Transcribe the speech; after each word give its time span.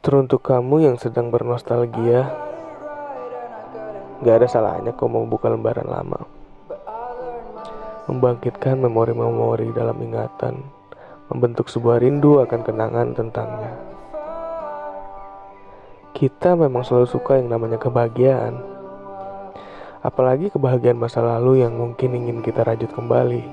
Teruntuk 0.00 0.40
kamu 0.40 0.88
yang 0.88 0.96
sedang 0.96 1.28
bernostalgia, 1.28 2.32
gak 4.24 4.36
ada 4.40 4.48
salahnya 4.48 4.96
kau 4.96 5.12
mau 5.12 5.28
buka 5.28 5.52
lembaran 5.52 5.84
lama. 5.84 6.24
Membangkitkan 8.08 8.80
memori-memori 8.80 9.68
dalam 9.76 10.00
ingatan, 10.00 10.64
membentuk 11.28 11.68
sebuah 11.68 12.00
rindu 12.00 12.40
akan 12.40 12.60
kenangan 12.64 13.12
tentangnya. 13.12 13.76
Kita 16.16 16.56
memang 16.56 16.80
selalu 16.80 17.04
suka 17.04 17.36
yang 17.36 17.52
namanya 17.52 17.76
kebahagiaan. 17.76 18.56
Apalagi 20.00 20.48
kebahagiaan 20.48 20.96
masa 20.96 21.20
lalu 21.20 21.60
yang 21.60 21.76
mungkin 21.76 22.16
ingin 22.16 22.40
kita 22.40 22.64
rajut 22.64 22.88
kembali. 22.96 23.44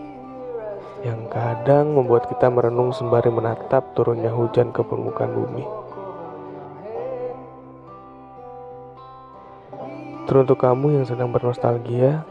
Yang 1.04 1.28
kadang 1.28 1.92
membuat 1.92 2.32
kita 2.32 2.48
merenung 2.48 2.96
sembari 2.96 3.36
menatap 3.36 3.92
turunnya 4.00 4.32
hujan 4.32 4.72
ke 4.72 4.80
permukaan 4.80 5.36
bumi. 5.36 5.87
Teruntuk 10.28 10.60
kamu 10.60 11.00
yang 11.00 11.06
sedang 11.08 11.32
bernostalgia, 11.32 12.28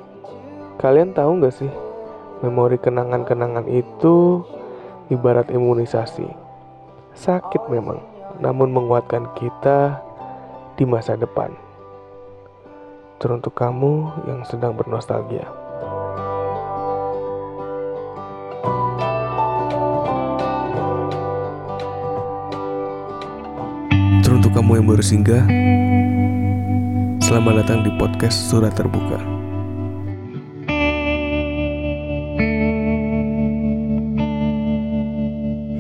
kalian 0.77 1.17
tahu 1.17 1.41
gak 1.41 1.57
sih, 1.57 1.73
memori 2.45 2.77
kenangan-kenangan 2.77 3.65
itu 3.73 4.45
ibarat 5.09 5.49
imunisasi. 5.49 6.29
Sakit 7.17 7.73
memang, 7.73 8.05
namun 8.37 8.69
menguatkan 8.69 9.33
kita 9.33 10.05
di 10.77 10.85
masa 10.85 11.17
depan. 11.17 11.57
Teruntuk 13.17 13.57
kamu 13.57 14.13
yang 14.29 14.45
sedang 14.45 14.77
bernostalgia. 14.77 15.49
Teruntuk 24.21 24.53
kamu 24.53 24.85
yang 24.85 24.87
baru 24.93 25.01
singgah, 25.01 25.49
selamat 27.27 27.67
datang 27.67 27.79
di 27.83 27.91
podcast 27.99 28.39
Surat 28.47 28.71
Terbuka. 28.71 29.19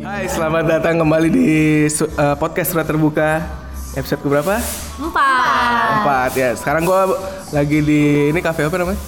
Hai, 0.02 0.24
selamat 0.26 0.64
datang 0.66 0.98
kembali 0.98 1.28
di 1.30 1.44
eh, 1.86 2.36
podcast 2.38 2.74
Surat 2.74 2.86
Terbuka 2.88 3.46
episode 3.94 4.26
keberapa? 4.26 4.58
Empat. 4.98 5.90
Empat 6.02 6.30
ya. 6.34 6.50
Sekarang 6.58 6.82
gua 6.82 7.14
lagi 7.54 7.78
di 7.78 8.00
ini 8.34 8.40
kafe 8.42 8.66
apa 8.66 8.76
namanya? 8.80 8.98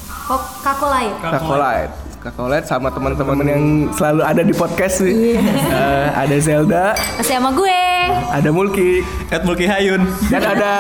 Kakolite. 1.19 1.91
Kakolite 2.19 2.67
sama 2.67 2.93
teman-teman 2.93 3.47
yang 3.47 3.65
selalu 3.95 4.23
ada 4.23 4.43
di 4.45 4.55
podcast 4.55 5.03
nih. 5.03 5.39
Eh, 5.69 6.07
ada 6.15 6.37
Zelda, 6.39 6.85
Masih 7.19 7.35
sama 7.35 7.51
gue. 7.51 7.81
ada 8.31 8.49
Mulki, 8.55 9.03
Ed 9.27 9.43
Mulki 9.43 9.67
Hayun. 9.67 10.03
dan 10.31 10.43
ada 10.43 10.73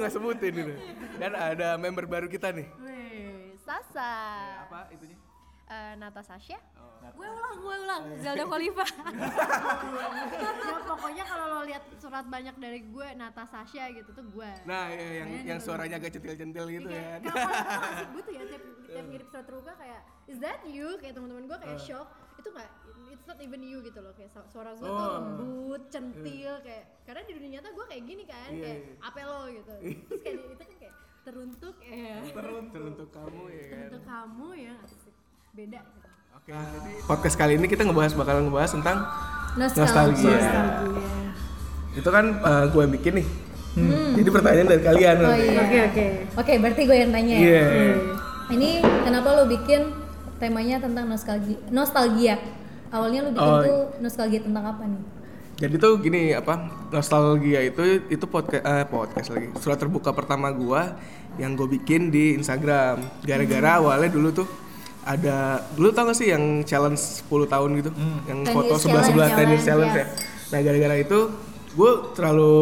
nggak 0.00 0.12
sebutin 0.16 0.52
itu. 0.56 0.74
Dan 1.20 1.32
ada 1.36 1.76
member 1.76 2.08
baru 2.08 2.26
kita 2.26 2.50
nih. 2.56 2.68
Sasa. 3.60 4.10
Apa 4.66 4.88
itunya? 4.90 5.14
Eh, 5.70 5.94
Nata 6.00 6.24
Sasha. 6.26 6.58
Gue 7.14 7.24
ulang, 7.24 7.56
gue 7.62 7.76
ulang. 7.86 8.02
Zelda 8.20 8.44
Khalifa. 8.44 8.84
ya 10.36 10.78
pokoknya 10.84 11.24
kalau 11.24 11.46
lo 11.48 11.62
lihat 11.64 11.82
surat 11.96 12.26
banyak 12.26 12.58
dari 12.60 12.84
gue 12.84 13.06
Nata 13.14 13.46
Sasha 13.46 13.88
gitu 13.94 14.10
tuh 14.10 14.26
gue. 14.34 14.50
Nah, 14.66 14.90
ya, 14.90 15.24
yang 15.24 15.30
yang 15.56 15.58
suaranya 15.62 15.96
agak 16.02 16.12
centil-centil 16.18 16.66
gitu 16.68 16.90
ya. 16.90 17.22
Kayak 17.22 18.10
gue 18.10 18.22
tuh 18.26 18.34
ya 18.34 18.42
tiap, 18.50 18.62
tiap 18.90 19.04
ngirim 19.08 19.26
surat 19.30 19.44
terbuka 19.46 19.72
kayak 19.78 20.00
is 20.26 20.38
that 20.42 20.60
you 20.66 20.98
kayak 20.98 21.14
teman-teman 21.16 21.46
gue 21.48 21.58
kayak 21.62 21.80
shock 21.80 22.08
itu 22.40 22.48
nggak 22.48 22.70
it's 23.10 23.26
not 23.26 23.38
even 23.38 23.60
you 23.60 23.78
gitu 23.80 23.98
loh 23.98 24.12
kayak 24.12 24.28
su- 24.28 24.48
suara 24.48 24.72
gue 24.72 24.82
tuh 24.82 24.88
Oh. 24.88 25.12
lembut 25.14 25.82
centil 25.88 26.52
kayak 26.60 26.84
karena 27.02 27.20
di 27.22 27.32
dunia 27.32 27.50
nyata 27.54 27.68
gue 27.70 27.84
kayak 27.86 28.02
gini 28.02 28.24
kan 28.24 28.48
Iya, 28.48 28.62
kayak 28.62 28.78
iya. 28.78 28.94
apa 28.98 29.18
lo 29.22 29.40
gitu 29.46 29.72
terus 30.06 30.20
kayak 30.20 30.36
di- 30.36 30.46
itu 30.46 30.56
kan 30.58 30.68
kayak 30.74 30.94
teruntuk 31.20 31.76
ya 31.78 32.16
Teruntuk 32.26 33.08
kamu 33.10 33.42
ya 33.46 33.64
kan. 33.66 33.80
untuk 33.84 34.02
kamu 34.02 34.46
ya 34.56 34.74
asik. 34.80 35.14
beda 35.50 35.80
gitu. 35.84 36.08
Oke, 36.32 36.50
jadi 36.54 36.92
podcast 37.04 37.36
kali 37.36 37.52
ini 37.54 37.66
kita 37.66 37.82
ngebahas 37.82 38.14
bakalan 38.14 38.46
ngebahas 38.46 38.70
tentang 38.72 38.98
Nostalgia. 39.52 40.30
nostalgia. 40.30 41.04
Itu 41.92 42.08
kan 42.08 42.24
eh, 42.32 42.64
gue 42.66 42.80
yang 42.80 42.94
bikin 42.94 43.12
nih. 43.16 43.26
Jadi 44.16 44.28
pertanyaan 44.28 44.68
dari 44.68 44.82
kalian. 44.82 45.16
Oh 45.20 45.30
iya. 45.32 45.58
oke 45.60 45.78
oke 45.86 46.06
Oke, 46.36 46.52
berarti 46.56 46.82
gue 46.84 46.96
yang 46.96 47.10
tanya 47.10 47.34
ya. 47.34 47.42
Iya. 47.42 47.64
Ini 48.48 48.70
kenapa 49.04 49.28
lo 49.32 49.44
bikin 49.44 49.80
temanya 50.40 50.76
tentang 50.80 51.04
nostalgia? 51.06 51.58
Nostalgia. 51.68 52.34
Awalnya 52.90 53.28
lo 53.28 53.30
bikin 53.30 53.52
Oh. 53.54 53.62
tuh 53.62 53.80
nostalgia 54.02 54.40
tentang 54.42 54.64
apa 54.66 54.82
nih? 54.88 55.02
Jadi 55.60 55.74
tuh 55.76 55.92
gini 56.00 56.32
apa 56.32 56.56
nostalgia 56.88 57.60
itu 57.60 58.08
itu 58.08 58.24
podcast 58.24 58.64
eh, 58.64 58.84
podcast 58.88 59.28
lagi 59.28 59.52
surat 59.60 59.76
terbuka 59.76 60.10
pertama 60.16 60.48
gua 60.48 60.96
yang 61.36 61.52
gue 61.52 61.68
bikin 61.78 62.08
di 62.08 62.34
Instagram 62.34 63.04
gara-gara 63.22 63.78
awalnya 63.78 64.08
dulu 64.08 64.32
tuh 64.32 64.48
ada 65.04 65.60
dulu 65.76 65.92
tau 65.92 66.08
gak 66.10 66.16
sih 66.16 66.32
yang 66.32 66.64
challenge 66.64 67.24
10 67.28 67.48
tahun 67.48 67.70
gitu 67.80 67.90
yang 68.28 68.40
10 68.44 68.52
foto 68.52 68.74
sebelah 68.76 69.04
sebelah 69.04 69.28
challenge, 69.32 69.48
tenis 69.52 69.62
challenge 69.64 69.94
yes. 69.94 70.00
ya 70.00 70.06
nah 70.50 70.58
gara-gara 70.64 70.96
itu 70.98 71.18
gue 71.70 71.92
terlalu 72.18 72.52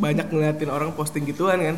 banyak 0.00 0.26
ngeliatin 0.32 0.70
orang 0.72 0.90
posting 0.96 1.28
gituan 1.28 1.60
kan. 1.60 1.76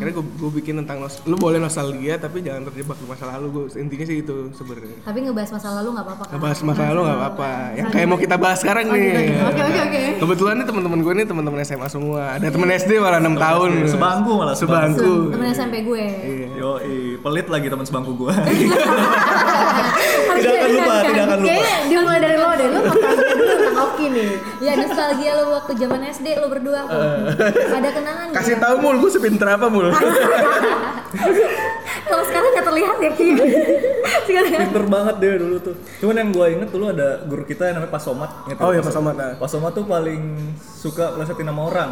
Akhirnya 0.00 0.12
gue 0.16 0.24
gue 0.24 0.50
bikin 0.56 0.74
tentang 0.80 1.04
nos 1.04 1.20
lu 1.28 1.36
boleh 1.36 1.60
nostalgia 1.60 2.16
tapi 2.16 2.40
jangan 2.40 2.64
terjebak 2.72 2.96
di 2.96 3.06
masa 3.06 3.24
lalu. 3.36 3.46
Gue 3.52 3.64
intinya 3.76 4.04
sih 4.08 4.16
itu 4.24 4.48
sebenarnya. 4.56 4.96
Tapi 5.04 5.18
ngebahas 5.28 5.50
masa 5.52 5.68
lalu 5.76 5.88
nggak 5.92 6.06
apa-apa 6.08 6.24
kan? 6.24 6.32
ngebahas 6.40 6.58
masa 6.64 6.82
lalu 6.88 7.00
nggak 7.04 7.18
apa-apa. 7.20 7.50
Yang 7.76 7.86
kayak 7.92 8.06
mau 8.08 8.18
kita 8.18 8.36
bahas 8.40 8.58
sekarang 8.64 8.86
nih. 8.88 9.12
oke 9.44 9.60
oke 9.60 9.80
oke. 9.84 10.02
Kebetulan 10.24 10.54
nih 10.58 10.66
teman-teman 10.66 10.98
gue 11.04 11.12
nih 11.20 11.26
teman-teman 11.28 11.58
SMA 11.68 11.88
semua. 11.92 12.22
Ada 12.40 12.48
teman 12.48 12.68
SD 12.72 12.90
malah 12.96 13.20
enam 13.20 13.36
tahun. 13.36 13.70
Sebangku 13.92 14.32
malah, 14.40 14.56
sebangku. 14.56 15.36
Temen 15.36 15.46
SMP 15.52 15.84
gue. 15.84 16.04
Iya. 16.08 16.48
Yo, 16.56 16.70
pelit 17.20 17.46
lagi 17.52 17.66
teman 17.68 17.84
sebangku 17.84 18.16
gua. 18.16 18.32
tidak 20.40 20.52
akan 20.56 20.70
lupa, 20.72 20.94
tidak 21.04 21.24
akan 21.28 21.38
lupa. 21.44 21.48
kayaknya 21.52 21.76
dimulai 21.92 22.20
dari 22.20 22.36
lo 22.40 22.50
deh 22.56 22.68
lo 22.72 22.80
Oki 23.88 24.06
nih 24.12 24.30
Ya 24.60 24.72
nostalgia 24.76 25.32
lo 25.40 25.56
waktu 25.56 25.72
zaman 25.78 26.00
SD 26.10 26.26
lo 26.36 26.46
berdua. 26.52 26.84
Ada 26.84 27.90
kenangan 27.94 28.26
nggak? 28.30 28.36
kasih 28.36 28.56
tahu 28.60 28.74
mul 28.82 28.96
gue 29.00 29.10
sepinter 29.10 29.48
apa 29.48 29.66
mul 29.72 29.88
Kalau 32.10 32.24
sekarang 32.26 32.48
nggak 32.54 32.66
terlihat 32.66 32.96
ya 32.98 33.10
Ki. 33.14 33.28
Pinter 34.50 34.84
banget 34.86 35.14
dia 35.22 35.38
dulu 35.38 35.56
tuh. 35.62 35.74
Cuman 36.02 36.14
yang 36.18 36.30
gua 36.34 36.46
inget 36.50 36.70
dulu 36.70 36.84
ada 36.90 37.22
guru 37.26 37.42
kita 37.46 37.70
yang 37.70 37.82
namanya 37.82 37.92
Pak 37.94 38.02
Somat. 38.02 38.30
Ingat 38.46 38.58
Oh 38.62 38.70
iya, 38.74 38.82
Pak 38.82 38.94
Somat, 38.94 39.14
nah. 39.14 39.32
Pak 39.38 39.48
Somat 39.50 39.72
tuh 39.74 39.86
paling 39.86 40.22
suka 40.58 41.14
plesetin 41.14 41.46
nama 41.46 41.62
orang. 41.66 41.90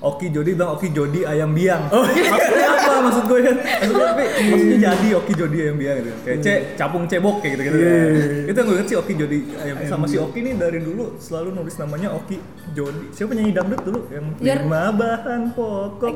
Oki 0.00 0.26
Jodi 0.28 0.50
bilang 0.52 0.72
Oki 0.72 0.88
Jodi 0.90 1.20
ayam 1.22 1.52
biang. 1.52 1.86
Maksudnya 1.86 2.68
apa 2.72 3.00
maksud 3.00 3.24
gue 3.26 3.38
ya? 3.40 3.52
Maksudnya 3.52 4.06
tapi 4.08 4.24
maksudnya 4.48 4.78
jadi 4.82 5.08
Oki 5.14 5.32
Jodi 5.34 5.58
ayam 5.60 5.76
biang 5.76 5.96
gitu. 5.98 6.10
Kayak 6.22 6.38
C 6.38 6.46
capung 6.74 7.04
cebok 7.04 7.36
kayak 7.38 7.52
gitu 7.54 7.62
gitu. 7.64 7.76
Itu 8.44 8.56
yang 8.56 8.66
gue 8.66 8.76
inget 8.76 8.88
sih 8.88 8.96
Oki 8.96 9.12
Jodi 9.14 9.38
ayam 9.56 9.76
sama 9.86 10.04
si 10.04 10.16
Oki 10.16 10.38
nih 10.40 10.54
dari 10.54 10.78
dulu 10.78 11.16
selalu 11.16 11.48
nulis 11.52 11.74
namanya 11.76 12.08
Oki 12.10 12.36
Jodi. 12.72 13.04
Siapa 13.12 13.28
penyanyi 13.30 13.52
dangdut 13.52 13.80
dulu 13.82 14.00
yang 14.08 14.24
Biar- 14.34 14.62
lima 14.62 14.82
bahan 14.90 15.42
pokok. 15.52 16.12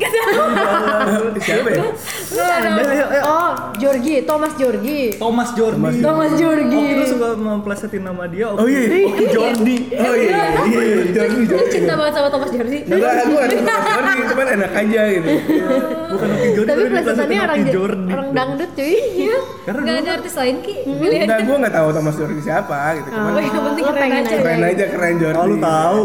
siapa 1.39 1.69
ya 1.69 1.83
ayo. 1.83 3.23
oh 3.23 3.53
Jorgi 3.77 4.25
Thomas 4.25 4.53
Jorgi 4.55 5.17
Thomas 5.17 5.49
Jordi. 5.53 5.99
Thomas 6.01 6.33
Jordi 6.35 6.77
Oki 6.77 6.93
lu 6.95 7.05
suka 7.07 7.29
memplesetin 7.35 8.03
nama 8.03 8.25
dia 8.27 8.47
Oki, 8.49 8.61
Oh, 8.61 8.67
iya. 8.67 8.83
Oki 9.07 9.25
Jordi. 9.29 9.77
oh 9.93 10.15
iya 10.15 10.41
iya 10.65 10.95
Jordi 11.13 11.41
Lu 11.47 11.65
cinta 11.69 11.93
banget 11.95 12.13
sama 12.15 12.29
Thomas 12.29 12.51
Jordi. 12.51 12.79
Enggak, 13.27 13.47
gue 13.49 13.61
ada 13.61 13.77
Jordi, 13.83 14.23
cuman 14.27 14.47
enak 14.53 14.73
aja 14.73 15.03
gitu. 15.11 15.29
Bukan 16.07 16.29
Oki 16.31 16.49
Jordi, 16.51 16.69
tapi 16.69 16.81
diplesetin 16.87 17.39
orang 17.39 17.63
Jordi. 17.67 18.11
orang 18.11 18.29
dangdut 18.33 18.71
cuy 18.73 18.95
Iya. 19.17 19.39
Karena 19.63 19.81
Gak 19.81 19.87
dulu 19.89 19.99
ada 19.99 20.13
artis 20.15 20.35
lain 20.35 20.57
Ki. 20.61 20.75
Pilih. 20.87 21.19
Enggak, 21.21 21.39
gue 21.43 21.57
nggak 21.59 21.75
tahu 21.75 21.89
Thomas 21.91 22.15
Jordi 22.15 22.41
siapa 22.41 22.77
gitu. 22.95 23.09
Cuman 23.11 23.27
Oh, 23.29 23.39
yang 23.39 23.65
penting 23.67 23.85
keren 23.85 24.01
pengen 24.01 24.23
aja. 24.23 24.37
keren 24.37 24.61
aja 24.63 24.85
keren 24.89 25.15
Jordi. 25.19 25.37
Oh, 25.37 25.47
lu 25.47 25.57
tahu. 25.59 26.01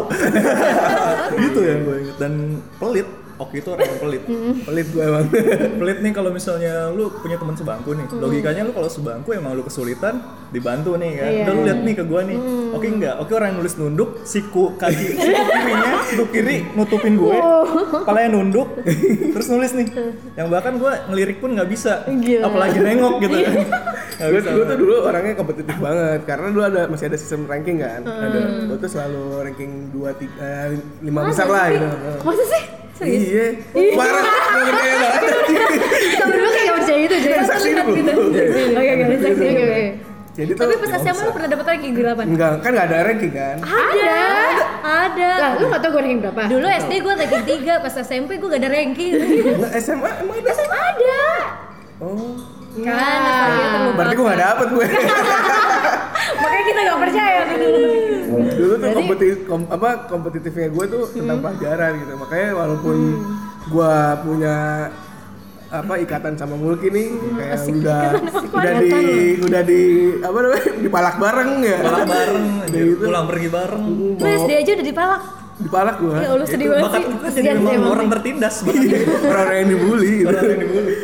gitu 1.42 1.60
ya 1.62 1.76
gue 1.80 1.96
inget 2.02 2.18
dan 2.18 2.34
pelit. 2.78 3.08
Oki 3.42 3.58
itu 3.58 3.70
orang 3.74 3.90
yang 3.90 4.00
pelit. 4.06 4.24
Pelit 4.70 4.88
gue 4.94 5.02
emang. 5.02 5.26
pelit 5.82 5.98
nih 6.06 6.12
kalau 6.14 6.30
misalnya 6.30 6.94
lu 6.94 7.10
punya 7.10 7.42
teman 7.42 7.58
sebangku 7.58 7.98
nih. 7.98 8.06
Logikanya 8.14 8.62
lu 8.70 8.72
kalau 8.78 8.90
sebangku 8.90 9.34
emang 9.34 9.58
lu 9.58 9.66
kesulitan 9.66 10.22
dibantu 10.54 10.94
nih 11.00 11.12
kan. 11.18 11.30
Iya. 11.32 11.42
Udah 11.42 11.54
lu 11.58 11.62
lihat 11.66 11.80
nih 11.82 11.94
ke 11.98 12.04
gua 12.06 12.22
nih. 12.22 12.38
Oki 12.78 12.88
enggak. 12.92 13.16
Oki 13.18 13.32
orang 13.34 13.48
yang 13.50 13.58
nulis 13.64 13.74
nunduk, 13.82 14.10
siku 14.28 14.78
kaki 14.78 15.08
siku 15.18 15.42
kirinya, 15.42 15.94
siku 16.06 16.26
kiri 16.30 16.58
nutupin 16.78 17.14
gue. 17.18 17.38
Kepalanya 18.06 18.30
nunduk, 18.38 18.68
terus 19.34 19.48
nulis 19.50 19.72
nih. 19.74 19.88
Yang 20.38 20.48
bahkan 20.54 20.74
gua 20.78 20.92
ngelirik 21.10 21.42
pun 21.42 21.58
nggak 21.58 21.70
bisa. 21.72 22.06
Gila. 22.06 22.46
Apalagi 22.46 22.78
nengok 22.78 23.14
gitu 23.26 23.36
kan. 23.42 23.56
Nggak 24.22 24.30
gue 24.30 24.42
bisa. 24.46 24.50
gue 24.54 24.66
tuh 24.70 24.78
dulu 24.78 24.96
orangnya 25.02 25.34
kompetitif 25.34 25.76
banget 25.82 26.20
karena 26.30 26.48
dulu 26.54 26.64
ada 26.68 26.82
masih 26.86 27.06
ada 27.10 27.18
sistem 27.18 27.50
ranking 27.50 27.82
kan. 27.82 28.06
Ada. 28.06 28.70
Gue 28.70 28.78
tuh 28.78 28.90
selalu 28.92 29.24
ranking 29.50 29.72
2 29.96 30.14
3 30.14 31.10
5 31.10 31.30
besar 31.32 31.48
lah 31.50 31.66
gitu. 31.74 31.88
masa 32.22 32.44
sih 32.46 32.64
Iya. 33.02 33.46
Parah. 33.94 34.24
Gak 34.24 34.64
percaya 34.68 34.96
banget. 34.96 35.22
kita 36.12 36.24
berdua 36.24 36.50
kayak 36.50 36.64
gak 36.64 36.76
percaya 36.78 37.00
itu 37.00 37.16
jadi 37.18 37.36
Saksi 37.42 37.70
dulu. 37.72 37.92
oke 37.92 38.92
oke 38.94 39.16
saksi 39.18 39.44
oke 39.44 39.64
oke 39.64 39.86
Jadi 40.32 40.52
tuh 40.56 40.64
Tapi 40.64 40.74
pas 40.80 40.92
SMA 40.96 41.22
lu 41.22 41.32
pernah 41.34 41.50
dapet 41.50 41.66
ranking 41.68 41.92
berapa? 41.92 42.22
enggak 42.24 42.52
kan 42.62 42.70
enggak 42.72 42.88
ada 42.88 42.98
ranking 43.04 43.34
kan. 43.34 43.58
ada 43.60 44.16
Ada. 44.82 45.30
Lah, 45.36 45.52
lu 45.58 45.66
gak 45.68 45.82
tau 45.82 45.90
gue 45.92 46.02
ranking 46.02 46.22
berapa? 46.22 46.42
Dulu 46.48 46.68
SD 46.72 46.94
gue 47.00 47.14
ranking 47.18 47.44
3, 47.68 47.84
pas 47.84 47.94
SMP 47.98 48.30
gue 48.40 48.48
gak 48.48 48.62
ada 48.62 48.72
ranking. 48.72 49.12
Nah, 49.60 49.72
SMA 49.76 50.10
emang 50.22 50.38
ada? 50.40 50.52
ada. 50.72 51.26
Oh. 52.00 52.61
Kan 52.74 53.18
nostalgia 53.20 53.68
terlupakan. 53.68 53.96
Berarti 53.98 54.14
gue 54.14 54.26
gak 54.26 54.42
dapet 54.42 54.68
gue. 54.70 54.86
Makanya 56.42 56.64
kita 56.64 56.80
gak 56.82 57.00
percaya 57.00 57.40
dulu. 57.52 57.82
Dulu 58.32 58.74
tuh 58.74 58.90
kompetitif 58.94 59.38
kom, 59.44 59.62
apa 59.68 59.90
kompetitifnya 60.08 60.68
gue 60.70 60.86
tuh 60.88 61.04
tentang 61.12 61.40
pelajaran 61.40 61.92
gitu. 61.98 62.14
Makanya 62.16 62.50
walaupun 62.56 62.98
gue 63.68 63.94
punya 64.24 64.56
apa 65.70 65.94
ikatan 65.98 66.36
sama 66.36 66.56
Mulki 66.56 66.88
nih 66.88 67.08
kayak 67.32 67.64
udah 67.64 68.04
udah 68.60 68.74
di 68.78 68.92
udah 69.40 69.62
di 69.64 69.82
apa 70.20 70.38
namanya 70.38 70.64
dipalak 70.84 71.16
bareng 71.16 71.52
ya 71.62 71.78
Pulang 71.80 72.04
bareng, 72.06 72.46
gitu. 72.68 72.94
pulang 73.02 73.26
pergi 73.26 73.48
bareng. 73.50 73.84
Lu 74.16 74.28
SD 74.28 74.52
aja 74.54 74.72
udah 74.74 74.86
dipalak. 74.86 75.22
dipalak 75.62 75.96
gue 75.98 76.16
Ya 76.18 76.30
Allah 76.34 76.48
sedih 76.50 76.68
banget 76.68 76.84
Bakat 76.84 77.00
sih. 77.00 77.14
gue 77.14 77.30
jadi 77.38 77.50
memang 77.56 77.88
orang 77.90 78.08
tertindas. 78.10 78.56
bakat 78.66 78.84
gue. 78.84 79.00
orang 79.30 79.56
yang 79.56 79.68
dibully 79.70 80.12
gitu. 80.12 80.28
Orang 80.28 80.44
yang 80.44 80.60
dibully. 80.60 80.96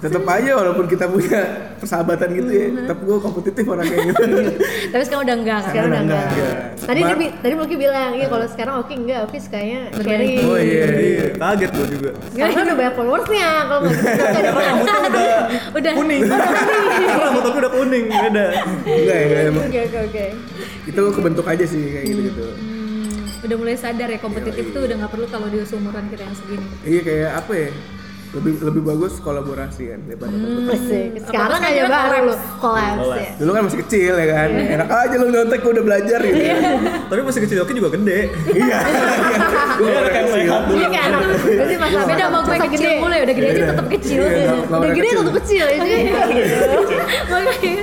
Tetap 0.00 0.24
aja 0.24 0.50
walaupun 0.54 0.84
kita 0.86 1.04
punya 1.06 1.40
persahabatan 1.76 2.32
gitu 2.32 2.48
ya 2.48 2.66
tetap 2.74 2.98
gue 2.98 3.16
kompetitif 3.16 3.64
orangnya 3.64 4.00
gitu 4.02 4.22
Tapi 4.92 5.02
sekarang 5.04 5.22
udah 5.22 5.36
enggak 5.36 5.58
kan? 5.58 5.68
Sekarang 5.68 5.88
udah 5.88 6.02
enggak. 6.02 6.24
Enggak. 6.26 6.54
Tadi 6.80 6.98
dia, 6.98 7.12
Mar- 7.12 7.36
tadi 7.38 7.52
Mulki 7.54 7.76
bilang, 7.76 8.10
iya 8.12 8.26
kalau 8.26 8.46
sekarang 8.48 8.74
Oki 8.80 8.94
enggak, 8.96 9.18
Oki 9.22 9.38
sukanya 9.38 9.80
sharing. 9.94 10.40
oh 10.42 10.56
iya 10.56 10.84
iya 10.90 11.24
Kaget 11.32 11.70
gue 11.70 11.86
juga. 11.90 12.10
Karena 12.32 12.60
udah 12.62 12.76
banyak 12.76 12.94
followersnya, 12.94 13.50
kalau 13.62 13.80
nggak 13.80 13.94
gitu 13.94 14.22
ada 14.32 14.50
Rambutnya 14.50 14.94
udah 15.10 15.24
Udah. 15.70 15.92
kuning. 15.94 16.22
Rambut 17.20 17.42
aku 17.44 17.58
udah 17.58 17.72
kuning, 17.72 18.04
beda. 18.08 18.44
enggak 18.82 19.14
ya 19.14 19.22
enggak 19.22 19.40
emang 19.46 19.62
Oke 19.62 19.80
oke 19.82 19.98
oke. 20.02 20.24
itu 20.82 21.00
kebentuk 21.12 21.46
aja 21.46 21.64
sih 21.64 21.82
kayak 21.86 22.06
gitu 22.06 22.20
gitu 22.26 22.46
Udah 23.40 23.56
mulai 23.56 23.72
sadar 23.74 24.04
ya 24.06 24.18
kompetitif 24.18 24.64
tuh 24.70 24.80
udah 24.82 24.96
nggak 24.96 25.10
perlu 25.10 25.26
kalau 25.26 25.46
di 25.46 25.60
seumuran 25.62 26.08
kita 26.08 26.22
yang 26.22 26.34
segini. 26.34 26.66
iya 26.82 27.00
kayak 27.00 27.30
apa 27.36 27.52
ya 27.54 27.68
lebih 28.30 28.62
lebih 28.62 28.82
bagus 28.84 29.18
kolaborasi 29.18 29.90
kan 29.90 30.00
daripada 30.04 30.30
Hmm. 30.30 30.70
Sekarang 31.20 31.58
aja 31.60 31.80
kan 31.82 31.90
baru 31.90 32.18
lu 32.22 32.30
collabs. 32.30 32.38
collabs 32.56 32.98
Collabs. 33.00 33.18
ya. 33.20 33.30
dulu 33.36 33.50
kan 33.50 33.62
masih 33.66 33.78
kecil 33.80 34.12
ya 34.14 34.26
kan 34.28 34.48
enak 34.54 34.88
aja 34.88 35.14
lu 35.16 35.26
nyontek 35.28 35.60
udah 35.60 35.82
belajar 35.82 36.18
gitu 36.20 36.38
Tapi 37.06 37.20
masih 37.20 37.40
kecil 37.42 37.58
Oki 37.60 37.72
juga 37.74 37.90
gede. 37.92 38.20
iya 38.52 38.78
gue 39.74 39.88
Dia 39.88 40.00
rekan 40.00 40.24
sehat 40.28 40.62
dulu. 40.64 40.76
Iya 40.76 40.88
kan 40.88 41.08
anak. 41.10 41.20
Berarti 41.40 41.74
masa 41.76 41.98
Beda 42.04 42.24
sama 42.24 42.38
gue 42.40 42.56
kecil 42.60 42.70
gede. 42.86 42.90
mulai 42.98 43.18
udah 43.20 43.34
gede 43.34 43.48
aja 43.48 43.56
Iya. 43.56 43.66
tetap 43.68 43.86
kecil. 43.90 44.20
Iya, 44.20 44.52
Udah 44.62 44.78
gede 44.88 45.00
kecil. 45.02 45.18
tetap 45.20 45.34
kecil 45.36 45.64
ya 45.64 45.78
sih. 45.80 46.00
Makanya. 47.26 47.74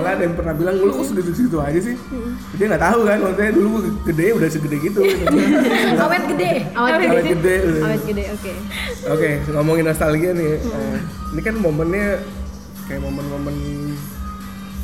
Malah 0.00 0.12
ada 0.16 0.22
yang 0.24 0.32
pernah 0.32 0.54
bilang 0.56 0.74
lu 0.76 0.90
kok 0.90 1.04
segitu 1.06 1.30
segitu 1.30 1.58
aja 1.60 1.76
sih 1.78 1.94
dia 2.56 2.64
nggak 2.66 2.80
tahu 2.82 3.00
kan 3.04 3.18
maksudnya 3.20 3.52
dulu 3.52 3.68
gua 3.70 3.82
gede 4.08 4.26
udah 4.32 4.48
segede 4.48 4.76
gitu 4.80 5.00
Awet 6.02 6.22
gede. 6.26 6.50
Awet 6.72 6.92
awet 6.96 7.10
gede. 7.12 7.32
gede 7.36 7.54
udah. 7.60 7.82
Awet 7.84 8.02
gede, 8.02 8.24
oke. 8.32 8.52
Oke, 9.10 9.30
ngomongin 9.52 9.84
nostalgia 9.84 10.30
nih. 10.32 10.56
eh, 10.56 10.96
ini 11.30 11.40
kan 11.40 11.54
momennya 11.54 12.06
kayak 12.88 13.00
momen-momen 13.00 13.56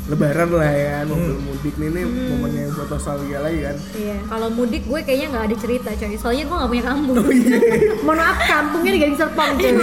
lebaran 0.07 0.49
lah 0.55 0.71
ya, 0.71 1.03
momen 1.03 1.35
mudik 1.43 1.75
nih, 1.75 1.91
ini 1.91 2.01
momennya 2.05 2.71
buat 2.71 2.87
nostalgia 2.87 3.43
lagi 3.43 3.59
kan. 3.59 3.75
Iya. 3.91 4.17
Kalau 4.23 4.47
mudik 4.49 4.83
gue 4.87 4.99
kayaknya 5.03 5.27
nggak 5.35 5.45
ada 5.51 5.55
cerita 5.59 5.89
coy. 5.91 6.15
Soalnya 6.15 6.43
gue 6.47 6.55
nggak 6.55 6.71
punya 6.71 6.85
kampung. 6.85 7.15
Mohon 8.05 8.17
maaf 8.17 8.37
kampungnya 8.45 8.91
di 8.93 8.99
Gading 9.01 9.19
Serpong 9.19 9.51
cuy. 9.57 9.73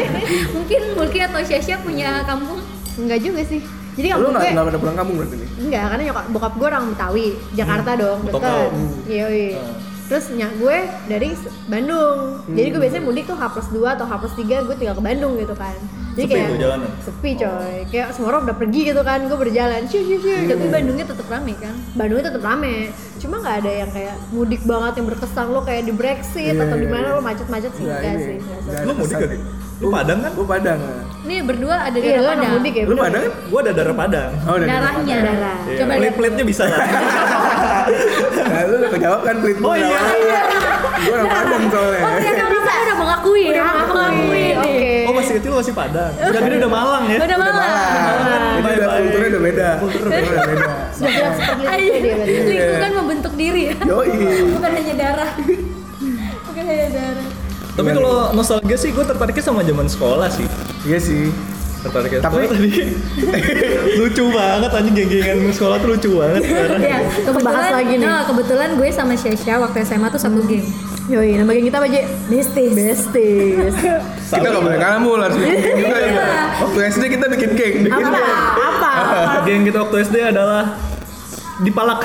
Mungkin 0.54 0.80
Mulki 0.94 1.18
atau 1.18 1.40
Syasya 1.42 1.76
punya 1.82 2.22
kampung. 2.22 2.60
Enggak 2.94 3.18
juga 3.18 3.42
sih. 3.42 3.62
Jadi 3.94 4.06
kampung 4.10 4.30
nggak 4.34 4.42
gue 4.42 4.54
nggak 4.54 4.66
pada 4.66 4.78
pulang 4.82 4.96
kampung 4.98 5.16
berarti 5.22 5.36
nih? 5.38 5.48
Enggak, 5.62 5.84
karena 5.90 6.02
nyokap 6.10 6.24
bokap 6.34 6.52
gue 6.58 6.66
orang 6.66 6.84
Betawi, 6.90 7.28
Jakarta 7.54 7.90
dong, 7.94 8.18
Tokau. 8.26 8.42
deket. 8.42 8.70
Iya, 9.06 9.26
iya. 9.30 9.62
Terus 10.04 10.24
nyak 10.36 10.52
gue 10.60 10.76
dari 11.08 11.28
Bandung. 11.64 12.18
Jadi 12.52 12.68
gue 12.68 12.80
biasanya 12.82 13.04
mudik 13.08 13.24
tuh 13.24 13.36
H 13.40 13.44
plus 13.56 13.68
2 13.72 13.96
atau 13.96 14.04
H 14.04 14.12
plus 14.20 14.34
3 14.36 14.66
gue 14.68 14.76
tinggal 14.76 14.96
ke 14.98 15.04
Bandung 15.04 15.32
gitu 15.40 15.56
kan. 15.56 15.72
Jadi 16.14 16.30
Sepi 16.30 16.34
kayak 16.38 16.48
tuh 16.54 16.92
sepi 17.02 17.30
coy. 17.34 17.74
Kayak 17.90 18.08
semua 18.14 18.28
orang 18.30 18.42
udah 18.46 18.56
pergi 18.60 18.80
gitu 18.86 19.02
kan, 19.02 19.18
gue 19.26 19.38
berjalan. 19.38 19.80
Syu 19.90 20.06
syu 20.06 20.16
syu 20.20 20.30
gitu. 20.44 20.54
Tapi 20.54 20.66
Bandungnya 20.70 21.06
tetap 21.08 21.26
rame 21.26 21.54
kan. 21.58 21.74
Bandungnya 21.96 22.24
tetap 22.30 22.42
rame. 22.44 22.92
Cuma 23.18 23.34
nggak 23.40 23.56
ada 23.64 23.72
yang 23.72 23.90
kayak 23.90 24.14
mudik 24.30 24.62
banget 24.68 24.92
yang 25.00 25.06
berkesan 25.08 25.46
lo 25.50 25.60
kayak 25.64 25.82
di 25.88 25.92
Brexit 25.96 26.54
atau 26.54 26.76
di 26.76 26.86
mana 26.86 27.16
lo 27.16 27.20
macet-macet 27.24 27.72
sih 27.74 27.82
Nggak 27.88 27.98
enggak 27.98 28.16
sih. 28.20 28.36
Lu 28.84 28.92
ada 28.92 28.92
mudik 28.92 29.16
gak? 29.16 29.32
Lu 29.82 29.90
Padang 29.90 30.18
kan? 30.22 30.30
Gua 30.32 30.46
Padang. 30.46 30.80
Ini 31.24 31.34
berdua 31.42 31.76
ada 31.82 31.96
di 31.96 32.04
Iya, 32.04 32.20
Padang. 32.22 32.50
mudik 32.54 32.74
ya. 32.74 32.84
Lu. 32.86 32.94
Padang 32.94 33.20
kan? 33.20 33.32
Gua 33.50 33.58
ada 33.60 33.72
darah 33.74 33.96
Padang. 33.96 34.30
Oh, 34.44 34.54
udah. 34.54 34.66
Darahnya. 34.68 35.16
Darah. 35.18 35.56
Iya, 35.64 35.76
Coba 35.76 35.90
lihat. 35.90 35.98
Pelit-pelitnya 35.98 36.44
bisa 36.46 36.62
lah. 36.68 36.78
Nah, 38.44 38.62
lu 38.64 38.74
udah 38.78 38.90
kejawab 38.94 39.20
kan 39.22 39.34
pelit 39.42 39.58
Oh 39.60 39.74
iya. 39.74 39.98
Gua 41.04 41.14
orang 41.16 41.28
Padang 41.28 41.62
soalnya. 41.68 42.00
Oh 42.00 42.10
ternyata 42.14 42.44
bisa 42.46 42.72
udah 42.74 42.96
mengakui 42.96 43.42
ya. 43.42 43.50
Udah 43.50 43.64
Mengakui 43.84 44.30
nih. 44.30 44.52
Oke. 44.54 44.90
Oh 45.04 45.12
masih 45.12 45.32
kecil 45.36 45.52
masih 45.52 45.74
Padang. 45.74 46.12
Udah 46.14 46.40
gede 46.40 46.56
udah 46.62 46.70
Malang 46.70 47.04
ya. 47.10 47.18
Udah 47.18 47.38
malam. 47.38 47.62
Jadi 48.54 48.76
udah 48.78 48.88
kulturnya 48.94 49.28
udah 49.28 49.42
beda. 49.42 49.68
Kulturnya 49.82 50.10
udah 50.22 50.42
beda. 50.46 50.66
Sudah 50.94 51.10
bilang 51.10 51.34
seperti 51.34 51.62
itu 51.82 51.98
dia 51.98 52.14
berarti. 52.14 52.52
lingkungan 52.54 52.92
membentuk 52.94 53.32
diri 53.34 53.62
ya. 53.66 53.74
Yoi. 53.82 54.10
Bukan 54.54 54.70
hanya 54.70 54.94
darah. 54.94 55.30
Bukan 56.46 56.64
hanya 56.64 56.88
darah. 56.94 57.26
Tapi 57.74 57.90
kalau 57.90 58.30
nostalgia 58.30 58.78
sih 58.78 58.94
gue 58.94 59.02
tertariknya 59.02 59.42
sama 59.42 59.60
zaman 59.60 59.86
sekolah 59.86 60.28
sih. 60.30 60.46
Iya 60.86 60.98
sih. 60.98 61.34
Tertariknya 61.82 62.20
Tapi- 62.22 62.46
sekolah 62.46 62.54
tadi. 62.54 62.70
lucu 64.00 64.24
banget 64.30 64.70
anjing 64.72 64.94
geng-gengan 64.94 65.36
sekolah 65.52 65.76
tuh 65.76 65.88
lucu 65.92 66.10
banget. 66.16 66.42
Ya, 66.80 66.98
Bahas 67.34 67.68
lagi 67.74 67.94
nih. 67.98 68.06
Nah, 68.06 68.22
kebetulan 68.24 68.78
gue 68.78 68.88
sama 68.88 69.14
Syasya 69.14 69.58
waktu 69.58 69.82
SMA 69.82 70.08
tuh 70.08 70.20
satu 70.22 70.40
geng. 70.46 70.64
Yoi, 71.04 71.36
nama 71.36 71.52
geng 71.52 71.66
kita 71.68 71.76
apa, 71.76 71.88
Je? 71.90 72.02
Besties. 72.30 72.72
Besties. 72.72 73.74
Kita 74.34 74.40
nggak 74.40 74.64
boleh 74.64 74.80
kamu 74.80 75.08
harus 75.20 75.36
bikin 75.36 75.58
geng 75.60 75.76
juga 75.78 75.96
ya. 75.96 76.08
Iya. 76.08 76.26
Waktu 76.64 76.78
SD 76.90 77.02
kita 77.12 77.26
bikin 77.28 77.50
geng. 77.54 77.74
Bikin 77.84 78.02
apa? 78.02 78.18
Apa? 78.56 78.90
Apa? 78.96 79.20
Geng 79.44 79.62
kita 79.62 79.78
waktu 79.84 79.96
SD 80.02 80.16
adalah 80.24 80.62
dipalak. 81.60 82.02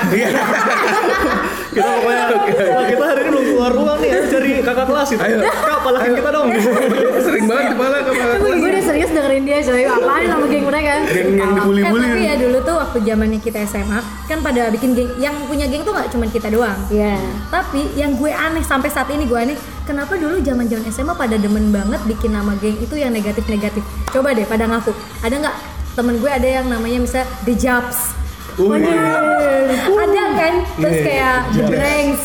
kita 1.70 1.86
pokoknya 1.88 2.24
wah, 2.68 2.84
kita 2.84 3.04
hari 3.04 3.20
ini 3.20 3.30
belum 3.30 3.44
keluar 3.46 3.70
ruang 3.72 3.98
nih 3.98 4.10
cari 4.26 4.50
kakak 4.60 4.86
kelas 4.86 5.08
itu. 5.10 5.22
Ayo. 5.22 5.38
Kak 5.42 5.80
palakin 5.80 6.12
kita 6.14 6.30
dong. 6.30 6.48
Sering 7.26 7.44
banget 7.46 7.66
kepala 7.72 7.96
kepala. 8.02 8.32
Gue 8.38 8.68
udah 8.68 8.82
serius 8.82 9.10
dengerin 9.10 9.42
dia 9.42 9.58
coy. 9.60 9.82
Apaan 9.84 10.22
nama 10.24 10.44
geng 10.44 10.64
mereka? 10.64 10.92
Geng 11.04 11.28
yang 11.32 11.50
Eh, 11.50 11.56
dibully-bully. 11.56 12.04
tapi 12.04 12.20
ya 12.22 12.34
dulu 12.36 12.58
tuh 12.60 12.74
waktu 12.76 12.98
zamannya 13.02 13.38
kita 13.38 13.58
SMA 13.64 13.98
kan 14.26 14.38
pada 14.40 14.62
bikin 14.68 14.90
geng 14.92 15.10
yang 15.16 15.34
punya 15.46 15.66
geng 15.66 15.82
tuh 15.82 15.92
nggak 15.92 16.08
cuma 16.08 16.26
kita 16.26 16.48
doang 16.48 16.78
Iya. 16.88 17.18
tapi 17.48 17.90
yang 17.94 18.14
gue 18.14 18.30
aneh 18.30 18.62
sampai 18.62 18.86
saat 18.86 19.08
ini 19.08 19.24
gue 19.24 19.36
aneh 19.36 19.56
kenapa 19.84 20.14
dulu 20.14 20.38
zaman 20.38 20.64
zaman 20.64 20.84
SMA 20.88 21.12
pada 21.12 21.34
demen 21.34 21.68
banget 21.68 21.98
bikin 22.04 22.30
nama 22.30 22.54
geng 22.56 22.76
itu 22.76 22.94
yang 22.94 23.10
negatif 23.10 23.42
negatif 23.44 23.82
coba 24.06 24.30
deh 24.30 24.44
pada 24.44 24.64
ngaku 24.64 24.90
ada 25.20 25.34
nggak 25.36 25.56
temen 25.92 26.14
gue 26.16 26.30
ada 26.30 26.48
yang 26.52 26.66
namanya 26.66 26.98
misal 27.00 27.24
The 27.42 27.54
Jobs 27.54 28.14
Ada 28.60 30.24
kan 30.32 30.54
terus 30.74 30.92
Iya, 30.92 31.04
kayak 31.04 31.36
The 31.46 31.54
Jobs. 31.54 31.70
Branks 31.70 32.24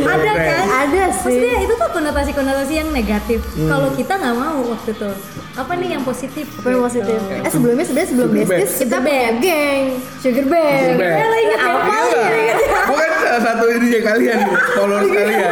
ada 0.00 0.32
kan 0.34 0.62
Ada 0.68 1.02
sih. 1.12 1.26
Maksudnya 1.28 1.56
itu 1.60 1.74
tuh 1.74 1.88
konotasi-konotasi 1.90 2.72
yang 2.74 2.88
negatif 2.90 3.40
kalau 3.64 3.88
kita 3.92 4.12
nggak 4.14 4.34
mau 4.34 4.58
waktu 4.66 4.90
itu 4.92 5.10
apa 5.54 5.72
nih 5.74 5.88
yang 5.92 6.02
positif 6.02 6.46
Apa 6.54 6.68
yang 6.70 6.82
positif? 6.84 7.18
Gitu. 7.18 7.34
Eh 7.36 7.50
sebelumnya 7.50 7.84
sebenarnya 7.84 8.08
sebelum 8.08 8.28
Band. 8.30 8.62
kita 8.70 8.98
Band. 9.00 9.34
geng 9.40 9.84
Sugar 10.18 10.46
Band. 10.46 10.78
Sugar 10.84 10.96
Band. 10.96 11.18
Eh, 11.18 11.40
inget 11.40 11.58
ya? 11.58 11.68
Apa 11.68 11.94
Iya. 12.08 12.54
Bukan 12.86 13.10
salah 13.18 13.40
satu 13.42 13.64
ininya 13.68 14.00
kalian, 14.04 14.38
followers 14.72 15.08
kalian. 15.08 15.50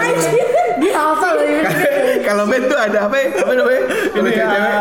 Dia 0.77 0.95
apa 0.95 1.27
loh 1.29 1.45
ini? 1.45 1.63
Kalau 2.27 2.45
band 2.45 2.65
tuh 2.67 2.75
ada 2.77 2.99
apa 3.07 3.17
ya? 3.17 3.27
Apa 3.39 3.53
namanya? 3.55 3.83
Kalau 4.11 4.27
Iya. 4.27 4.43
cewek. 4.43 4.75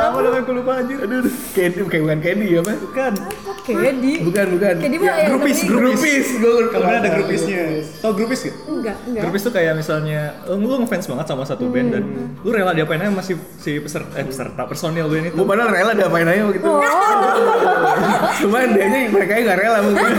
Apa 0.00 0.18
namanya 0.20 0.42
gue 0.42 0.54
lupa 0.54 0.72
anjir. 0.78 0.98
Aduh, 1.00 1.20
Candy, 1.50 1.80
kayak 1.84 2.02
bukan 2.06 2.18
Candy 2.22 2.46
apa? 2.54 2.72
Bukan. 2.78 3.12
Kedi 3.60 4.12
Bukan, 4.24 4.46
bukan. 4.56 4.74
Kedi 4.80 4.96
mah 4.98 5.14
yang 5.14 5.30
grupis, 5.30 5.58
Grupis, 5.62 6.26
gue 6.34 6.52
Kalau 6.70 6.86
kan 6.86 6.94
ada 6.96 7.10
grupisnya. 7.12 7.62
Tau 8.00 8.12
grupis 8.12 8.40
gak? 8.42 8.56
enggak 8.66 8.96
enggak 9.04 9.22
Grupis 9.22 9.40
tuh 9.44 9.52
kayak 9.52 9.72
misalnya 9.76 10.20
lu, 10.48 10.56
lu 10.58 10.76
ngefans 10.80 11.06
banget 11.06 11.26
sama 11.28 11.44
satu 11.44 11.68
band 11.68 11.88
dan 11.92 12.02
lu 12.40 12.50
rela 12.50 12.72
diapain 12.72 12.98
aja 12.98 13.12
masih 13.12 13.36
si 13.58 13.78
peserta 13.78 14.10
eh 14.16 14.24
peserta 14.24 14.62
personil 14.64 15.06
band 15.06 15.26
itu. 15.28 15.34
Gue 15.36 15.46
padahal 15.46 15.70
rela 15.70 15.92
diapain 15.92 16.26
aja 16.26 16.42
gitu. 16.50 16.66
Oh. 16.66 16.80
Cuman 18.40 18.66
dia 18.72 18.86
nya 18.86 18.98
mereka 19.08 19.32
nggak 19.36 19.58
rela 19.60 19.78
mungkin. 19.82 20.10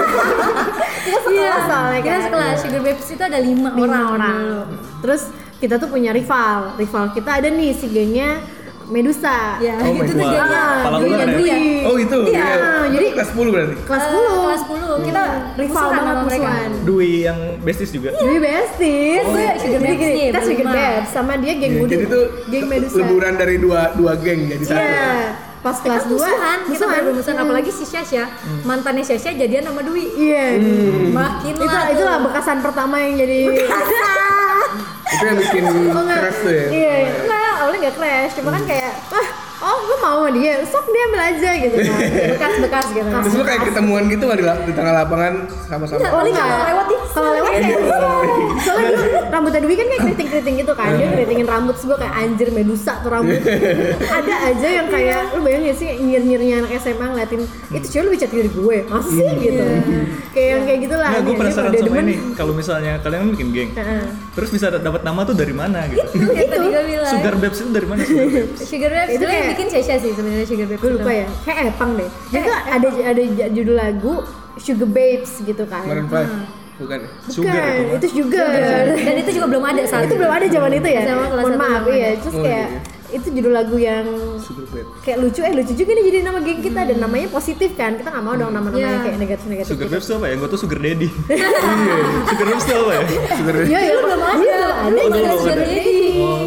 iya 1.27 1.53
soalnya 1.65 1.99
kita 2.05 2.17
sekelas 2.23 2.55
Sugar 2.61 2.81
Babes 2.81 3.07
itu 3.09 3.23
ada 3.23 3.39
lima 3.41 3.69
orang-orang. 3.73 4.37
Terus 5.01 5.21
kita 5.61 5.77
tuh 5.77 5.87
punya 5.87 6.09
rival. 6.09 6.73
Rival 6.75 7.13
kita 7.13 7.37
ada 7.37 7.47
nih 7.47 7.71
si 7.71 7.85
gengnya 7.87 8.41
Medusa. 8.83 9.55
ya 9.57 9.79
Oh 9.79 9.93
itu 9.95 10.03
tuh 10.09 10.19
gengnya 10.19 10.43
Ah, 10.43 10.83
Kepala 10.83 10.97
ular 10.99 11.19
ya? 11.21 11.27
Dwi 11.31 11.51
Oh 11.81 11.95
itu. 11.95 12.19
Iya, 12.27 12.49
jadi 12.89 13.05
kelas 13.13 13.29
10 13.31 13.47
berarti. 13.47 13.75
Kelas 13.79 14.03
Eh, 14.03 14.11
10. 14.11 14.43
kelas 14.43 14.61
10 14.61 14.99
kita 15.01 15.23
rival 15.55 15.69
musuhan 15.71 15.91
banget 15.93 16.11
sama 16.11 16.23
mereka 16.25 16.43
musuhan. 16.43 16.69
Dwi 16.83 17.11
yang 17.23 17.39
besties 17.61 17.91
juga. 17.91 18.09
Dwi 18.13 18.35
Besties. 18.37 19.23
Oh, 19.23 19.31
iya, 19.33 19.51
Sugar 19.55 19.71
Jadi 19.71 19.85
Babes 19.87 20.01
gini, 20.01 20.11
nih, 20.11 20.27
Kita 20.27 20.41
Sugar. 20.43 20.65
Babes 20.67 21.07
sama 21.09 21.33
dia 21.37 21.53
geng 21.55 21.71
Iya, 21.71 21.79
Mudu. 21.79 21.87
Jadi 21.89 22.05
tuh 22.09 22.23
geng 22.49 22.65
Medusa. 22.67 22.95
leburan 22.97 23.33
dari 23.37 23.55
dua 23.57 23.81
dua 23.93 24.13
geng 24.17 24.41
jadi 24.49 24.63
satu. 24.65 24.81
Iya. 24.81 25.13
Pas 25.61 25.77
kelas 25.77 26.03
kita 26.03 26.09
2 26.09 26.17
musuhan 26.17 26.57
kita 26.65 26.85
Hmm. 27.31 27.37
apalagi 27.39 27.69
si 27.71 27.85
Syasya 27.85 28.23
mantannya 28.63 29.05
Syasya 29.05 29.37
jadian 29.37 29.61
sama 29.63 29.81
Dwi 29.81 30.03
Iya. 30.19 30.57
Hmm. 30.57 31.13
makin 31.13 31.53
Itu 31.53 31.63
lah 31.63 31.85
itu 31.87 32.01
tuh. 32.01 32.17
perasaan 32.25 32.59
pertama 32.59 32.95
yang 32.97 33.13
jadi 33.15 33.39
Itu 35.11 35.23
yang 35.27 35.37
bikin 35.39 35.63
crash 36.07 36.39
tuh 36.39 36.53
ya. 36.55 36.65
Iya, 36.71 36.93
iya. 37.03 37.41
awalnya 37.61 37.77
nggak 37.87 37.95
crash, 37.99 38.33
cuma 38.39 38.49
kan 38.55 38.63
kayak, 38.65 38.93
gue 39.11 39.23
mau 40.11 40.27
sama 40.27 40.29
dia, 40.35 40.53
sok 40.67 40.85
dia 40.91 41.03
ambil 41.07 41.21
aja 41.23 41.49
gitu 41.55 41.75
kan. 41.79 41.99
Bekas-bekas 42.35 42.87
gitu. 42.91 43.07
Terus 43.07 43.33
lu 43.39 43.43
kayak 43.47 43.61
ketemuan 43.63 44.03
gitu 44.11 44.23
nggak 44.27 44.39
di, 44.39 44.45
di 44.67 44.73
tengah 44.75 44.93
lapangan 44.93 45.33
sama-sama. 45.71 45.99
Enggak, 46.03 46.11
paling 46.11 46.33
kalau 46.35 46.51
nggak. 46.51 46.67
lewat 46.67 46.85
ih, 46.91 47.01
Kalau 47.11 47.29
lewat 47.35 47.51
kayak 47.51 47.79
Soalnya 48.61 48.89
dulu 48.95 49.07
rambutnya 49.31 49.59
Dwi 49.63 49.75
kan 49.75 49.87
kayak 49.87 50.01
keriting-keriting 50.05 50.55
gitu 50.63 50.73
kan 50.75 50.89
Dia 50.95 51.07
keritingin 51.11 51.47
rambut 51.47 51.75
Terus 51.75 51.85
gue 51.91 51.97
kayak 51.99 52.15
anjir 52.23 52.47
Medusa 52.55 52.93
tuh 53.03 53.09
rambut 53.11 53.41
Ada 54.21 54.35
aja 54.51 54.67
yang 54.79 54.87
kayak 54.87 55.21
Lu 55.35 55.39
bayangin 55.43 55.71
gak 55.71 55.77
sih 55.79 55.89
nyir-nyirnya 55.99 56.55
anak 56.63 56.71
SMA 56.79 57.05
ngeliatin 57.11 57.41
Itu 57.71 57.87
cewek 57.91 58.05
lebih 58.07 58.19
cantik 58.23 58.37
dari 58.39 58.51
gue 58.51 58.77
Masa 58.87 59.09
sih 59.11 59.27
gitu 59.39 59.63
Kayak 60.31 60.47
yang 60.47 60.63
kayak 60.63 60.79
gitu 60.87 60.95
lah 60.95 61.09
Nah, 61.11 61.19
gue 61.19 61.33
Nih, 61.35 61.39
penasaran 61.43 61.71
sama 61.75 61.95
ini. 61.99 62.15
Kalau 62.39 62.53
misalnya 62.55 62.93
kalian 63.03 63.21
bikin 63.35 63.47
geng, 63.51 63.69
Heeh. 63.75 64.03
terus 64.31 64.49
bisa 64.49 64.71
dapat 64.71 65.01
nama 65.03 65.27
tuh 65.27 65.35
dari 65.35 65.51
mana 65.51 65.83
gitu? 65.91 66.07
Bilang. 66.71 67.11
Sugar 67.11 67.35
Babes 67.35 67.59
itu 67.59 67.71
dari 67.75 67.87
mana 67.87 68.01
Sugar 68.07 68.27
Babes? 68.31 68.59
Sugar 68.63 68.91
Babes 68.95 69.11
Itu 69.19 69.25
yang 69.27 69.47
bikin 69.51 69.67
Sasha 69.67 69.95
sih 70.01 70.11
sebenarnya 70.17 70.47
Sugar 70.49 70.67
Babes. 70.67 70.81
Gue 70.81 70.91
lupa 70.97 71.11
ya 71.13 71.25
Kayak 71.45 71.77
Epang 71.77 71.91
deh 71.95 72.09
Jadi 72.33 72.43
tuh 72.43 72.55
ada 72.57 72.87
ada 73.13 73.21
judul 73.53 73.75
lagu 73.77 74.13
Sugar 74.57 74.89
Babes 74.89 75.31
gitu 75.45 75.63
kan 75.69 75.85
Maroon 75.85 76.09
five. 76.09 76.29
Bukan. 76.81 76.97
ya? 76.97 77.09
Sugar 77.29 77.53
Bukan, 77.53 77.93
itu 77.93 77.93
itu 78.01 78.07
sugar. 78.25 78.49
Dan 78.97 79.15
itu 79.21 79.29
juga 79.37 79.47
belum 79.53 79.63
ada 79.69 79.81
saat 79.85 80.09
itu 80.09 80.17
belum 80.17 80.33
ada 80.33 80.45
zaman 80.49 80.71
itu 80.73 80.89
ya. 80.89 81.01
Mohon 81.13 81.55
maaf 81.61 81.83
iya. 81.85 82.09
ada. 82.09 82.21
Terus 82.25 82.33
Oh, 82.33 82.41
kayak 82.41 82.67
itu 83.11 83.27
judul 83.29 83.51
lagu 83.51 83.75
yang 83.75 84.05
Sugar 84.37 84.65
kayak 84.99 85.17
lucu 85.17 85.39
eh 85.39 85.51
lucu 85.51 85.73
juga 85.73 85.91
nih 85.91 86.03
jadi 86.05 86.17
nama 86.21 86.39
geng 86.39 86.59
kita 86.59 86.81
dan 86.83 86.97
namanya 86.97 87.27
positif 87.27 87.69
kan 87.73 87.93
kita 87.93 88.07
nggak 88.07 88.23
mau 88.23 88.33
dong 88.33 88.49
nama-nama 88.49 88.79
yang 88.79 88.91
Iya. 88.93 89.03
kayak 89.03 89.17
negatif 89.19 89.45
negatif 89.47 89.69
Sugar 89.69 89.85
gitu. 89.85 89.93
Babes 89.93 90.05
itu 90.05 90.13
apa 90.13 90.25
ya? 90.25 90.35
Gue 90.35 90.47
tuh 90.47 90.59
Sugar 90.59 90.79
Daddy. 90.79 91.09
Sugar 92.29 92.45
Babes 92.47 92.63
itu 92.63 92.73
apa 92.73 92.91
ya? 92.91 93.01
Sugar 93.33 93.53
Bed. 93.53 93.67
Iya 93.67 93.79
iya 93.81 93.95
belum 93.97 94.19
ada. 94.21 94.39
Iya, 94.41 94.61
ada 94.61 94.99
Kita 95.01 95.09
belum 95.13 95.37
sugar 95.37 95.57
daddy. 95.57 95.99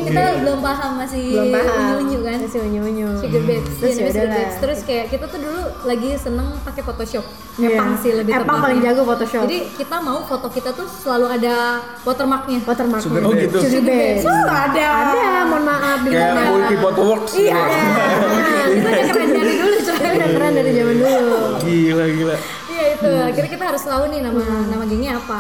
Kita 0.05 0.23
belum 0.41 0.59
paham 0.61 0.91
masih 0.97 1.23
belum 1.27 1.49
paham 1.51 1.81
unyu 1.99 2.19
kan. 2.21 2.39
masih 2.41 2.61
unyu 2.63 2.81
unyu 2.83 3.09
Sugar 3.17 3.43
babes, 3.43 3.73
terus 3.75 3.95
Iya, 3.95 4.01
ya 4.01 4.09
sugar 4.09 4.27
babes. 4.31 4.55
Terus 4.57 4.79
kayak 4.83 5.07
kita 5.09 5.25
tuh 5.27 5.39
dulu 5.41 5.61
lagi 5.85 6.11
seneng 6.17 6.47
pakai 6.63 6.83
Photoshop. 6.83 7.25
Iya. 7.55 7.69
Epang 7.71 7.91
sih 7.99 8.11
lebih 8.13 8.33
Epang 8.35 8.59
paling 8.59 8.81
jago 8.81 9.03
Photoshop. 9.05 9.43
Jadi 9.45 9.59
kita 9.75 9.97
mau 10.01 10.19
foto 10.25 10.47
kita 10.49 10.71
tuh 10.73 10.87
selalu 10.87 11.27
ada 11.31 11.55
watermarknya. 12.03 12.59
watermark 12.65 13.01
Sugar 13.01 13.21
Oh 13.23 13.33
gitu. 13.33 13.57
Sugar 13.61 13.83
babes 13.85 14.25
Oh, 14.25 14.47
ada. 14.49 14.87
ada 15.07 15.23
mohon 15.47 15.65
maaf 15.65 15.99
di 16.01 16.11
Kayak 16.55 16.63
mana 16.63 16.71
multi 16.71 16.77
photo 16.79 17.03
works. 17.11 17.33
Iya. 17.35 17.63
Itu 18.65 18.87
udah 18.87 19.07
keren 19.11 19.31
dari 19.35 19.53
dulu 19.59 19.77
coy. 19.83 20.07
udah 20.15 20.29
keren 20.31 20.53
dari 20.55 20.71
zaman 20.71 20.97
dulu 21.03 21.39
Gila 21.67 22.05
gila. 22.15 22.37
Iya 22.71 22.85
itu. 22.95 23.11
Akhirnya 23.35 23.51
kita 23.51 23.65
harus 23.75 23.83
tahu 23.83 24.03
nih 24.15 24.21
nama 24.23 24.43
nama 24.71 24.85
gengnya 24.87 25.13
apa. 25.19 25.39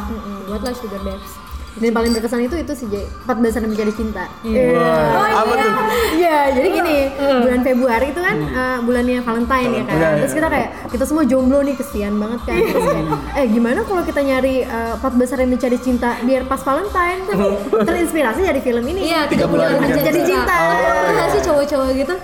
Buatlah 0.50 0.73
Sugar 0.75 1.02
Babes. 1.06 1.44
Dan 1.75 1.90
paling 1.90 2.11
berkesan 2.14 2.47
itu 2.47 2.54
itu 2.54 2.73
sih 2.78 2.87
Jay 2.87 3.04
14 3.26 3.57
hari 3.59 3.66
mencari 3.66 3.93
cinta 3.95 4.25
Wah, 4.45 5.43
apa 5.43 5.52
tuh? 5.59 5.73
Iya, 6.14 6.38
jadi 6.54 6.69
gini, 6.71 6.99
bulan 7.19 7.61
Februari 7.66 8.07
itu 8.14 8.21
kan 8.23 8.37
eh, 8.38 8.78
bulannya 8.85 9.19
Valentine 9.25 9.71
ya 9.73 9.83
kan. 9.87 9.97
Iya, 9.97 10.09
iya. 10.09 10.21
Terus 10.23 10.35
kita 10.37 10.49
kayak 10.49 10.69
kita 10.90 11.04
semua 11.04 11.25
jomblo 11.26 11.59
nih, 11.64 11.75
kesian 11.75 12.14
banget 12.21 12.40
kan. 12.47 12.59
Terus 12.61 12.87
kayak, 12.87 13.07
eh 13.40 13.47
gimana 13.50 13.81
kalau 13.83 14.02
kita 14.07 14.21
nyari 14.23 14.54
eh, 14.64 14.95
14 15.00 15.35
hari 15.35 15.45
mencari 15.49 15.78
cinta 15.81 16.19
biar 16.23 16.43
pas 16.47 16.61
Valentine? 16.62 17.21
Tapi 17.26 17.45
terinspirasi 17.88 18.40
dari 18.47 18.61
film 18.62 18.85
ini. 18.87 19.00
Iya, 19.11 19.26
30 19.26 19.40
hari 19.59 19.76
hari 19.81 20.00
Jadi 20.04 20.21
cinta. 20.23 20.54
Tapi 20.54 21.11
nggak 21.14 21.28
sih 21.35 21.40
cowok-cowok 21.43 21.88
gitu? 21.97 22.14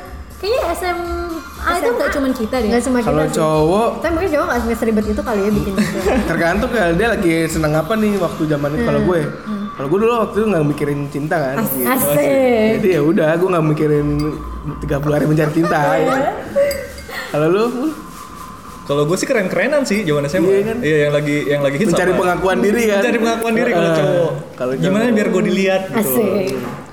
Kayaknya 0.41 0.61
SMA 1.61 1.77
itu 1.79 1.91
nggak 1.93 2.11
cuma 2.11 2.29
kita 2.31 2.57
deh. 2.57 2.69
Nggak 2.69 2.83
cuma 2.83 2.99
kita 2.99 3.07
Kalau 3.07 3.25
cowok 3.31 3.89
Tapi 3.99 4.11
mungkin 4.11 4.31
cowok 4.31 4.47
nggak 4.47 4.61
seribet 4.75 5.05
itu 5.07 5.21
kali 5.21 5.41
ya 5.41 5.51
bikin 5.51 5.73
gitu. 5.75 5.99
tergantung 6.31 6.71
ya 6.71 6.87
dia 6.91 7.09
lagi 7.11 7.33
seneng 7.47 7.73
apa 7.75 7.93
nih 7.95 8.13
waktu 8.17 8.43
zaman 8.47 8.71
itu 8.71 8.83
kalau 8.83 9.01
gue 9.03 9.21
kalau 9.71 9.89
gue 9.89 9.99
dulu 9.99 10.13
waktu 10.19 10.37
itu 10.37 10.47
nggak 10.47 10.65
mikirin 10.67 11.01
cinta 11.09 11.37
kan 11.39 11.57
gitu. 11.63 11.85
Asik. 11.87 12.69
jadi 12.77 12.89
ya 12.91 13.03
udah 13.03 13.31
gue 13.35 13.49
nggak 13.49 13.67
mikirin 13.67 14.09
30 14.81 14.89
hari 15.11 15.25
mencari 15.27 15.53
cinta 15.53 15.79
gitu. 15.97 16.13
kalau 17.33 17.49
lu 17.49 17.65
Kalau 18.83 19.07
gue 19.07 19.15
sih 19.15 19.23
keren-kerenan 19.23 19.87
sih 19.87 20.03
zaman 20.03 20.27
SMA. 20.27 20.51
Iya 20.51 20.63
kan? 20.65 20.77
Iya 20.83 20.97
yang 20.99 21.13
lagi 21.15 21.37
yang 21.47 21.63
lagi 21.63 21.77
hits 21.79 21.95
mencari 21.95 22.11
apa? 22.11 22.19
pengakuan 22.19 22.59
diri 22.59 22.83
kan 22.85 22.99
Mencari 22.99 23.19
pengakuan 23.21 23.53
diri 23.55 23.71
kalau 23.71 23.87
Eh, 23.87 23.95
cowok. 23.95 24.33
kalau 24.59 24.73
Gimana 24.75 25.03
biar 25.15 25.29
gue 25.31 25.43
dilihat 25.47 25.83
gitu. 25.87 25.99
Asik. 26.01 26.47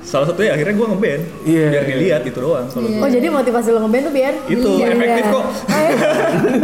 Salah 0.08 0.24
satunya 0.24 0.56
akhirnya 0.56 0.72
gue 0.72 0.88
ngeband. 0.88 1.22
Iya. 1.44 1.66
Biar 1.68 1.84
dilihat 1.84 2.22
itu 2.24 2.40
doang. 2.40 2.64
Kalau 2.72 2.88
Oh 3.04 3.10
jadi 3.12 3.28
motivasi 3.28 3.76
lo 3.76 3.84
ngeband 3.84 4.04
tuh 4.08 4.14
biar 4.16 4.34
itu 4.48 4.70
Iya, 4.80 4.88
efektif 4.96 5.24
iya. 5.28 5.36
kok. 5.36 5.46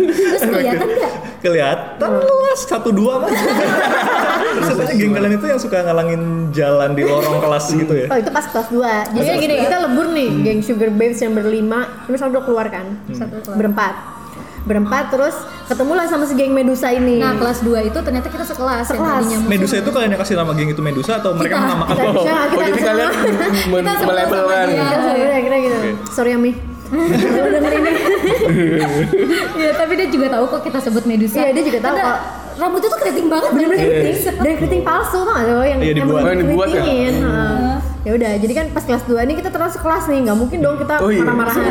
Terus 0.08 0.42
kelihatan 0.48 0.88
nggak? 0.88 1.14
Kelihatan 1.44 2.12
luas 2.24 2.60
satu 2.64 2.90
dua 2.96 3.14
mah. 3.20 3.28
Terus 3.28 4.68
katanya 4.80 4.96
geng 4.96 5.12
kalian 5.12 5.34
itu 5.36 5.46
yang 5.52 5.60
suka 5.60 5.78
ngalangin 5.84 6.22
jalan 6.56 6.90
di 6.96 7.04
lorong 7.04 7.44
kelas 7.44 7.66
gitu 7.76 7.94
ya. 7.94 8.08
Oh 8.08 8.18
itu 8.18 8.32
pas 8.32 8.46
kelas 8.48 8.68
2 8.72 9.18
Jadi 9.18 9.30
gini 9.42 9.56
kita 9.66 9.76
lebur 9.82 10.08
nih 10.14 10.30
Geng 10.46 10.62
Sugar 10.62 10.90
Babes 10.94 11.20
yang 11.20 11.34
berlima 11.34 12.06
Terus 12.06 12.22
udah 12.22 12.44
keluar 12.46 12.68
kan 12.70 12.86
Satu 13.12 13.42
kelas. 13.44 13.58
Berempat 13.60 14.23
Berempat 14.64 15.04
terus 15.10 15.36
ketemulah 15.66 16.06
sama 16.06 16.24
si 16.24 16.34
geng 16.34 16.52
Medusa 16.52 16.88
ini 16.88 17.18
Nah 17.18 17.36
kelas 17.36 17.60
2 17.60 17.84
itu 17.84 17.98
ternyata 17.98 18.28
kita 18.28 18.44
sekelas, 18.44 18.86
yang 18.86 18.96
Sekelas. 18.96 19.16
tadinya 19.18 19.38
musuh. 19.38 19.50
Medusa 19.50 19.76
itu 19.78 19.90
kalian 19.90 20.10
yang 20.10 20.22
kasih 20.22 20.36
nama 20.36 20.52
geng 20.54 20.70
itu 20.70 20.82
Medusa 20.82 21.12
atau 21.18 21.32
mereka 21.34 21.54
Kita- 21.54 21.66
menamakan 21.66 21.92
kita- 21.92 22.04
kita- 22.06 22.16
oh 22.16 22.24
jadi 22.24 22.72
kita 22.74 22.86
kalian 22.86 23.12
sama- 23.12 23.28
men- 23.66 23.84
Kita 23.84 23.92
sama 23.94 24.08
melabelkan 24.08 24.40
sama 24.40 24.66
dia. 24.66 24.80
Kita 24.80 24.96
sama 24.98 25.40
kira 25.42 25.58
gitu 25.60 25.78
Sorry 26.10 26.32
Ami 26.32 26.52
Iya, 29.54 29.72
tapi 29.74 29.94
dia 29.96 30.08
juga 30.08 30.28
tahu 30.30 30.46
kok 30.48 30.62
kita 30.64 30.78
sebut 30.80 31.04
Medusa. 31.04 31.38
Iya, 31.40 31.50
dia 31.52 31.64
juga 31.66 31.80
tahu 31.82 31.96
Karena 31.96 32.14
kok. 32.14 32.20
Rambutnya 32.54 32.86
tuh 32.88 33.00
keriting 33.00 33.28
banget. 33.28 33.50
Bener-bener 33.52 33.82
keriting 33.82 34.18
Dan 34.38 34.54
keriting 34.56 34.82
palsu 34.84 35.18
tau 35.20 35.34
gak 35.34 35.46
lo 35.50 35.64
yang 35.64 35.80
Iya, 35.82 35.94
dibuat. 35.98 36.22
Oh, 36.22 36.30
yang 36.30 36.40
dibuat 36.40 36.68
ya? 36.70 36.84
Ya 38.04 38.12
udah, 38.14 38.36
jadi 38.36 38.52
kan 38.54 38.66
pas 38.70 38.84
kelas 38.84 39.08
2 39.08 39.16
ini 39.18 39.34
kita 39.34 39.48
terus 39.48 39.72
sekelas 39.74 40.04
nih, 40.06 40.28
nggak 40.28 40.36
mungkin 40.36 40.60
dong 40.60 40.76
kita 40.76 41.00
Oh, 41.00 41.08
iya. 41.08 41.24
marah-marahan. 41.24 41.64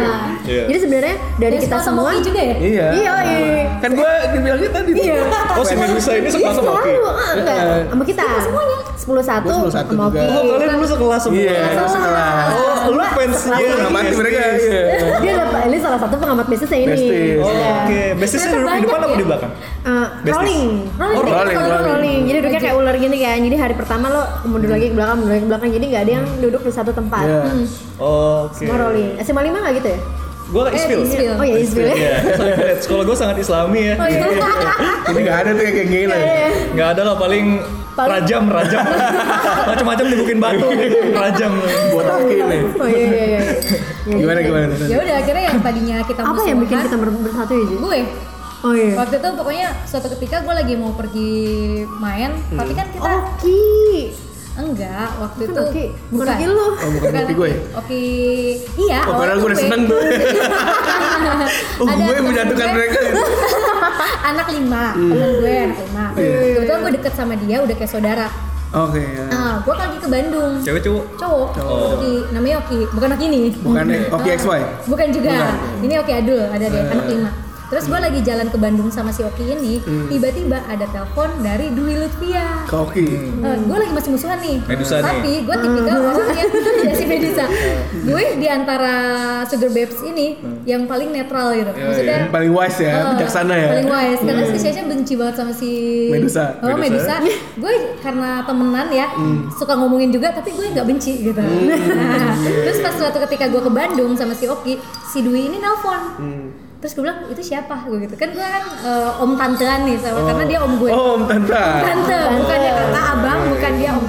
Iya. 0.42 0.64
Jadi 0.64 0.78
sebenarnya 0.80 1.16
dari 1.36 1.54
Dan 1.54 1.62
kita 1.62 1.76
semua 1.78 2.02
Oki 2.08 2.20
juga 2.24 2.40
ya? 2.40 2.54
iya 2.56 2.86
Iya, 2.88 3.12
iya. 3.20 3.64
kan 3.78 3.90
gue 3.92 4.12
dibilangnya 4.32 4.70
tadi 4.72 4.90
tuh. 4.90 5.04
Iya. 5.04 5.20
Oh 5.52 5.60
si 5.60 5.74
Medusa 5.76 6.10
ini 6.14 6.28
sekelas 6.28 6.56
sama 6.56 6.70
Oki. 6.72 6.88
Selalu, 6.88 7.04
ah, 7.06 7.30
enggak. 7.36 7.56
Sama 7.86 8.04
kita. 8.08 8.24
semuanya. 8.40 8.78
10 8.94 9.18
1 9.18 9.42
Gua 9.44 9.66
10-1 9.66 9.68
sama. 9.68 10.02
Oki. 10.08 10.18
Oh 10.24 10.42
kalian 10.48 10.70
dulu 10.72 10.86
sekelas 10.88 11.20
semua. 11.20 11.36
iya 11.36 11.58
sekelas 11.84 12.48
Oh 12.48 12.90
lu 12.90 13.04
fansnya. 13.04 13.56
Gue 13.58 13.76
ngamati 13.78 14.14
mereka 14.16 14.38
iya 14.54 14.80
Dia 15.20 15.32
ini 15.62 15.76
salah 15.78 16.00
satu 16.00 16.14
pengamat 16.16 16.46
bisnisnya 16.48 16.78
ini. 16.80 17.04
Oh, 17.38 17.52
Iya. 17.52 17.70
Oke, 17.82 18.02
basisnya 18.16 18.48
duduk 18.50 18.72
di 18.72 18.80
depan 18.82 18.98
apa 19.00 19.14
di 19.14 19.24
belakang? 19.24 19.52
Eh, 19.82 20.06
rolling. 20.24 20.64
Rolling, 20.96 21.18
Oh, 21.20 21.22
rolling. 21.28 21.56
rolling. 21.84 22.20
Jadi 22.24 22.36
duduknya 22.40 22.60
kayak 22.62 22.74
ular 22.74 22.96
gini 22.96 23.16
kan. 23.20 23.38
Jadi 23.38 23.56
hari 23.58 23.74
pertama 23.76 24.06
lo 24.08 24.22
mundur 24.44 24.70
lagi 24.70 24.86
ke 24.88 24.94
belakang, 24.94 25.16
mundur 25.18 25.32
lagi 25.34 25.42
ke 25.42 25.50
belakang. 25.50 25.70
Jadi 25.70 25.84
nggak 25.86 26.02
ada 26.02 26.12
yang 26.12 26.21
duduk 26.38 26.62
di 26.62 26.72
satu 26.72 26.90
tempat. 26.90 27.24
Iya. 27.24 27.40
Hmm, 27.44 27.66
Oke. 27.98 28.54
Semua 28.58 28.76
rolling. 28.80 29.08
SMA 29.20 29.40
5 29.42 29.52
nggak 29.56 29.74
gitu 29.76 29.88
ya? 29.88 30.00
Gue 30.44 30.62
ke 30.62 30.70
Isfil. 30.74 31.00
Isfil. 31.02 31.32
Oh 31.32 31.44
ya 31.44 31.56
Isbil 31.56 31.86
ya. 31.86 31.96
Iya, 31.96 32.14
sekolah 32.76 33.02
gue 33.02 33.16
sangat 33.16 33.36
islami 33.38 33.80
ya. 33.82 33.94
Oh 33.96 34.04
iya. 34.04 34.20
Jadi 35.06 35.18
nggak 35.22 35.38
ada 35.38 35.50
tuh 35.50 35.62
yang 35.62 35.74
kayak 35.74 35.88
gini. 35.88 36.18
Nggak 36.72 36.88
ada 36.92 37.02
lah 37.02 37.16
paling 37.16 37.46
Paling- 37.92 38.12
rajam, 38.18 38.42
rajam. 38.48 38.80
Macam-macam 39.68 40.04
dibukin 40.08 40.38
batu, 40.38 40.68
rajam. 41.12 41.52
Buat 41.88 42.06
aki 42.10 42.36
nih. 42.42 42.60
Oh 42.74 42.88
iya 42.88 43.06
iya 43.06 43.24
iya. 43.26 43.40
Ya, 44.02 44.18
Gimana 44.18 44.42
gimana? 44.42 44.74
Ya 44.82 44.98
udah 44.98 45.14
akhirnya 45.16 45.44
yang 45.46 45.58
tadinya 45.62 45.96
kita 46.02 46.20
Apa 46.20 46.42
yang 46.42 46.58
bikin 46.58 46.74
musuhan, 46.74 46.84
kita 46.84 46.96
ber- 46.98 47.22
bersatu 47.22 47.52
ya, 47.54 47.64
Ji? 47.64 47.76
gue 47.78 48.00
Oh 48.62 48.72
iya. 48.72 48.94
waktu 48.94 49.14
itu 49.16 49.28
pokoknya 49.32 49.68
suatu 49.84 50.06
ketika 50.12 50.36
gue 50.38 50.54
lagi 50.54 50.74
mau 50.74 50.90
pergi 50.90 51.34
main 51.92 52.30
tapi 52.48 52.72
kan 52.72 52.86
kita 52.88 53.10
Oki. 53.10 53.62
Enggak 54.54 55.08
waktu 55.16 55.40
Itu 55.40 55.50
itu 55.50 55.60
Oki. 55.62 55.84
Bukan 56.10 56.26
Oki 56.28 56.44
lu. 56.46 56.66
Oh 56.70 56.90
bukan 56.92 57.10
Oki 57.14 57.32
gue 57.32 57.48
ya? 57.48 57.58
Oki 57.74 58.02
iya 58.78 58.98
Oh, 59.02 59.14
padahal 59.14 59.38
gue 59.38 59.48
udah 59.48 59.60
seneng 59.60 59.82
tuh. 59.86 60.00
Oh 61.78 61.86
Ada 61.86 61.98
gue 61.98 62.14
gue. 62.14 62.66
mereka. 62.68 62.98
gitu. 63.00 63.22
anak 64.32 64.46
lima 64.48 64.84
temen 64.94 65.30
gue 65.36 65.56
anak 65.60 65.78
lima 65.80 66.04
kebetulan 66.14 66.78
gue 66.80 66.92
deket 66.94 67.12
sama 67.12 67.34
dia 67.36 67.56
udah 67.58 67.74
kayak 67.74 67.90
saudara 67.90 68.26
Oke. 68.72 69.02
ya. 69.02 69.26
nah 69.28 69.60
gue 69.60 69.74
lagi 69.74 69.96
ke 69.98 70.08
Bandung 70.08 70.52
Cewek 70.62 70.80
cowok. 70.80 71.04
cowok 71.18 71.48
Oki 71.92 72.14
namanya 72.30 72.56
Oki 72.58 72.78
bukan 72.88 73.08
Oki 73.12 73.24
ini 73.26 73.42
Bukan 73.54 73.84
ya? 73.84 74.00
Oki 74.08 74.28
XY. 74.32 74.60
bukan 74.86 75.08
juga 75.10 75.32
Bukan. 75.34 75.82
ini 75.82 75.94
Oki 75.98 76.12
Adul 76.14 76.42
ada 76.46 76.64
deh 76.64 76.82
anak 76.86 77.06
lima 77.06 77.30
terus 77.72 77.88
gue 77.88 77.96
lagi 77.96 78.20
jalan 78.20 78.46
ke 78.46 78.58
Bandung 78.60 78.92
sama 78.92 79.08
si 79.08 79.24
Oki 79.24 79.48
ini 79.48 79.80
tiba-tiba 80.06 80.60
ada 80.62 80.84
telepon 80.86 81.40
dari 81.40 81.72
Dwi 81.72 81.96
Lutfia. 81.96 82.68
Ke 82.68 82.76
Oki. 82.78 83.06
gue 83.40 83.76
lagi 83.78 83.92
masih 83.92 84.10
musuhan 84.12 84.36
nih. 84.38 84.60
Medusa 84.62 85.00
nih. 85.00 85.04
tapi 85.08 85.32
gue 85.40 85.56
tipikal 85.56 85.98
orang 86.04 86.28
yang 86.36 86.50
ya 86.84 86.92
si 86.92 87.04
Medusa. 87.08 87.44
Gue 88.04 88.24
di 88.36 88.44
antara 88.46 88.94
Sugar 89.48 89.72
Babes 89.72 90.04
ini 90.04 90.36
yang 90.62 90.84
paling 90.84 91.08
netral 91.10 91.56
gitu. 91.56 91.72
Maksudnya 91.72 92.28
Yang 92.28 92.30
paling 92.30 92.52
wise 92.52 92.78
ya, 92.78 92.92
eh, 92.92 93.04
bijaksana 93.16 93.54
ya. 93.56 93.68
paling 93.72 93.88
wise. 93.88 94.20
Karena 94.20 94.42
si 94.44 94.56
Shasha 94.60 94.82
benci 94.84 95.12
banget 95.16 95.34
sama 95.40 95.52
si 95.56 95.70
Medusa. 96.12 96.44
oh 96.60 96.76
Medusa. 96.76 97.14
Gue 97.56 97.72
karena 98.04 98.44
temenan 98.44 98.88
ya 98.92 99.06
suka 99.56 99.72
ngomongin 99.74 100.12
juga 100.12 100.28
tapi 100.28 100.52
gue 100.52 100.66
nggak 100.68 100.84
benci 100.84 101.24
gitu. 101.24 101.40
Nah, 101.40 102.36
terus 102.68 102.84
pas 102.84 102.92
suatu 102.92 103.16
ketika 103.24 103.48
gue 103.48 103.62
ke 103.64 103.72
Bandung 103.72 104.12
sama 104.12 104.36
si 104.36 104.44
Oki 104.44 104.76
si 105.08 105.24
Dwi 105.24 105.48
ini 105.48 105.56
nelpon 105.56 106.00
Hmm. 106.12 106.61
Terus 106.82 106.98
gue 106.98 107.02
bilang 107.06 107.30
itu 107.30 107.38
siapa? 107.40 107.86
Gue 107.86 108.02
gitu. 108.02 108.18
Kan 108.18 108.34
gue 108.34 108.42
kan 108.42 108.64
eh, 108.82 109.22
om 109.22 109.38
tantean 109.38 109.86
nih 109.86 109.94
sama 110.02 110.26
karena 110.26 110.44
dia 110.50 110.58
om 110.58 110.74
gue 110.82 110.90
Oh, 110.90 111.14
Om 111.14 111.30
Tante. 111.30 111.54
tante 111.54 112.18
bukannya 112.42 112.70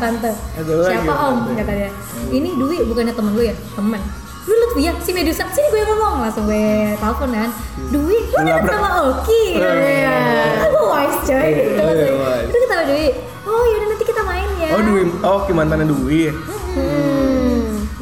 tante. 0.01 0.31
Ada 0.57 0.71
lagi 0.73 0.89
siapa 0.89 1.05
yang 1.05 1.21
om? 1.21 1.35
tante. 1.45 1.51
kata 1.61 1.71
dia. 1.77 1.89
Ini 2.33 2.49
Dwi 2.57 2.77
bukannya 2.89 3.13
temen 3.13 3.31
lu 3.37 3.43
ya? 3.45 3.55
Temen. 3.77 4.01
Lu 4.43 4.53
Lutfi 4.59 4.81
ya 4.83 4.93
si 4.99 5.11
Medusa. 5.15 5.47
Sini 5.53 5.67
gue 5.71 5.81
ngomong. 5.87 6.15
Langsung 6.27 6.43
gue 6.49 6.97
telepon 6.99 7.29
kan. 7.31 7.49
Dwi 7.93 8.17
lu 8.19 8.39
deket 8.41 8.73
sama 8.73 8.89
Oki. 9.07 9.43
Iya. 9.55 10.17
Aku 10.67 10.79
wise 10.91 11.19
coy. 11.23 11.37
Iya, 11.39 11.61
Gitu 11.63 11.81
langsung. 11.85 12.49
itu 12.49 12.57
kita 12.57 12.73
sama 12.73 12.85
Dwi 12.89 13.07
oh 13.43 13.63
yaudah 13.69 13.87
nanti 13.91 14.05
kita 14.07 14.21
main 14.23 14.49
ya. 14.59 14.69
Oh 14.73 14.81
Dwi, 14.81 15.01
oh 15.21 15.39
mantannya 15.53 15.85
Dwi. 15.87 16.21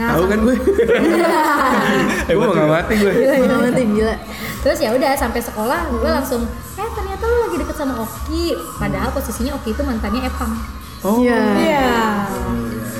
Nah 0.01 0.09
Tahu 0.11 0.25
kan 0.25 0.39
gue? 0.41 0.55
gue 2.27 2.35
mau 2.37 2.49
nggak 2.49 2.69
mati 2.71 2.93
gue. 2.95 3.11
Gila, 3.13 3.35
gila 3.37 3.55
mati 3.61 3.83
gila. 3.85 4.15
Terus 4.61 4.79
ya 4.79 4.89
udah 4.91 5.11
sampai 5.13 5.39
sekolah 5.39 5.79
gue 5.91 6.09
langsung 6.11 6.41
eh 6.73 6.89
ternyata 6.91 7.23
lu 7.23 7.37
lagi 7.43 7.55
deket 7.57 7.75
sama 7.75 7.93
Oki. 7.99 8.45
Padahal 8.75 9.09
posisinya 9.11 9.51
Oki 9.55 9.69
itu 9.71 9.81
mantannya 9.81 10.21
Epang. 10.23 10.51
Oh. 11.01 11.17
Iya. 11.19 11.37
Iya. 11.59 11.89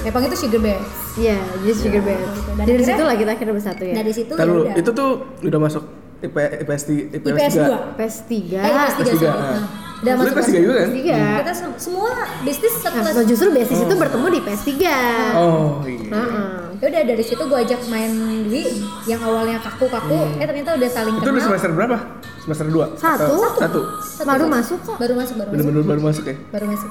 Epang 0.04 0.24
itu 0.24 0.36
sugar 0.36 0.60
bear. 0.60 0.82
Iya, 1.14 1.38
jadi 1.62 1.74
sugar 1.76 2.02
bear. 2.02 2.22
Dan 2.56 2.66
Dari 2.68 2.84
situ 2.84 3.02
lah 3.02 3.16
kita 3.16 3.32
akhirnya 3.32 3.54
bersatu 3.54 3.84
ya. 3.84 3.94
Dari 3.96 4.12
situ 4.12 4.32
Ntar 4.32 4.46
ya 4.46 4.54
udah. 4.56 4.74
itu 4.76 4.90
tuh 4.92 5.10
udah 5.42 5.60
masuk 5.60 5.84
IP, 6.22 6.36
IPS, 6.38 6.82
IPS, 7.14 7.26
IPS 7.28 7.54
2. 7.56 7.98
PES 7.98 8.16
3. 8.28 8.58
Eh, 8.58 8.70
IPS 8.70 8.94
3 8.94 9.02
IPS 9.02 9.06
sih. 9.08 9.18
tiga, 9.18 9.30
Nah, 9.32 9.38
ah. 9.38 9.62
Udah 10.02 10.12
Lu 10.12 10.20
masuk 10.20 10.34
IPS 10.34 10.48
3 10.48 10.58
juga 10.60 10.74
kan? 10.76 10.90
Tiga. 10.92 11.20
Kita 11.38 11.54
se- 11.54 11.78
semua 11.80 12.10
bisnis 12.42 12.74
Nah, 12.74 12.82
sekelas. 12.84 13.14
so 13.14 13.22
justru 13.24 13.48
basis 13.52 13.80
itu 13.80 13.94
bertemu 13.96 14.26
di 14.28 14.40
PS 14.40 14.62
3. 14.64 14.98
Oh 15.36 15.66
iya. 15.84 16.10
Heeh. 16.10 16.58
Ya 16.82 16.90
udah 16.90 17.02
dari 17.06 17.22
situ 17.22 17.38
gue 17.40 17.60
ajak 17.62 17.86
main 17.88 18.10
Dwi 18.42 18.66
yang 19.06 19.22
awalnya 19.22 19.62
kaku-kaku, 19.62 20.18
eh 20.36 20.46
ternyata 20.46 20.74
udah 20.74 20.90
saling 20.90 21.14
Itu 21.14 21.22
kenal. 21.22 21.34
udah 21.38 21.44
semester 21.46 21.70
berapa? 21.72 21.98
Semester 22.42 22.66
2? 22.66 22.98
Satu. 22.98 23.34
Satu. 23.38 23.82
Satu, 24.02 24.26
Baru 24.26 24.44
satu. 24.44 24.50
masuk 24.50 24.80
kok. 24.82 24.96
Baru 24.98 25.14
masuk, 25.14 25.36
baru 25.38 25.46
masuk. 25.46 25.54
Bener-bener 25.54 25.86
baru 25.86 26.02
masuk 26.02 26.24
ya? 26.26 26.36
Baru 26.50 26.66
masuk. 26.68 26.90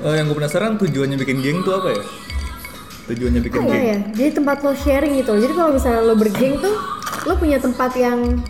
Oh, 0.00 0.14
yang 0.16 0.24
gue 0.24 0.36
penasaran 0.36 0.72
tujuannya 0.76 1.16
bikin 1.20 1.38
geng 1.38 1.58
tuh 1.60 1.74
apa 1.74 1.88
ya? 1.92 2.02
Tujuannya 3.06 3.40
bikin 3.40 3.58
Ah, 3.58 3.62
iya 3.62 3.76
geng. 3.76 3.84
ya. 3.84 3.98
Jadi 4.16 4.30
tempat 4.34 4.56
lo 4.64 4.72
sharing 4.74 5.12
gitu. 5.14 5.32
Jadi 5.36 5.52
kalau 5.52 5.70
misalnya 5.70 6.00
lo 6.00 6.14
bergeng 6.16 6.54
tuh, 6.56 6.74
lo 7.22 7.34
punya 7.36 7.60
tempat 7.60 7.92
yang 7.94 8.40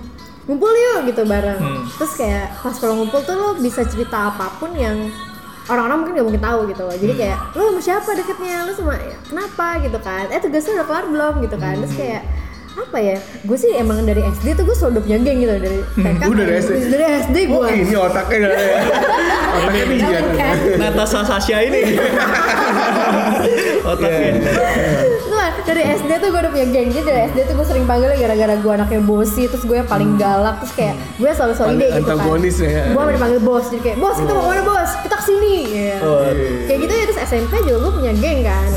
ngumpul 0.47 0.71
yuk 0.71 1.11
gitu 1.11 1.27
bareng. 1.27 1.59
Hmm. 1.59 1.83
Terus 1.99 2.13
kayak 2.15 2.63
pas 2.63 2.73
kalau 2.73 2.95
ngumpul 2.97 3.21
tuh 3.21 3.35
lo 3.35 3.59
bisa 3.59 3.83
cerita 3.83 4.31
apa 4.31 4.55
pun 4.57 4.71
yang 4.73 5.11
orang-orang 5.67 5.97
mungkin 6.03 6.15
gak 6.19 6.27
mungkin 6.27 6.43
tahu 6.43 6.59
gitu 6.71 6.83
loh. 6.87 6.97
Jadi 6.97 7.13
kayak 7.19 7.39
lo 7.59 7.63
sama 7.71 7.81
siapa 7.83 8.11
deketnya? 8.15 8.57
Lo 8.67 8.73
sama 8.73 8.95
kenapa 9.27 9.67
gitu 9.83 9.99
kan? 9.99 10.25
Eh 10.31 10.39
tugasnya 10.39 10.73
udah 10.83 10.87
kelar 10.87 11.05
belum 11.11 11.35
gitu 11.43 11.57
kan? 11.59 11.75
Terus 11.83 11.95
kayak 11.95 12.23
apa 12.77 12.99
ya? 13.01 13.17
Gue 13.43 13.57
sih 13.57 13.73
emang 13.73 14.05
dari 14.05 14.21
SD 14.23 14.53
tuh 14.53 14.63
gue 14.63 14.73
selalu 14.73 15.03
punya 15.03 15.19
geng 15.19 15.39
gitu 15.41 15.53
dari 15.57 15.79
TK. 15.97 16.21
Lu 16.23 16.35
dari 16.35 16.53
SD? 16.57 16.71
Dari 16.89 17.05
SD 17.25 17.37
gue. 17.49 17.57
Oh 17.57 17.67
ini 17.67 17.95
otaknya 17.95 18.37
gak 18.37 18.53
ada 18.53 18.61
ya? 18.61 18.79
Otaknya 19.57 19.85
dia. 19.89 20.21
Natasha 20.77 21.21
Sasha 21.25 21.57
ini. 21.59 21.81
Otaknya. 23.87 24.31
Nah, 25.31 25.49
dari 25.63 25.83
SD 25.95 26.11
tuh 26.19 26.29
gue 26.29 26.41
udah 26.41 26.51
punya 26.51 26.67
geng 26.69 26.89
Jadi 26.91 27.05
dari 27.05 27.21
SD 27.31 27.39
tuh 27.47 27.55
gue 27.55 27.67
sering 27.67 27.85
panggilnya 27.87 28.19
gara-gara 28.19 28.55
gue 28.57 28.73
anaknya 28.73 29.01
bosi 29.05 29.47
Terus 29.47 29.63
gue 29.63 29.77
yang 29.77 29.87
paling 29.87 30.17
galak 30.17 30.59
Terus 30.65 30.73
kayak 30.75 30.95
gue 31.21 31.29
selalu 31.31 31.53
selalu 31.55 31.71
ide 31.71 31.87
gitu 31.87 31.93
kan 31.93 32.03
Antagonis 32.19 32.57
ya. 32.59 32.83
Gue 32.91 33.03
sama 33.05 33.13
dipanggil 33.15 33.41
bos 33.45 33.65
Jadi 33.71 33.83
kayak, 33.85 33.97
bos 34.01 34.17
kita 34.19 34.33
mau 34.33 34.47
mana 34.49 34.63
bos? 34.65 34.91
Kita 35.05 35.15
ke 35.15 35.25
sini 35.25 35.55
Iya. 35.71 35.97
Oh, 36.03 36.19
Kayak 36.67 36.79
gitu 36.83 36.93
ya, 36.93 37.05
terus 37.07 37.21
SMP 37.23 37.53
juga 37.63 37.79
gue 37.79 37.93
punya 37.95 38.13
geng 38.17 38.41
kan 38.43 38.69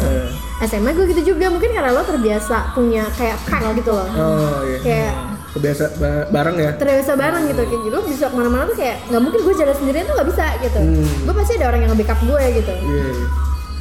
SMA 0.62 0.92
gue 0.92 1.06
gitu 1.10 1.22
juga, 1.30 1.48
mungkin 1.48 1.70
karena 1.70 1.90
lo 1.90 2.02
terbiasa 2.02 2.72
punya 2.72 3.08
kayak 3.12 3.40
pack 3.44 3.64
gitu 3.74 3.90
loh 3.90 4.08
Oh 4.12 4.60
iya. 4.62 4.80
Kayak 4.80 5.14
Kebiasa 5.50 5.84
ba- 5.98 6.30
bareng 6.30 6.56
ya? 6.56 6.72
terbiasa 6.74 7.12
bareng 7.16 7.44
gitu 7.48 7.62
kayak 7.64 7.82
gitu 7.82 7.98
bisa 8.06 8.26
ke 8.26 8.36
mana-mana 8.36 8.64
tuh 8.64 8.78
kayak 8.78 9.02
nggak 9.08 9.18
mungkin 9.20 9.40
gue 9.42 9.54
jalan 9.56 9.74
sendirian 9.74 10.06
tuh 10.06 10.14
nggak 10.14 10.30
bisa 10.30 10.46
gitu 10.62 10.80
gue 11.26 11.34
pasti 11.34 11.54
ada 11.56 11.66
orang 11.68 11.80
yang 11.82 11.92
nge-backup 11.92 12.20
gue 12.22 12.44
gitu 12.56 12.74
Iya. 12.76 13.10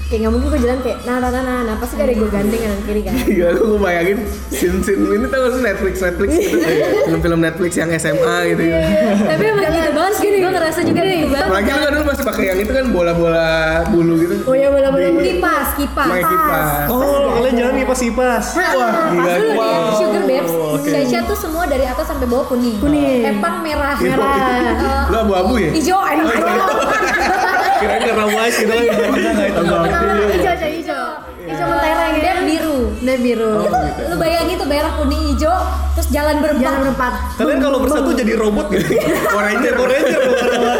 Kayak 0.08 0.24
nggak 0.24 0.32
mungkin 0.32 0.48
gue 0.48 0.60
jalan 0.64 0.78
kayak 0.80 0.98
nah 1.04 1.20
nah 1.20 1.28
nah 1.28 1.42
nah, 1.42 1.58
nah 1.62 1.74
pasti 1.76 2.00
ada 2.00 2.08
gue 2.10 2.28
gandeng 2.28 2.56
kanan 2.56 2.80
kiri 2.82 3.02
kan 3.04 3.12
Iya, 3.28 3.46
lu 3.52 3.76
gue 3.76 3.78
bayangin 3.78 4.18
scene-scene 4.48 5.04
ini 5.04 5.26
tau 5.28 5.38
gak 5.38 5.52
sih 5.52 5.60
Netflix 5.60 5.94
Netflix 6.00 6.30
gitu 6.32 6.56
film-film 7.04 7.40
Netflix 7.40 7.70
yang 7.76 7.92
SMA 7.92 8.36
gitu 8.48 8.62
ya. 8.64 8.78
Tapi 9.28 9.42
emang 9.44 9.64
gitu 9.68 9.90
banget 9.92 10.14
sih, 10.16 10.28
gue 10.32 10.48
ngerasa 10.48 10.80
juga 10.80 11.00
gitu 11.04 11.28
banget. 11.28 11.44
Apalagi 11.44 11.68
lu 11.68 11.78
kan 11.78 11.90
dulu 11.92 12.04
masih 12.08 12.24
pakai 12.24 12.44
yang 12.46 12.58
itu 12.58 12.72
kan 12.72 12.86
bola-bola 12.88 13.48
bulu 13.86 14.14
gitu. 14.18 14.34
oh 14.44 14.56
ya 14.56 14.68
bola 14.68 14.88
bola 14.88 15.06
Di- 15.12 15.36
Kipas, 15.38 15.68
kipas. 15.76 16.08
Kipas. 16.08 16.88
Oh, 16.88 17.36
kalian 17.36 17.54
jalan 17.54 17.74
kipas 17.78 18.00
kipas. 18.00 18.44
Wah, 18.56 18.92
gila. 19.12 19.32
Wow. 19.54 19.92
Sugar 19.94 20.22
Babes. 20.24 20.52
Shasha 20.88 21.18
tuh 21.28 21.36
semua 21.36 21.68
dari 21.68 21.84
atas 21.84 22.08
sampai 22.08 22.24
bawah 22.24 22.48
kuning. 22.48 22.80
Kuning. 22.80 23.28
Epang 23.28 23.60
merah. 23.60 24.00
Merah. 24.00 25.04
Lu 25.12 25.16
abu-abu 25.20 25.54
ya? 25.60 25.70
Hijau 25.70 26.00
enak 26.00 26.24
banget. 26.24 27.56
Kirain 27.78 28.02
karena 28.02 28.24
wise 28.28 28.56
gitu 28.58 28.72
kan. 28.72 28.84
Enggak 28.84 29.08
enggak 29.08 29.46
itu. 29.46 29.60
enggak. 29.60 29.80
hijau 30.28 30.52
hijau 30.52 30.70
hijau 30.70 31.04
hijau 31.44 31.66
mentereng 31.66 32.12
ya 32.14 32.22
Dan 32.28 32.38
biru. 32.44 32.78
dan 33.00 33.18
biru 33.18 33.52
Oh, 33.54 33.64
gitu. 33.64 34.02
Lu 34.04 34.14
bayangin 34.16 34.56
tuh 34.56 34.66
merah, 34.66 34.92
kuning, 34.94 35.22
hijau, 35.28 35.56
terus 35.92 36.08
jalan 36.08 36.36
berempat. 36.38 36.72
berempat 36.76 37.12
Kalian 37.36 37.58
kalau 37.58 37.78
bersatu 37.78 38.10
jadi 38.12 38.32
robot 38.34 38.66
gitu. 38.70 38.84
Power 39.24 39.44
Ranger, 39.44 39.72
Power 39.74 39.90
Ranger. 39.90 40.20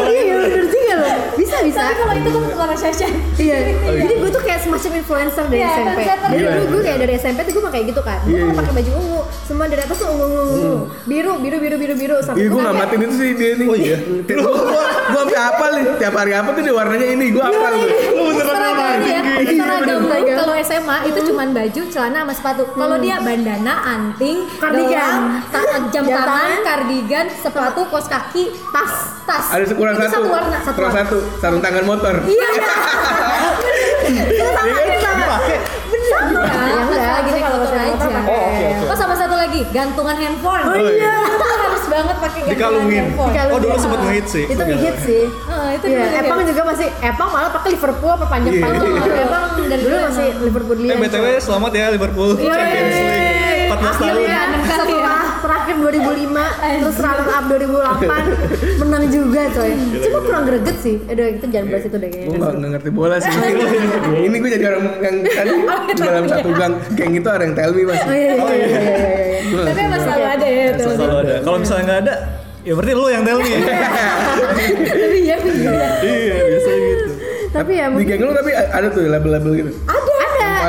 iya 0.09 0.33
bener 0.37 0.63
juga 0.65 0.78
loh 0.99 1.13
bisa 1.35 1.57
bisa 1.61 1.81
Tapi 1.81 1.95
kalau 1.97 2.13
itu 2.13 2.29
kan 2.29 2.43
suara 2.49 2.75
Shasha. 2.75 3.07
iya 3.37 3.57
jadi 4.01 4.13
gue 4.15 4.29
tuh 4.29 4.41
kayak 4.41 4.59
semacam 4.59 4.91
influencer 4.95 5.45
dari 5.45 5.57
Iya, 5.57 5.69
SMP 5.69 5.87
influencer. 5.97 6.17
dari 6.21 6.37
Gila. 6.37 6.51
dulu 6.53 6.65
gue 6.69 6.81
kayak 6.83 6.99
dari 6.99 7.13
SMP 7.15 7.39
tuh 7.41 7.53
gue 7.53 7.63
pakai 7.65 7.81
gitu 7.85 8.01
kan 8.01 8.19
gue 8.21 8.29
Iya, 8.29 8.39
kalau 8.39 8.51
iya. 8.51 8.59
pakai 8.59 8.73
baju 8.75 8.91
ungu 8.95 9.19
semua 9.41 9.65
dari 9.65 9.81
atas 9.81 9.97
tuh 9.97 10.07
ungu 10.07 10.25
ungu 10.25 10.41
ungu 10.45 10.73
biru 11.05 11.33
biru 11.37 11.57
biru 11.57 11.75
biru 11.77 11.95
biru 11.95 12.15
sampai 12.19 12.39
Iya, 12.39 12.47
gue 12.49 12.61
ngamatin 12.61 12.99
itu 13.01 13.15
sih 13.15 13.29
dia 13.33 13.51
nih. 13.55 13.67
Oh, 13.67 13.75
iya? 13.75 13.97
Gue 13.99 14.35
gua, 14.37 14.51
gua 15.05 15.19
sampai 15.19 15.39
apa 15.41 15.65
nih? 15.71 15.83
Tiap 15.97 16.15
hari 16.15 16.31
apa 16.33 16.49
tuh 16.51 16.61
dia 16.61 16.73
warnanya 16.73 17.07
ini, 17.09 17.25
gue 17.29 17.41
apa? 17.41 17.67
Lu 18.59 18.69
beneran 18.69 18.99
Seragam 18.99 19.07
ya, 19.07 19.21
Iya, 19.39 19.55
seragam 19.55 19.99
bener. 20.03 20.19
lu 20.19 20.35
kalau 20.35 20.53
SMA 20.59 20.97
itu 21.05 21.19
cuman 21.25 21.47
baju, 21.49 21.81
celana 21.87 22.17
sama 22.21 22.33
sepatu. 22.33 22.63
Kalau 22.69 22.97
dia 22.97 23.15
bandana, 23.17 23.73
anting, 23.85 24.37
Kardigan. 24.55 25.41
gelang, 25.47 25.83
jam 25.89 26.03
tangan, 26.05 26.27
tangan. 26.27 26.59
kardigan, 26.61 27.25
sepatu, 27.31 27.81
kaos 27.87 28.07
kaki, 28.07 28.43
tas, 28.69 28.93
tas. 29.23 29.45
Ada 29.49 29.63
kurang 29.71 29.95
Itu 29.95 30.03
satu. 30.03 30.13
satu 30.13 30.27
warna, 30.29 30.57
satu 30.59 30.75
Kurang 30.75 30.91
warna. 30.91 31.07
satu. 31.07 31.17
Sarung 31.39 31.61
tangan 31.61 31.83
motor. 31.83 32.15
Iya, 32.21 32.47
iya. 32.51 32.69
Sama. 34.99 35.37
Bener. 35.89 36.25
Ya 36.89 37.09
lagi 37.15 37.29
gue 37.29 37.39
naik 37.39 37.45
motor 37.45 37.59
motor 37.61 38.09
aja. 38.09 38.21
Oh, 38.25 38.41
oke, 38.49 38.65
oke. 38.65 38.85
Oh 38.85 38.97
sama 38.97 39.15
satu 39.15 39.35
lagi, 39.35 39.61
gantungan 39.69 40.15
handphone. 40.15 40.61
Oh, 40.65 40.75
iya. 40.75 41.13
Itu 41.79 41.87
harus 41.87 41.95
banget 41.95 42.15
pakai 42.19 42.41
Dikalungin. 42.45 43.03
Dikalungin. 43.09 43.49
Oh, 43.49 43.59
dulu 43.59 43.75
sempet 43.77 43.99
ngehit 44.01 44.27
sih. 44.27 44.43
itu 44.45 44.63
hit 44.75 44.97
sih 44.99 45.23
Oh, 45.45 45.67
itu 45.69 45.85
Iya, 45.85 45.99
dulu 46.01 46.19
Epang 46.19 46.39
juga 46.45 46.61
masih 46.65 46.87
Epang 46.99 47.29
malah 47.29 47.51
pakai 47.51 47.69
Liverpool 47.71 48.11
apa 48.11 48.25
panjang 48.27 48.53
Iya. 48.53 48.63
panjang 48.65 48.91
Epang 49.21 49.43
dan 49.61 49.79
dulu 49.79 49.95
masih 50.03 50.27
Liverpool 50.41 50.77
Eh, 50.81 50.97
BTW 50.97 51.25
selamat 51.39 51.71
ya 51.73 51.85
Liverpool 51.89 52.29
Champions 52.35 52.95
League 52.97 53.28
14 53.79 53.87
tahun. 53.87 53.95
Akhirnya 53.95 54.39
setelah 54.67 55.21
terakhir 55.39 55.75
2005 55.79 56.59
terus 56.83 56.97
runner 56.99 57.27
up 57.31 57.43
2008 57.47 58.79
menang 58.83 59.03
juga 59.07 59.41
coy 59.55 59.71
cuma 60.03 60.19
kurang 60.23 60.43
greget 60.47 60.77
sih 60.79 60.95
aduh 61.07 61.25
kita 61.39 61.47
jangan 61.47 61.67
bahas 61.71 61.85
itu 61.87 61.97
deh 61.97 62.09
Gue 62.09 62.19
kayaknya 62.19 62.39
gak, 62.39 62.53
nggak 62.59 62.71
ngerti 62.75 62.89
bola 62.91 63.15
sih. 63.21 63.31
Ya, 63.31 64.19
ini 64.27 64.35
gue 64.39 64.49
jadi 64.51 64.65
orang 64.75 64.83
yang 64.99 65.15
tadi 65.23 65.51
di 65.95 66.01
dalam 66.03 66.25
satu 66.27 66.49
gang 66.55 66.73
geng 66.95 67.11
itu 67.15 67.29
ada 67.29 67.43
yang 67.47 67.55
tell 67.55 67.71
me 67.71 67.83
mas. 67.87 68.01
oh 68.03 68.13
iya 68.13 68.33
iya 68.35 68.35
iya 68.35 68.55
iya, 68.55 68.79
iya, 68.79 69.09
iya. 69.39 69.63
Tapi 69.71 69.79
emang 69.81 70.01
selalu 70.03 70.25
ada 70.27 70.47
ya 70.47 70.63
itu. 70.75 70.83
Selalu 70.83 71.15
ada. 71.23 71.33
Kalau 71.41 71.57
misalnya 71.57 71.83
nggak 71.87 71.99
ada, 72.05 72.15
ya 72.67 72.73
berarti 72.75 72.93
lu 72.93 73.07
yang 73.09 73.23
tell 73.23 73.39
me. 73.39 73.51
tapi 74.89 75.17
ya 75.23 75.35
bener. 75.39 75.73
iya, 76.03 76.35
biasanya 76.49 76.79
gitu. 76.83 77.05
tapi 77.49 77.71
ya 77.73 77.85
Di 77.89 78.05
geng 78.05 78.21
lu 78.21 78.31
tapi 78.35 78.51
ada 78.53 78.87
tuh 78.93 79.01
label-label 79.09 79.51
gitu. 79.57 79.71
ada 79.87 79.98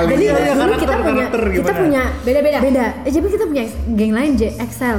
jadi 0.07 0.23
Iya, 0.23 0.33
dulu 0.55 0.75
kita 0.75 0.87
karakter- 0.87 1.05
punya 1.05 1.25
kita 1.53 1.73
punya 1.75 2.03
Beda-beda. 2.21 2.59
beda 2.61 2.87
eh 3.03 3.11
jadi 3.11 3.27
kita 3.27 3.45
punya 3.45 3.65
geng 3.91 4.13
lain 4.13 4.33
J 4.35 4.43
Excel 4.57 4.97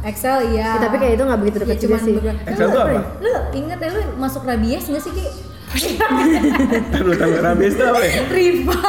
Excel 0.00 0.36
iya. 0.48 0.68
Ya, 0.70 0.80
tapi 0.80 0.96
kayak 0.96 1.12
itu 1.14 1.24
nggak 1.24 1.40
begitu 1.40 1.56
Ya, 1.56 1.62
dekat 1.64 1.76
juga 1.76 1.90
cuman 1.90 2.00
sih 2.00 2.14
Excel 2.46 2.68
tuh 2.68 2.80
apa? 2.80 3.00
Lu 3.18 3.30
inget 3.52 3.78
ya 3.78 3.88
lu 3.90 4.02
masuk 4.16 4.42
rabies 4.42 4.84
nggak 4.84 5.00
sih 5.00 5.12
Ki? 5.12 5.26
Lu 6.98 7.12
tahu 7.12 7.32
rabies 7.36 7.74
tuh 7.74 7.86
apa 7.86 8.00
ya? 8.00 8.24
Riva, 8.26 8.80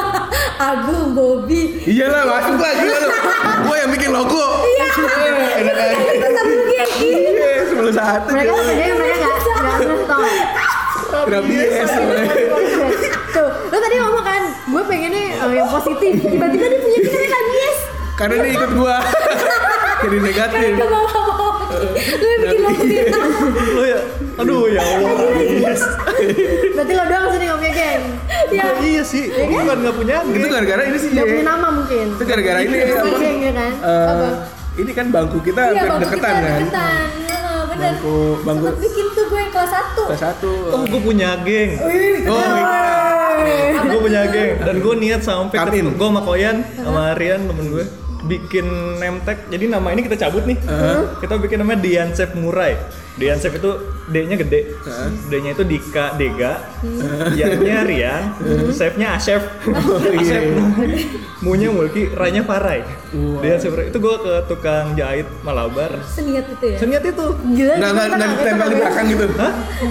Agung, 0.58 1.12
Bobby. 1.12 1.76
Iya 1.84 2.08
lah 2.08 2.24
masuk 2.26 2.56
lah 2.56 2.72
gila 2.74 2.98
lu. 2.98 3.10
Gue 3.62 3.76
yang 3.78 3.92
bikin 3.92 4.10
logo. 4.10 4.46
Iya. 4.64 4.86
Enak 5.60 5.76
aja. 5.76 5.96
Itu 6.10 6.28
satu 6.30 6.54
geng. 6.70 6.92
Iya, 7.04 7.52
sebelum 7.68 7.92
satu. 7.92 8.28
mereka 8.32 8.48
gila. 8.50 8.64
mereka 8.64 8.86
nggak 8.88 9.38
nggak 9.76 10.08
tau 10.08 11.26
Rabies. 11.26 11.90
tuh 13.30 13.50
lu 13.68 13.78
tadi 13.78 13.96
ngomong 13.98 14.24
gue 14.70 14.84
pengennya 14.84 15.24
eh, 15.36 15.52
yang 15.54 15.68
positif 15.68 16.12
tiba-tiba 16.20 16.46
dia 16.66 16.80
punya 16.80 17.00
pikiran 17.00 17.30
rabies 17.32 17.78
Karena 18.12 18.36
dia 18.38 18.52
ikut 18.52 18.72
gua. 18.74 18.98
Jadi 20.02 20.18
negatif. 20.22 20.70
Gak 20.76 20.90
mau 20.90 21.08
mau. 21.08 21.72
Lu 21.72 22.26
yang 22.26 22.40
bikin 22.42 22.60
logo 22.62 22.84
kita. 22.84 23.18
Lu 23.70 23.84
ya, 23.86 24.00
aduh 24.36 24.64
ya 24.68 24.82
Allah. 24.82 25.12
Yes. 25.40 25.82
berarti 26.70 26.94
lo 26.94 27.04
doang 27.06 27.26
sih 27.30 27.40
ngomongnya 27.42 27.72
geng 27.74 28.04
Ya. 28.50 28.64
Oh, 28.66 28.82
iya 28.82 29.04
sih, 29.04 29.24
gua 29.30 29.62
bukan 29.62 29.78
nggak 29.80 29.96
punya 29.96 30.16
Itu 30.22 30.36
geng. 30.36 30.52
gara-gara 30.52 30.82
ini 30.84 30.98
sih. 30.98 31.10
nggak 31.12 31.22
Ye. 31.22 31.32
punya 31.32 31.46
nama 31.48 31.68
mungkin 31.72 32.06
Itu 32.12 32.24
gara-gara 32.26 32.60
ini 32.60 32.76
Itu 32.78 33.10
geng 33.16 33.38
ya 33.40 33.52
kan 33.54 33.72
Eh, 33.80 34.32
ini 34.80 34.92
kan 34.92 35.06
bangku 35.10 35.38
kita 35.40 35.62
Iya, 35.66 35.82
bangku 35.86 36.00
deketan 36.02 36.12
kita 36.12 36.28
kan. 36.42 36.60
deketan. 36.60 37.08
Heeh, 37.22 37.60
bener. 37.66 37.92
Bangku- 37.94 38.38
bangku- 38.42 38.68
Sempet 38.68 38.82
bikin 38.82 39.06
tuh 39.10 39.24
gue 39.26 39.40
yang 39.40 39.52
kelas 39.54 39.72
1. 39.72 40.04
Kelas 40.06 40.22
satu. 40.26 40.52
Oh, 40.68 40.82
gua 40.84 41.00
punya 41.00 41.30
geng. 41.40 41.72
Oh, 42.26 42.36
Gue 43.90 44.00
punya 44.06 44.20
punya 44.20 44.22
geng. 44.34 44.52
Dan 44.66 44.76
gue 44.84 44.94
niat 45.00 45.22
sampai 45.24 45.58
gue 45.82 46.08
sama 46.10 46.22
Koyan 46.26 46.58
sama 46.76 47.04
Rian 47.16 47.48
temen 47.48 47.66
gue 47.72 47.86
bikin 48.28 49.00
name 49.00 49.24
tag. 49.24 49.48
Jadi 49.48 49.72
nama 49.72 49.88
ini 49.96 50.04
kita 50.04 50.20
cabut 50.20 50.44
nih. 50.44 50.58
Kita 51.24 51.40
bikin 51.40 51.64
namanya 51.64 51.80
Dian 51.80 52.10
Chef 52.12 52.36
Murai. 52.36 52.76
Dian 53.16 53.40
Chef 53.40 53.56
itu 53.56 53.72
D-nya 54.12 54.36
gede. 54.36 54.76
D-nya 55.32 55.56
itu 55.56 55.64
Dika 55.64 56.20
Dega. 56.20 56.60
Y-nya 57.32 57.88
Rian. 57.88 58.24
Chef-nya 58.76 59.16
Asef. 59.16 59.40
Asef. 60.20 60.44
Mu-nya 61.40 61.72
Mulki 61.72 62.12
Rai-nya 62.12 62.44
Farai. 62.44 62.84
Dian 63.16 63.58
Chef 63.60 63.72
Murai. 63.72 63.88
Itu 63.88 64.04
gue 64.04 64.16
ke 64.20 64.34
tukang 64.52 65.00
jahit 65.00 65.28
Malabar. 65.48 66.04
Seniat 66.04 66.44
itu 66.52 66.66
ya. 66.76 66.78
seniat 66.78 67.04
itu. 67.08 67.26
Gila. 67.56 67.74
Nggak, 67.80 67.92
nggak, 67.96 68.30
ditempel 68.36 68.68
di 68.68 68.78
belakang 68.84 69.06
gitu. 69.08 69.26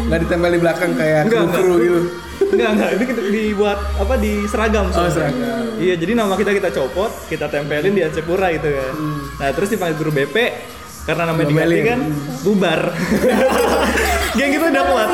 Nggak 0.08 0.20
ditempel 0.28 0.50
di 0.52 0.60
belakang 0.60 0.90
kayak 0.92 1.22
nggak. 1.32 1.44
gitu 1.48 2.27
Enggak, 2.48 2.70
enggak. 2.74 2.90
Ini 2.96 3.04
kita 3.04 3.20
dibuat 3.28 3.78
apa 4.00 4.14
di 4.16 4.32
seragam. 4.48 4.88
Oh, 4.88 4.92
soalnya. 4.92 5.14
seragam. 5.14 5.64
Iya, 5.78 5.94
jadi 5.94 6.12
nama 6.16 6.34
kita 6.34 6.50
kita 6.56 6.68
copot, 6.74 7.10
kita 7.28 7.46
tempelin 7.46 7.92
di 7.94 8.02
Ansepura 8.02 8.48
gitu 8.50 8.68
kan. 8.72 8.94
Nah, 9.38 9.48
terus 9.54 9.68
dipanggil 9.70 9.96
guru 10.00 10.10
BP 10.10 10.36
karena 11.08 11.22
namanya 11.32 11.48
diganti 11.48 11.80
kan 11.88 12.00
bubar. 12.44 12.80
geng 14.38 14.50
kita 14.52 14.64
udah 14.68 14.84
kuat. 14.84 15.08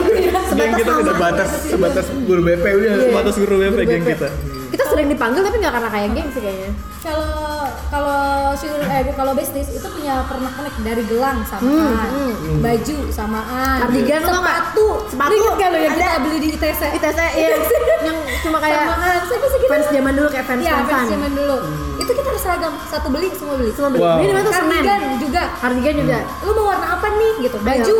Geng 0.58 0.72
kita 0.74 0.90
udah 0.90 1.14
Sebatas, 1.14 1.50
sebatas 1.70 2.06
guru 2.26 2.42
BP 2.42 2.64
udah 2.66 2.92
sebatas 3.10 3.34
guru 3.38 3.54
BP 3.62 3.78
geng 3.86 4.04
kita. 4.06 4.28
Kita 4.74 4.84
sering 4.90 5.06
dipanggil 5.06 5.42
tapi 5.46 5.56
nggak 5.62 5.74
karena 5.74 5.90
kayak 5.90 6.08
geng 6.18 6.28
sih 6.34 6.42
kayaknya. 6.42 6.72
Kalau 7.04 7.68
kalau 7.92 8.56
eh 8.56 9.12
kalau 9.12 9.32
bisnis 9.36 9.68
itu 9.68 9.84
punya 9.92 10.24
pernak-pernik 10.24 10.72
dari 10.80 11.02
gelang 11.04 11.44
samaan, 11.44 12.32
baju 12.64 12.98
samaan, 13.12 13.76
Kardigan 13.84 14.24
sepatu, 14.24 14.86
Sepatu. 15.12 15.44
Gak 15.60 15.68
lo 15.68 15.78
yang 15.84 15.92
kita 15.92 16.16
beli 16.24 16.38
di 16.40 16.48
ITC? 16.56 16.82
ITC 16.96 17.20
iya 17.36 17.60
yang 18.08 18.16
cuma 18.40 18.56
kayak 18.56 18.88
samaan, 18.88 19.20
siapa 19.28 19.46
sih 19.52 19.58
kita? 19.60 19.68
fans 19.68 19.86
zaman 19.92 20.12
dulu 20.16 20.28
kayak 20.32 20.46
fans 20.48 20.60
Iya, 20.64 20.72
fans 20.88 21.08
zaman 21.12 21.30
dulu. 21.36 21.56
Itu 22.00 22.10
kita 22.16 22.28
harus 22.32 22.42
seragam, 22.42 22.72
satu 22.88 23.08
beli 23.12 23.28
semua 23.36 23.54
beli. 23.60 23.70
Semua 23.76 23.90
beli. 23.92 24.00
Wow. 24.00 24.16
Tuh 24.24 24.54
Semen. 24.56 24.82
Kardigan 24.84 25.02
juga. 25.20 25.42
Kardigan 25.60 25.94
juga. 26.00 26.18
Lu 26.40 26.50
mau 26.56 26.64
warna 26.72 26.86
apa 26.88 27.06
nih 27.20 27.32
gitu? 27.44 27.56
Baju. 27.60 27.98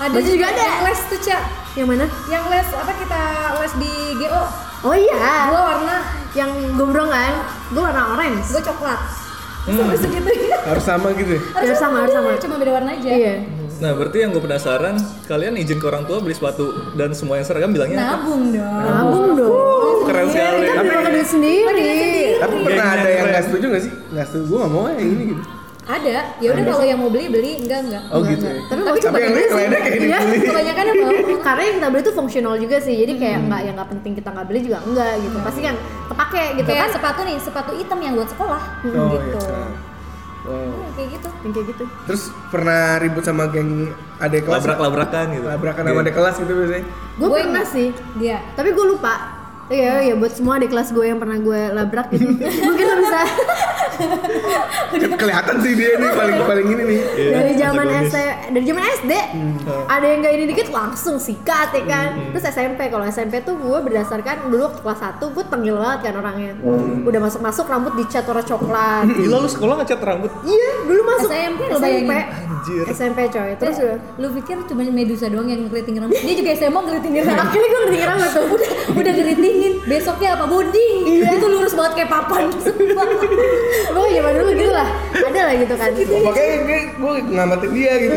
Ada 0.00 0.12
Baju 0.16 0.28
juga 0.28 0.46
ada. 0.48 0.64
Yang 0.64 0.80
les 0.88 1.00
tuh, 1.04 1.20
Cak. 1.20 1.42
Yang 1.76 1.86
mana? 1.92 2.06
Yang 2.32 2.44
les 2.48 2.68
apa 2.72 2.92
kita 2.96 3.22
les 3.60 3.74
di 3.76 3.92
GO? 4.24 4.42
Oh 4.78 4.94
iya. 4.94 5.50
Gua 5.50 5.62
warna 5.74 5.96
Yang 6.36 6.50
gombrong 6.76 7.10
kan? 7.12 7.34
Gue 7.72 7.82
warna 7.84 8.02
orange. 8.16 8.44
gue 8.52 8.62
coklat. 8.64 9.00
Sampai 9.68 10.00
segitu 10.00 10.30
ya. 10.48 10.56
Harus 10.64 10.84
sama 10.88 11.12
gitu 11.12 11.36
ya 11.36 11.42
Harus 11.52 11.76
sama, 11.76 11.96
harus 12.04 12.14
sama. 12.16 12.28
Cuma 12.40 12.54
beda 12.56 12.72
warna 12.72 12.90
aja. 12.96 13.10
Iya. 13.12 13.34
Nah, 13.78 13.94
berarti 13.94 14.16
yang 14.26 14.30
gue 14.34 14.42
penasaran, 14.42 14.96
kalian 15.30 15.54
izin 15.54 15.78
ke 15.78 15.86
orang 15.86 16.02
tua 16.08 16.18
beli 16.18 16.34
sepatu 16.34 16.96
dan 16.98 17.14
semua 17.14 17.38
yang 17.38 17.46
seragam 17.46 17.70
bilangnya 17.70 18.00
apa? 18.00 18.26
Nabung 18.26 18.42
dong. 18.50 18.80
Nabung 18.82 19.28
dong. 19.38 19.98
Keren 20.08 20.26
sekali. 20.32 20.66
Kita 20.66 20.82
beli 20.82 20.96
pakai 20.98 21.12
duit 21.14 21.28
sendiri. 21.28 21.94
Tapi 22.42 22.54
pernah 22.64 22.84
Gengnya 22.88 23.02
ada 23.04 23.10
yang 23.12 23.26
nggak 23.28 23.44
setuju 23.44 23.64
nggak 23.70 23.82
sih? 23.84 23.92
Nggak 24.10 24.26
setuju, 24.26 24.44
gue 24.48 24.58
nggak 24.58 24.72
mau 24.72 24.84
yang 24.88 25.00
ini 25.04 25.24
gitu 25.36 25.57
Ada. 25.88 26.36
Ya 26.36 26.48
udah 26.52 26.64
kalau 26.68 26.84
yang 26.84 27.00
mau 27.00 27.08
beli 27.08 27.26
beli, 27.26 27.52
enggak 27.58 27.80
enggak. 27.82 28.02
Oh 28.06 28.20
Enggak, 28.20 28.30
gitu 28.30 28.44
enggak. 28.44 28.52
ya 28.52 28.68
Tapi 28.68 28.80
Tapi 29.00 29.18
yang 29.18 29.32
lain 29.32 29.48
lainnya 29.50 29.80
kayak 29.80 29.96
Iya. 29.98 30.18
dibeli 30.20 30.38
Kebanyakan 30.44 30.84
apa? 30.84 31.06
Karena 31.48 31.62
yang 31.64 31.74
kita 31.74 31.88
beli 31.88 32.02
itu 32.02 32.12
fungsional 32.12 32.54
juga 32.54 32.76
sih. 32.78 32.94
Jadi 32.94 33.12
kayak 33.16 33.38
nggak 33.48 33.60
yang 33.64 33.74
nggak 33.74 33.90
penting 33.90 34.12
kita 34.12 34.28
nggak 34.28 34.46
beli 34.46 34.60
juga 34.60 34.78
enggak 34.84 35.12
gitu. 35.18 35.36
Pasti 35.40 35.60
kan 35.62 35.74
kepake 36.06 36.44
gitu 36.54 36.68
Kayak 36.68 36.82
kan. 36.82 36.90
sepatu 36.92 37.20
nih, 37.24 37.36
sepatu 37.38 37.70
hitam 37.72 37.98
yang 37.98 38.14
buat 38.14 38.28
sekolah. 38.28 38.62
Oh 38.84 39.06
gitu. 39.10 39.40
iya 39.40 39.64
Wow. 40.44 40.54
Iya, 40.56 40.88
kayak 40.94 41.08
gitu. 41.12 41.28
Yang 41.38 41.52
kayak 41.52 41.66
gitu. 41.68 41.84
Terus 42.04 42.22
pernah 42.48 42.82
ribut 42.96 43.20
sama 43.20 43.44
geng 43.48 43.70
adik 44.18 44.42
kelas? 44.42 44.60
Labrak-labrakan 44.60 45.26
gitu. 45.30 45.44
Labrakan 45.46 45.82
sama 45.84 46.00
adik 46.00 46.14
kelas 46.14 46.34
gitu 46.36 46.52
biasanya 46.54 46.84
Gue 47.18 47.28
pernah 47.28 47.44
enggak. 47.48 47.66
sih. 47.66 47.88
Dia. 48.16 48.38
Tapi 48.52 48.68
gue 48.72 48.86
lupa. 48.86 49.14
Iya, 49.68 49.94
iya 50.02 50.14
buat 50.16 50.32
semua 50.32 50.56
adik 50.56 50.72
kelas 50.72 50.96
gue 50.96 51.04
yang 51.04 51.20
pernah 51.20 51.36
gue 51.36 51.60
labrak 51.70 52.08
gitu. 52.08 52.24
Mungkin 52.66 52.84
lo 52.84 52.94
bisa 52.98 53.20
Ke- 54.88 55.18
Kelihatan 55.18 55.56
sih 55.60 55.72
dia 55.74 55.98
nih 55.98 56.10
paling 56.10 56.36
paling 56.40 56.66
ini 56.70 56.82
nih 56.86 57.00
dari 57.28 57.52
zaman. 57.58 57.86
SD, 58.08 58.16
dari 58.54 58.64
zaman 58.64 58.84
SD. 58.96 59.12
Ada 59.84 60.06
yang 60.06 60.18
gak 60.22 60.32
ini 60.32 60.44
dikit 60.48 60.68
langsung 60.70 61.18
sikat 61.18 61.74
ya 61.74 61.82
kan. 61.84 62.08
Terus 62.32 62.44
SMP 62.48 62.88
kalau 62.88 63.04
SMP 63.04 63.42
tuh 63.42 63.58
gue 63.58 63.78
berdasarkan 63.82 64.48
dulu 64.48 64.70
waktu 64.70 64.80
kelas 64.80 65.00
1 65.20 65.34
gue 65.34 65.44
tengil 65.44 65.74
banget 65.76 65.98
kan 66.08 66.14
orangnya. 66.16 66.52
Udah 67.04 67.20
masuk-masuk 67.20 67.66
rambut 67.68 67.92
dicat 67.98 68.24
warna 68.24 68.40
coklat. 68.40 69.04
Gila 69.10 69.36
lu 69.42 69.48
sekolah 69.50 69.74
ngecat 69.82 70.00
rambut? 70.00 70.30
Iya, 70.46 70.70
dulu 70.86 71.00
masuk 71.04 71.28
SMP 71.28 71.60
lo 71.66 71.76
bayangin. 71.76 72.08
Anjir. 72.08 72.84
SMP 72.88 73.18
coy. 73.28 73.50
Terus 73.58 73.76
udah 73.82 73.96
lu 74.16 74.26
pikir 74.40 74.56
cuma 74.64 74.82
Medusa 74.88 75.28
doang 75.28 75.46
yang 75.46 75.68
ngeriting 75.68 76.00
rambut? 76.00 76.16
Dia 76.16 76.34
juga 76.34 76.50
SMA 76.56 76.80
ngeritingin 76.80 77.22
rambut. 77.26 77.44
akhirnya 77.44 77.68
gue 77.68 77.80
ngerti 77.84 77.98
rambut 78.06 78.30
tuh. 78.32 78.46
udah 78.94 79.12
udah 79.12 79.12
ngeritingin. 79.58 79.72
Besoknya 79.90 80.28
apa? 80.38 80.44
Bonding. 80.46 80.96
Iya. 81.04 81.28
Itu 81.36 81.46
lurus 81.50 81.72
banget 81.74 81.92
kayak 82.02 82.10
papan. 82.10 82.44
Pokoknya 83.94 84.12
zaman 84.22 84.32
dulu 84.38 84.50
gitu 84.54 84.72
lah. 84.72 84.88
Ada 85.12 85.40
lah 85.42 85.54
gitu 85.58 85.74
kan. 85.74 85.90
Makanya 85.98 86.56
gue, 86.62 86.78
gue 86.98 87.14
ngamatin 87.34 87.70
dia 87.74 87.92
gitu 88.00 88.16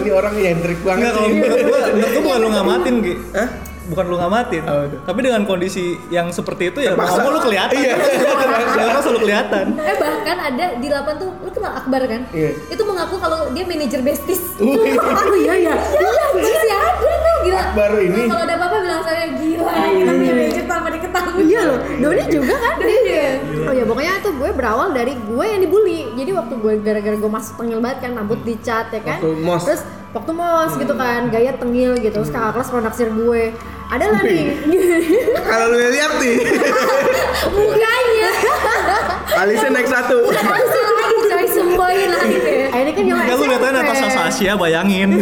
Ini 0.00 0.10
orang 0.10 0.34
nyentrik 0.36 0.80
banget 0.82 0.98
Enggak, 1.00 1.14
kalau 1.14 1.28
sih 1.28 1.36
menurut 1.38 1.60
gua, 1.64 1.80
menurut 1.94 2.10
gua 2.10 2.20
bukan 2.20 2.38
lu 2.40 2.48
ngamatin, 2.50 2.94
Gi. 3.00 3.14
Hah? 3.36 3.48
Bukan 3.90 4.04
lu 4.06 4.16
ngamatin. 4.22 4.62
Oh. 4.70 4.86
Tapi 5.02 5.18
dengan 5.18 5.42
kondisi 5.50 5.98
yang 6.14 6.30
seperti 6.30 6.70
itu 6.70 6.78
ya 6.78 6.94
Terpaksa. 6.94 7.26
mau 7.26 7.34
lu 7.34 7.40
kelihatan. 7.42 7.74
Iya. 7.74 7.94
Terpaksa 8.78 9.08
lu 9.10 9.18
kelihatan. 9.18 9.64
Eh 9.82 9.96
bahkan 9.98 10.36
ada 10.38 10.66
di 10.78 10.86
8 10.86 11.18
tuh, 11.18 11.30
lu 11.42 11.50
kenal 11.50 11.74
Akbar 11.74 12.06
kan? 12.06 12.22
Iya. 12.30 12.54
Itu 12.70 12.82
mengaku 12.86 13.18
kalau 13.18 13.50
dia 13.50 13.64
manajer 13.66 14.00
bestis. 14.06 14.38
Oh 14.60 15.36
iya 15.36 15.54
iya. 15.58 15.74
Iya, 15.74 16.78
ada 16.78 16.88
tuh 17.02 17.19
gila. 17.50 17.60
Akbar 17.66 17.90
ini. 17.98 18.22
Kalau 18.30 18.42
ada 18.46 18.54
apa-apa 18.54 18.76
bilang 18.80 19.02
saya 19.02 19.24
gila, 19.34 19.74
kita 19.74 20.12
punya 20.14 20.32
manajer 20.34 20.64
tanpa 20.70 20.88
diketahui. 20.94 21.42
Iya 21.50 21.60
loh, 21.66 21.78
Doni 21.98 22.24
juga 22.30 22.54
kan? 22.54 22.76
Iya. 22.80 23.28
Oh 23.66 23.72
ya 23.74 23.84
pokoknya 23.84 24.12
tuh 24.22 24.32
gue 24.38 24.50
berawal 24.54 24.88
dari 24.94 25.14
gue 25.18 25.44
yang 25.44 25.60
dibully. 25.60 26.00
Jadi 26.14 26.30
waktu 26.30 26.54
gue 26.56 26.72
gara-gara 26.80 27.16
gue 27.18 27.30
masuk 27.30 27.54
tengil 27.58 27.78
banget 27.82 27.98
kan 28.06 28.10
rambut 28.14 28.40
dicat 28.46 28.86
ya 28.94 29.00
kan? 29.02 29.18
Waktu 29.18 29.30
mos. 29.42 29.62
Terus 29.66 29.82
waktu 30.10 30.32
mos 30.34 30.72
gitu 30.78 30.94
kan 30.94 31.20
gaya 31.28 31.52
tengil 31.58 31.92
gitu. 31.98 32.14
Terus 32.22 32.30
kakak 32.30 32.52
kelas 32.56 32.68
pernah 32.70 32.84
naksir 32.88 33.08
gue. 33.10 33.42
Ada 33.90 34.06
lah 34.06 34.22
nih. 34.22 34.46
Kalau 35.50 35.66
lu 35.74 35.78
lihat 35.90 36.12
nih. 36.22 36.36
Mukanya. 37.58 38.30
Alisnya 39.34 39.70
naik 39.74 39.88
satu 39.90 40.30
lagi 41.82 41.96
coy 41.96 42.06
semboin 42.06 42.10
lagi 42.10 42.36
deh. 42.38 42.64
Ah, 42.66 42.78
Ini 42.78 42.90
kan 42.90 43.02
yang 43.02 43.18
Enggak 43.18 43.36
lu 43.36 43.44
lihatnya 43.46 43.70
Natasha 43.72 44.08
Sasha 44.10 44.52
bayangin. 44.56 45.10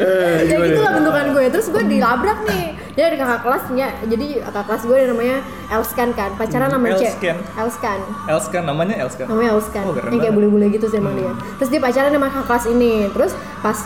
Eh, 0.00 0.48
Ya 0.48 0.56
gimana? 0.56 0.64
gitu 0.64 0.80
lah 0.80 0.92
bentukan 0.96 1.26
gue 1.30 1.44
Terus 1.52 1.66
gue 1.68 1.82
dilabrak 1.84 2.38
nih 2.48 2.72
Dia 2.92 3.04
ada 3.06 3.16
kakak 3.16 3.40
kelasnya 3.40 3.88
Jadi 4.04 4.26
kakak 4.40 4.64
kelas 4.66 4.82
gue 4.84 4.96
namanya 5.06 5.36
Elskan 5.68 6.08
kan 6.10 6.30
Pacaran 6.34 6.68
sama 6.68 6.86
C 6.90 7.02
Elskan. 7.04 7.36
Elskan 7.56 7.98
Elskan 8.26 8.62
namanya 8.64 8.94
Elskan. 8.98 9.26
namanya 9.26 9.50
Elskan 9.52 9.82
Oh, 9.82 9.92
keren 9.92 10.10
yang 10.10 10.20
kayak 10.20 10.34
bule-bule 10.34 10.66
gitu 10.68 10.86
sih 10.86 10.98
emang 10.98 11.14
dia 11.14 11.30
terus 11.56 11.68
dia 11.68 11.78
pacaran 11.78 12.10
sama 12.10 12.26
kakak 12.28 12.46
kelas 12.46 12.64
ini 12.68 12.92
terus 13.08 13.32
pas 13.60 13.78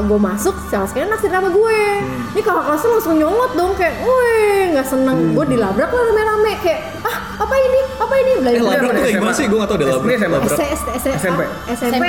gue 0.00 0.18
masuk 0.20 0.54
si 0.64 0.74
Elskan 0.74 1.06
naksir 1.06 1.28
sama 1.28 1.48
gue 1.48 1.78
Hmm. 1.94 2.32
ini 2.32 2.42
kakak 2.42 2.64
kelasnya 2.64 2.90
langsung 2.90 3.14
nyolot 3.16 3.52
dong 3.52 3.72
kayak 3.74 3.94
weh 3.98 4.70
nggak 4.70 4.84
seneng 4.84 5.16
Hmm. 5.16 5.32
gue 5.32 5.44
dilabrak 5.48 5.88
lah 5.88 6.02
rame-rame 6.04 6.52
kayak 6.60 6.80
ah 7.02 7.16
apa 7.36 7.54
ini 7.56 7.80
apa 7.96 8.14
ini 8.16 8.30
bilang 8.36 8.52
Eh, 8.54 8.60
labrak 8.60 8.92
tuh 8.94 9.10
gimana 9.10 9.32
sih? 9.32 9.44
Gue 9.44 9.58
gak 9.58 9.68
tau 9.68 9.76
deh 9.76 9.86
labrak. 9.86 10.58
SMP. 10.94 11.40
SMP. 11.66 12.04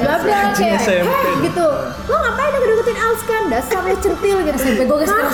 Labrak 0.00 0.46
kayak, 0.54 0.78
gitu. 1.42 1.66
Lo 2.06 2.16
ngapain 2.16 2.52
udah 2.52 2.68
deketin 2.72 2.98
Elskan? 2.98 3.42
Dasar 3.50 3.80
lo 3.82 3.94
centil 3.98 4.36
gitu. 4.40 4.56
SMP 4.56 4.80
gue 4.84 4.96
gak 4.96 5.08
sekarang 5.08 5.32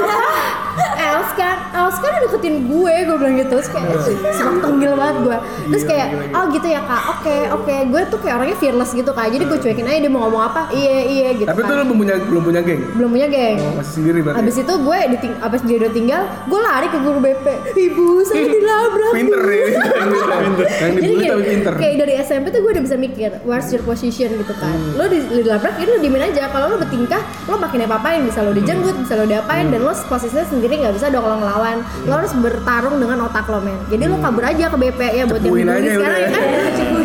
men. 0.06 0.98
Elskan, 0.98 1.58
Udah 2.00 2.20
deketin 2.20 2.56
gue, 2.64 2.94
gue 3.04 3.16
bilang 3.16 3.34
gitu. 3.36 3.50
Terus 3.50 3.68
kayak 3.68 3.88
sangat 4.32 4.58
tenggil 4.60 4.92
banget 4.92 5.16
gue. 5.20 5.36
Terus 5.68 5.84
kayak, 5.84 6.06
oh 6.30 6.44
gitu 6.48 6.66
ya 6.66 6.80
kak, 6.80 7.02
oke 7.12 7.36
oke. 7.54 7.74
Gue 7.88 8.02
tuh 8.06 8.18
kayak 8.18 8.34
orangnya 8.36 8.56
fearless 8.56 8.90
gitu 8.92 9.10
kak. 9.10 9.26
Jadi 9.28 9.44
gue 9.44 9.58
cuekin 9.58 9.84
aja 9.84 9.98
dia 9.98 10.10
mau 10.10 10.20
ngomong 10.22 10.42
apa, 10.44 10.62
iya 10.70 10.98
iya 11.04 11.28
gitu. 11.34 11.46
Tapi 11.46 11.60
kan. 11.60 11.68
tuh 11.68 11.74
lu 11.74 11.84
belum 11.84 11.98
punya 11.98 12.14
belum 12.20 12.42
punya 12.44 12.60
geng. 12.60 12.80
belum 12.94 13.10
punya 13.10 13.26
geng. 13.28 13.56
Oh, 13.60 13.72
masih 13.76 13.92
sendiri 13.94 14.18
berarti. 14.20 14.38
Habis 14.38 14.56
itu 14.58 14.72
gue 14.74 14.98
diting 15.10 15.34
abis 15.38 15.60
dia 15.62 15.76
udah 15.78 15.92
tinggal, 15.92 16.22
gue 16.44 16.60
lari 16.60 16.86
ke 16.86 16.98
guru 16.98 17.18
BP. 17.18 17.46
Ibu, 17.74 18.06
saya 18.24 18.44
dilabrak. 18.54 19.12
Pinter 19.12 19.40
Bu." 19.40 19.50
ya, 19.50 19.66
pinter. 20.44 20.66
Yang 20.68 20.92
dibully 20.96 21.26
tapi 21.28 21.42
pinter. 21.44 21.72
kayak 21.74 21.94
dari 21.98 22.12
SMP 22.18 22.46
tuh 22.48 22.60
gue 22.60 22.70
udah 22.70 22.84
bisa 22.84 22.96
mikir 22.96 23.30
where's 23.42 23.68
your 23.68 23.82
position 23.82 24.30
gitu 24.32 24.54
kan 24.54 24.66
Hmm. 24.68 24.94
lo 24.94 25.04
di, 25.06 25.18
lo 25.24 25.40
dilabrak 25.40 25.74
ya 25.74 25.86
lo 25.86 25.98
diemin 25.98 26.22
aja 26.22 26.46
kalau 26.48 26.68
lo 26.68 26.76
bertingkah 26.76 27.18
lo 27.46 27.56
makin 27.56 27.82
apa-apain 27.82 28.20
bisa 28.20 28.40
lo 28.40 28.52
dijenggut 28.52 28.94
bisa 28.96 29.14
lo 29.14 29.24
diapain 29.24 29.68
dan 29.68 29.80
lo 29.80 29.90
posisinya 29.90 30.44
sendiri 30.44 30.78
nggak 30.78 30.92
bisa 30.92 31.08
dong 31.08 31.20
kalau 31.20 31.36
ngelawan 31.36 31.80
lo 32.04 32.12
harus 32.14 32.32
bertarung 32.32 32.96
dengan 32.96 33.18
otak 33.22 33.46
lo 33.46 33.58
men. 33.58 33.78
Jadi 33.86 34.04
lo 34.04 34.16
kabur 34.16 34.44
aja 34.44 34.64
ke 34.66 34.76
BP 34.78 35.00
ya 35.12 35.24
buat 35.24 35.38
yang 35.38 35.48
Hmm. 35.48 35.58
Dibully 35.58 35.78
aja 35.78 35.90
sekarang 35.90 36.20
ya. 36.20 36.28
Kan 36.34 36.44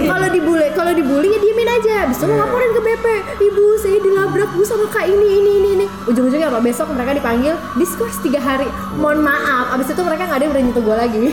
kalau 0.05 0.27
dibully 0.29 0.67
kalau 0.73 0.91
dibully 0.91 1.27
ya 1.29 1.39
diemin 1.39 1.69
aja. 1.71 1.93
Abis 2.03 2.17
itu 2.17 2.25
lo 2.25 2.35
laporin 2.35 2.71
ke 2.71 2.81
BP 2.81 3.05
ibu 3.43 3.65
saya 3.75 3.97
dilabrak 3.97 4.49
bu 4.51 4.63
sama 4.63 4.85
kak 4.87 5.05
ini 5.05 5.27
ini 5.33 5.51
ini 5.57 5.69
ini. 5.73 5.85
Ujung-ujungnya 6.05 6.47
apa? 6.47 6.59
Besok 6.59 6.91
mereka 6.91 7.11
dipanggil 7.13 7.53
diskors 7.75 8.17
tiga 8.19 8.39
hari. 8.39 8.67
Mohon 8.93 9.19
maaf. 9.23 9.65
Abis 9.71 9.89
itu 9.89 10.01
mereka 10.01 10.25
nggak 10.25 10.37
ada 10.37 10.43
yang 10.43 10.53
berani 10.53 10.65
nyentuh 10.65 10.83
gue 10.83 10.95
lagi. 10.95 11.25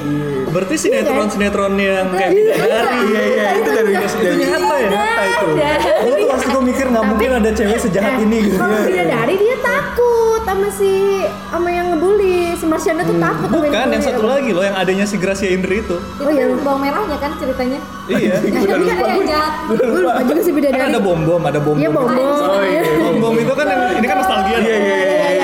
Berarti 0.46 0.74
sinetron-sinetron 0.76 1.74
yang 1.76 2.08
kayak 2.10 2.30
Iya, 2.30 2.54
dari 2.56 2.98
Iya 3.02 3.22
iya 3.22 3.48
itu 3.54 3.70
dari 3.70 3.90
itu 3.92 4.16
dari 4.16 4.36
nyata 4.40 4.74
ya, 4.76 4.88
nyata 4.88 5.22
itu. 5.22 5.46
Dulu 6.00 6.14
tuh 6.16 6.28
pas 6.28 6.42
gue 6.44 6.62
mikir 6.64 6.86
nggak 6.88 7.04
mungkin 7.06 7.30
ada 7.34 7.50
cewek 7.50 7.78
sejahat 7.80 8.12
Eh, 8.12 8.24
ini 8.24 8.36
gitu. 8.44 8.56
Kalau 8.56 8.76
bidadari 8.82 9.34
dia 9.36 9.56
takut 9.60 10.40
sama 10.42 10.68
si 10.68 10.92
sama 11.46 11.68
yang 11.68 11.86
ngebully. 11.90 12.38
Si 12.52 12.64
Marsyanda 12.64 13.02
tuh 13.02 13.16
takut. 13.16 13.38
sama 13.39 13.39
Bukan, 13.42 13.86
yang 13.88 14.02
satu 14.02 14.22
lagi 14.22 14.50
loh 14.50 14.60
yang 14.60 14.74
adanya 14.74 15.04
si 15.04 15.16
Gracia 15.16 15.48
Indri 15.48 15.80
itu. 15.80 15.96
Itu 15.96 16.22
kan 16.22 16.34
bawang 16.60 16.80
merahnya 16.80 17.16
kan 17.16 17.30
ceritanya. 17.36 17.78
Iya. 18.06 18.36
Tapi 18.36 18.50
kan 18.50 18.96
ada 18.98 19.08
yang 19.08 19.24
jahat. 19.24 19.52
Gue 19.66 20.00
lupa 20.02 20.20
juga 20.20 20.40
sih 20.40 20.50
Kan 20.50 20.58
bidadari. 20.58 20.82
ada 20.86 21.00
bom 21.00 21.20
bom, 21.20 21.42
ada 21.42 21.58
bom 21.58 21.76
Iya 21.76 21.88
bom. 21.88 22.04
bom 22.04 22.12
bom. 22.12 22.50
Oh 22.50 22.62
iya. 22.62 22.82
Bom 23.00 23.16
bom 23.18 23.34
itu 23.34 23.52
kan 23.52 23.66
yang- 23.66 23.96
ini 23.96 24.06
kan 24.06 24.16
nostalgia. 24.18 24.56
Iya 24.58 24.76
iya 24.76 24.96
iya. 24.98 25.39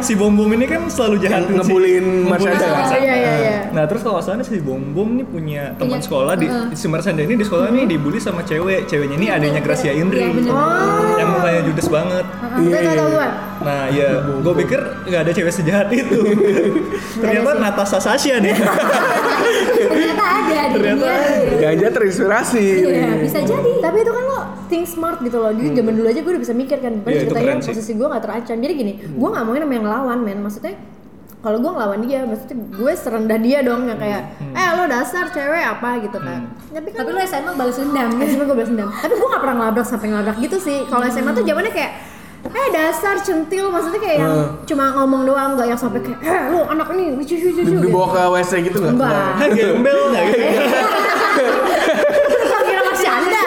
Si 0.00 0.14
bom 0.14 0.30
bom 0.30 0.48
ini 0.48 0.64
kan 0.64 0.86
selalu 0.86 1.16
jahatin 1.18 1.48
si- 1.48 1.56
Ngebulin 1.58 2.04
ngebulin 2.24 2.26
Marsyanda. 2.28 2.58
si 2.58 2.70
Marsyanda. 2.70 2.98
Iya 3.00 3.14
iya 3.14 3.32
iya. 3.36 3.56
Nah 3.68 3.84
terus 3.84 4.00
kalau 4.00 4.16
asalnya 4.16 4.42
si 4.42 4.58
Bom 4.58 4.80
Bom 4.90 5.10
nih 5.12 5.24
punya 5.24 5.62
teman 5.74 5.98
sekolah 5.98 6.34
di 6.34 6.46
si 6.72 6.86
Marsyanda 6.86 7.20
ini 7.20 7.34
di 7.34 7.44
sekolah 7.44 7.68
nih 7.68 7.84
dibully 7.86 8.18
sama 8.18 8.42
cewek 8.42 8.84
ceweknya 8.84 9.16
ini 9.16 9.26
adanya 9.28 9.60
Gracia 9.60 9.92
Indri 9.92 10.20
Iya, 10.20 10.30
bener. 10.30 10.52
yang 11.14 11.28
mukanya 11.30 11.62
judes 11.62 11.88
banget 11.88 12.24
nah 13.58 13.86
ya 13.88 14.08
gue 14.22 14.54
pikir 14.56 14.78
nggak 15.04 15.20
ada 15.20 15.32
cewek 15.32 15.50
sejahat 15.52 15.90
itu 15.90 16.20
ternyata 17.20 17.50
Natasha 17.56 17.98
Sasha 17.98 18.38
nih 18.38 18.54
Ternyata 19.78 20.24
ada 20.24 20.58
di 20.64 20.74
Ternyata 20.74 21.06
dunia. 21.06 21.58
Gajah 21.60 21.90
terinspirasi. 21.90 22.66
Iya, 22.84 23.10
bisa 23.18 23.38
jadi. 23.40 23.72
Tapi 23.78 23.96
itu 23.98 24.10
kan 24.10 24.24
lo 24.24 24.40
think 24.68 24.84
smart 24.86 25.18
gitu 25.20 25.40
loh. 25.40 25.50
Jadi 25.50 25.74
zaman 25.74 25.92
dulu 25.96 26.06
aja 26.06 26.20
gue 26.20 26.32
udah 26.32 26.42
bisa 26.44 26.54
mikir 26.54 26.78
kan. 26.78 26.92
Itu 27.00 27.26
ceritanya 27.26 27.58
posisi 27.58 27.92
gue 27.96 28.06
gak 28.06 28.22
terancam. 28.22 28.56
Jadi 28.60 28.72
gini, 28.76 28.92
gue 29.00 29.28
gak 29.28 29.44
mauin 29.44 29.62
sama 29.64 29.74
yang 29.74 29.84
ngelawan 29.88 30.18
men. 30.22 30.38
Maksudnya 30.44 30.74
kalau 31.38 31.62
gue 31.62 31.70
ngelawan 31.70 32.00
dia, 32.02 32.26
maksudnya 32.26 32.56
gue 32.60 32.92
serendah 32.98 33.38
dia 33.38 33.58
dong 33.62 33.86
yang 33.86 33.94
kayak, 33.94 34.22
eh 34.42 34.68
lo 34.74 34.84
dasar 34.90 35.30
cewek 35.30 35.64
apa 35.64 36.02
gitu 36.02 36.18
kan. 36.18 36.50
Tapi 36.74 36.88
kan 36.90 36.98
Tapi 37.06 37.10
lo 37.14 37.20
SMA 37.22 37.52
balas 37.54 37.76
dendam. 37.78 38.10
SMA 38.22 38.44
gue 38.44 38.56
balas 38.58 38.70
dendam. 38.70 38.88
Tapi 38.90 39.12
gue 39.14 39.28
gak 39.30 39.42
pernah 39.42 39.56
ngelabrak 39.58 39.86
sampai 39.86 40.06
ngelabrak 40.10 40.36
gitu 40.42 40.56
sih. 40.58 40.78
Kalau 40.86 41.04
SMA 41.08 41.30
tuh 41.32 41.44
zamannya 41.46 41.72
kayak 41.74 41.92
Eh 42.38 42.68
dasar 42.70 43.18
centil 43.18 43.66
maksudnya 43.66 43.98
kayak 43.98 44.16
yang 44.22 44.34
cuma 44.62 44.94
ngomong 44.94 45.26
doang 45.26 45.58
nggak 45.58 45.74
yang 45.74 45.80
sampai 45.80 45.98
kayak 46.00 46.22
eh 46.22 46.54
lu 46.54 46.62
anak 46.70 46.86
ini 46.94 47.18
lucu 47.18 47.34
lucu 47.34 47.66
lucu 47.66 47.90
Dibawa 47.90 48.06
ke 48.14 48.20
WC 48.30 48.52
gitu 48.70 48.78
nggak? 48.78 48.94
Enggak. 48.94 49.10
Ah, 49.10 49.48
gembel 49.50 49.98
nggak 50.14 50.24
gitu 50.30 50.46
Kok 52.46 52.60
kira 52.62 52.80
masih 52.86 53.08
anda 53.10 53.42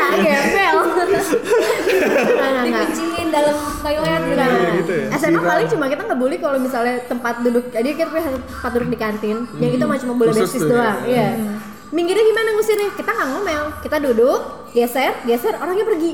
Enggak, 1.21 2.49
enggak, 2.49 2.63
enggak. 2.65 2.85
Dikucingin 2.89 3.27
dalam 3.31 3.55
toilet 3.81 4.21
gitu. 4.21 4.35
Nah, 4.37 4.73
gitu 4.81 4.93
ya? 4.93 5.07
SMA 5.17 5.41
paling 5.41 5.67
cuma 5.69 5.85
kita 5.87 6.03
ngebully 6.09 6.37
kalau 6.41 6.57
misalnya 6.59 6.95
tempat 7.05 7.35
duduk 7.45 7.65
jadi 7.69 7.87
kita 7.93 8.07
punya 8.09 8.25
tempat 8.35 8.71
duduk 8.75 8.89
di 8.89 8.99
kantin 8.99 9.37
yang 9.61 9.71
itu 9.71 9.85
cuma 9.85 10.13
boleh 10.17 10.33
Khusus 10.33 10.57
basis 10.57 10.61
doang 10.65 10.99
iya. 11.05 11.27
minggirnya 11.91 12.23
gimana 12.23 12.49
ngusirnya? 12.55 12.89
Kita 12.95 13.09
nggak 13.11 13.27
ngomel 13.35 13.63
kita 13.83 13.97
duduk 13.99 14.39
geser 14.71 15.13
geser 15.23 15.53
orangnya 15.55 15.83
pergi. 15.83 16.11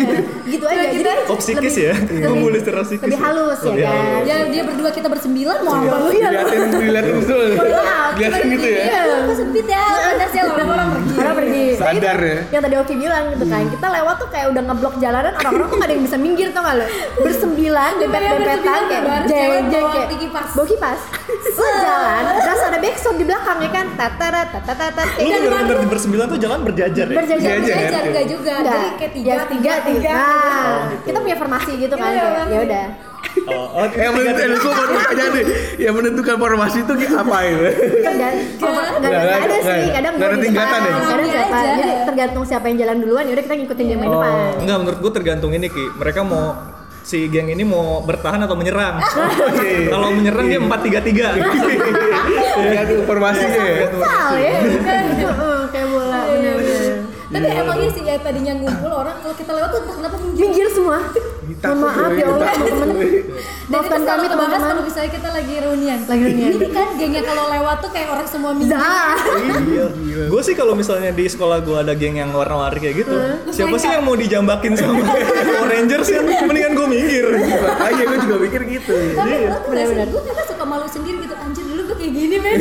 Gitu 0.52 0.64
aja. 0.64 0.84
Jadi 0.88 1.10
oh 1.28 1.36
psikis 1.36 1.74
ya? 1.76 1.92
psikis 1.92 3.04
lebih 3.04 3.14
ya? 3.14 3.20
halus 3.20 3.60
ya 3.60 3.68
Lebih 3.68 3.84
kan? 3.84 3.92
halus. 3.92 4.24
Dia 4.24 4.36
dia 4.48 4.62
berdua 4.64 4.90
kita 4.90 5.08
bersembilan 5.08 5.56
mau 5.60 5.74
apa? 5.76 5.96
Lu 6.00 6.10
ya? 6.10 6.28
Diliatin, 6.32 6.60
diliatin 6.72 7.14
betul. 7.20 7.46
Diliatin 8.16 8.46
gitu 8.48 8.68
ya. 8.68 8.82
Iya, 8.88 9.00
kok 9.28 9.34
sempit 9.36 9.66
ya? 9.68 9.84
Sih 10.28 10.40
orang-orang 10.40 10.88
pergi. 10.92 11.14
orang 11.16 11.36
pergi. 11.36 11.64
Nah, 11.68 11.76
Sadar 11.78 12.18
itu 12.18 12.28
ya. 12.28 12.40
yang 12.52 12.62
tadi 12.64 12.74
Oki 12.80 12.94
bilang 12.96 13.24
gitu 13.32 13.44
kan. 13.44 13.62
Kita 13.68 13.86
lewat 13.92 14.14
tuh 14.18 14.28
kayak 14.28 14.46
udah 14.52 14.62
ngeblok 14.64 14.94
jalanan 14.98 15.32
orang-orang 15.36 15.68
tuh 15.68 15.76
gak 15.76 15.88
ada 15.88 15.94
yang 15.94 16.04
bisa 16.04 16.16
minggir 16.16 16.48
tau 16.52 16.62
gak 16.64 16.76
lo 16.80 16.86
bersembilan 17.18 17.90
dempet 17.98 18.20
dempetan 18.20 18.80
kayak 18.88 19.02
jeng 19.28 19.64
jeng 19.68 19.86
kayak 19.88 20.08
bawa 20.56 20.66
kipas 20.66 21.00
lo 21.58 21.68
jalan 21.82 22.22
terus 22.40 22.62
ada 22.62 22.78
backsound 22.78 23.16
di 23.20 23.24
belakang 23.28 23.58
ya 23.60 23.70
kan? 23.70 23.86
Tatara 23.98 24.42
tatata 24.48 25.02
Lu 25.18 25.28
bener-bener 25.28 25.78
di 25.80 25.88
bersembilan 25.88 26.26
tuh 26.28 26.38
jalan 26.38 26.58
berjajar 26.64 27.06
ya? 27.08 27.16
berjajar 27.18 27.97
Belajar 27.98 28.08
enggak 28.08 28.26
juga. 28.30 28.52
Enggak. 28.54 28.72
Jadi 28.72 28.88
kayak 28.94 29.12
tiga, 29.12 29.30
Ya, 29.30 29.42
tiga, 29.44 29.72
tiga. 29.82 30.12
Nah, 30.14 30.78
kita 31.02 31.18
punya 31.18 31.36
formasi 31.36 31.72
gitu 31.76 31.94
kan 31.94 32.10
Iya, 32.10 32.26
ya 32.46 32.60
udah. 32.64 32.86
Oh, 33.48 33.66
oh, 33.74 33.86
Yang 33.88 34.12
menentukan, 34.14 34.50
gue 34.52 34.72
baru 34.72 34.94
tanya 35.00 35.24
nih, 35.30 35.44
yang 35.80 35.94
menentukan 35.94 36.36
formasi 36.36 36.78
itu 36.80 36.92
apa 37.12 37.36
itu? 37.44 37.66
Tergan- 37.98 38.38
oh, 38.60 38.68
nggak 38.68 38.88
ada 38.98 39.06
nggak, 39.08 39.60
sih, 39.62 39.82
kadang 39.90 40.12
Nggak 40.16 40.28
ada 40.28 40.38
tingkatan 40.38 40.78
depan, 40.78 40.88
ya? 40.88 41.00
kadang 41.00 41.18
Iya 41.18 41.32
siapa. 41.32 41.58
Jadi 41.58 41.92
tergantung 42.04 42.44
siapa 42.44 42.64
yang 42.66 42.78
jalan 42.78 42.96
duluan, 43.00 43.24
ya 43.24 43.32
udah 43.32 43.44
kita 43.44 43.54
ngikutin 43.56 43.84
dia 43.84 43.96
main 43.96 44.10
depan. 44.10 44.32
Enggak, 44.58 44.76
menurut 44.78 44.98
gue 45.00 45.12
tergantung 45.12 45.50
ini 45.50 45.66
Ki. 45.66 45.84
Mereka 45.96 46.20
mau 46.22 46.44
si 47.00 47.24
geng 47.32 47.48
ini 47.48 47.64
mau 47.64 48.04
bertahan 48.04 48.40
atau 48.44 48.52
menyerang. 48.52 49.00
Kalau 49.92 50.08
menyerang 50.12 50.46
dia 50.46 50.60
4-3-3. 50.60 51.40
Tergantung 52.58 53.00
formasinya 53.06 53.62
ya. 53.64 53.76
Futsal 53.88 54.32
ya, 54.36 54.52
Heeh, 54.52 54.80
kayak 54.84 55.04
bola, 55.08 55.24
benar-benar. 55.24 55.57
Tapi 57.38 57.54
emangnya 57.54 57.90
sih 57.94 58.02
ya 58.02 58.14
tadinya 58.18 58.52
ngumpul 58.58 58.90
orang 58.90 59.16
kalau 59.22 59.34
kita 59.38 59.50
lewat 59.54 59.68
tuh 59.70 59.80
entah 59.86 59.94
kenapa 59.94 60.16
minggir. 60.18 60.42
Minggir 60.42 60.66
semua. 60.74 60.98
Mohon 61.48 61.78
maaf 61.80 62.12
ya 62.12 62.26
Allah, 62.28 62.48
teman-teman. 62.52 63.06
Maafkan 63.68 64.00
kami 64.04 64.26
teman-teman. 64.28 64.60
kalau 64.68 64.82
misalnya 64.84 65.10
kita 65.10 65.28
lagi 65.32 65.54
reunian. 65.58 65.98
Lagi 66.04 66.22
reunian. 66.22 66.50
Ini 66.54 66.68
kan 66.70 66.88
gengnya 67.00 67.22
kalau 67.24 67.44
lewat 67.48 67.76
tuh 67.80 67.90
kayak 67.90 68.08
orang 68.12 68.26
semua 68.28 68.50
minggir. 68.52 68.76
Dah. 68.76 69.16
Gue 70.28 70.42
sih 70.44 70.54
kalau 70.54 70.74
misalnya 70.76 71.10
di 71.10 71.24
sekolah 71.24 71.64
gue 71.64 71.76
ada 71.78 71.92
geng 71.96 72.20
yang 72.20 72.30
warna-warni 72.36 72.78
kayak 72.78 72.96
gitu, 73.06 73.16
siapa 73.50 73.76
sih 73.80 73.88
yang 73.88 74.04
mau 74.04 74.14
dijambakin 74.14 74.72
sama 74.76 75.00
Power 75.02 75.68
Rangers 75.72 76.08
kan? 76.10 76.24
Mendingan 76.46 76.72
gue 76.76 76.86
minggir. 76.86 77.26
Makanya 77.32 78.04
gue 78.04 78.18
juga 78.28 78.36
mikir 78.44 78.60
gitu. 78.68 78.94
Tapi 79.14 79.28
Iya. 79.28 79.48
lo 79.50 79.58
tuh 79.64 79.70
gak 79.72 79.86
sih, 79.88 79.96
gue 80.10 80.44
suka 80.48 80.64
malu 80.68 80.86
sendiri 80.86 81.16
gitu 81.22 81.34
Anjir 81.38 81.57
gue 81.57 81.57
kayak 82.08 82.24
gini 82.24 82.36
men. 82.40 82.56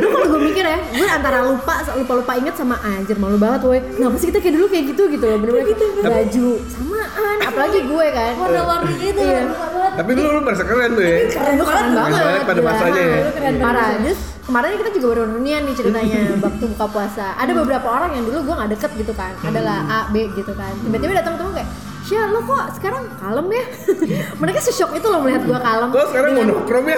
Lu 0.00 0.06
kalau 0.08 0.26
gue 0.32 0.40
mikir 0.48 0.64
ya, 0.64 0.78
gue 0.80 1.04
antara 1.06 1.38
lupa, 1.44 1.74
lupa 1.92 2.12
lupa 2.16 2.32
inget 2.34 2.54
sama 2.54 2.80
anjir 2.80 3.16
malu 3.16 3.36
banget 3.36 3.60
woi. 3.62 3.80
Kenapa 3.84 4.16
sih 4.16 4.26
kita 4.26 4.40
kayak 4.40 4.54
dulu 4.56 4.66
kayak 4.66 4.84
gitu 4.88 5.02
gitu 5.08 5.24
loh, 5.24 5.38
bener-bener 5.38 5.66
baju 6.00 6.48
samaan, 6.66 7.36
apalagi 7.44 7.80
gue 7.84 8.06
kan. 8.10 8.32
Warna-warni 8.34 8.92
gitu 8.96 9.20
Iya. 9.20 9.40
lupa 9.44 9.66
banget. 9.68 9.92
Tapi 9.98 10.10
lu, 10.14 10.22
lu 10.24 10.40
merasa 10.40 10.62
keren 10.64 10.90
tuh 10.90 11.04
ya. 11.04 11.16
keren 11.28 11.54
lu 11.54 11.64
keren 11.64 11.86
banget, 11.92 12.22
banget 12.24 12.42
pada 12.42 12.60
gila. 12.60 12.70
masanya 12.70 13.02
ya. 13.04 13.18
Parah. 13.58 13.88
terus 13.98 14.20
kemarin 14.48 14.68
kita 14.74 14.90
juga 14.94 15.06
baru 15.12 15.22
reunian 15.28 15.60
nih 15.62 15.74
ceritanya 15.76 16.20
waktu 16.46 16.64
buka 16.70 16.86
puasa. 16.88 17.26
Ada 17.36 17.52
beberapa 17.52 17.84
orang 17.86 18.10
yang 18.14 18.24
dulu 18.24 18.38
gue 18.42 18.54
nggak 18.56 18.70
deket 18.72 18.90
gitu 18.96 19.12
kan. 19.12 19.32
Adalah 19.42 19.78
A 19.84 19.98
B 20.08 20.24
gitu 20.32 20.52
kan. 20.54 20.72
Tiba-tiba 20.80 21.12
datang 21.14 21.36
ketemu 21.36 21.52
kayak 21.54 21.70
Syah 22.08 22.24
lo 22.24 22.40
kok 22.40 22.72
sekarang 22.72 23.04
kalem 23.20 23.52
ya? 23.52 23.64
Mereka 24.40 24.64
sesok 24.64 24.96
itu 24.96 25.04
loh 25.04 25.20
melihat 25.20 25.44
gue 25.44 25.58
kalem. 25.60 25.88
Kok 25.92 26.06
sekarang 26.08 26.30
monokrom 26.40 26.84
ya? 26.88 26.96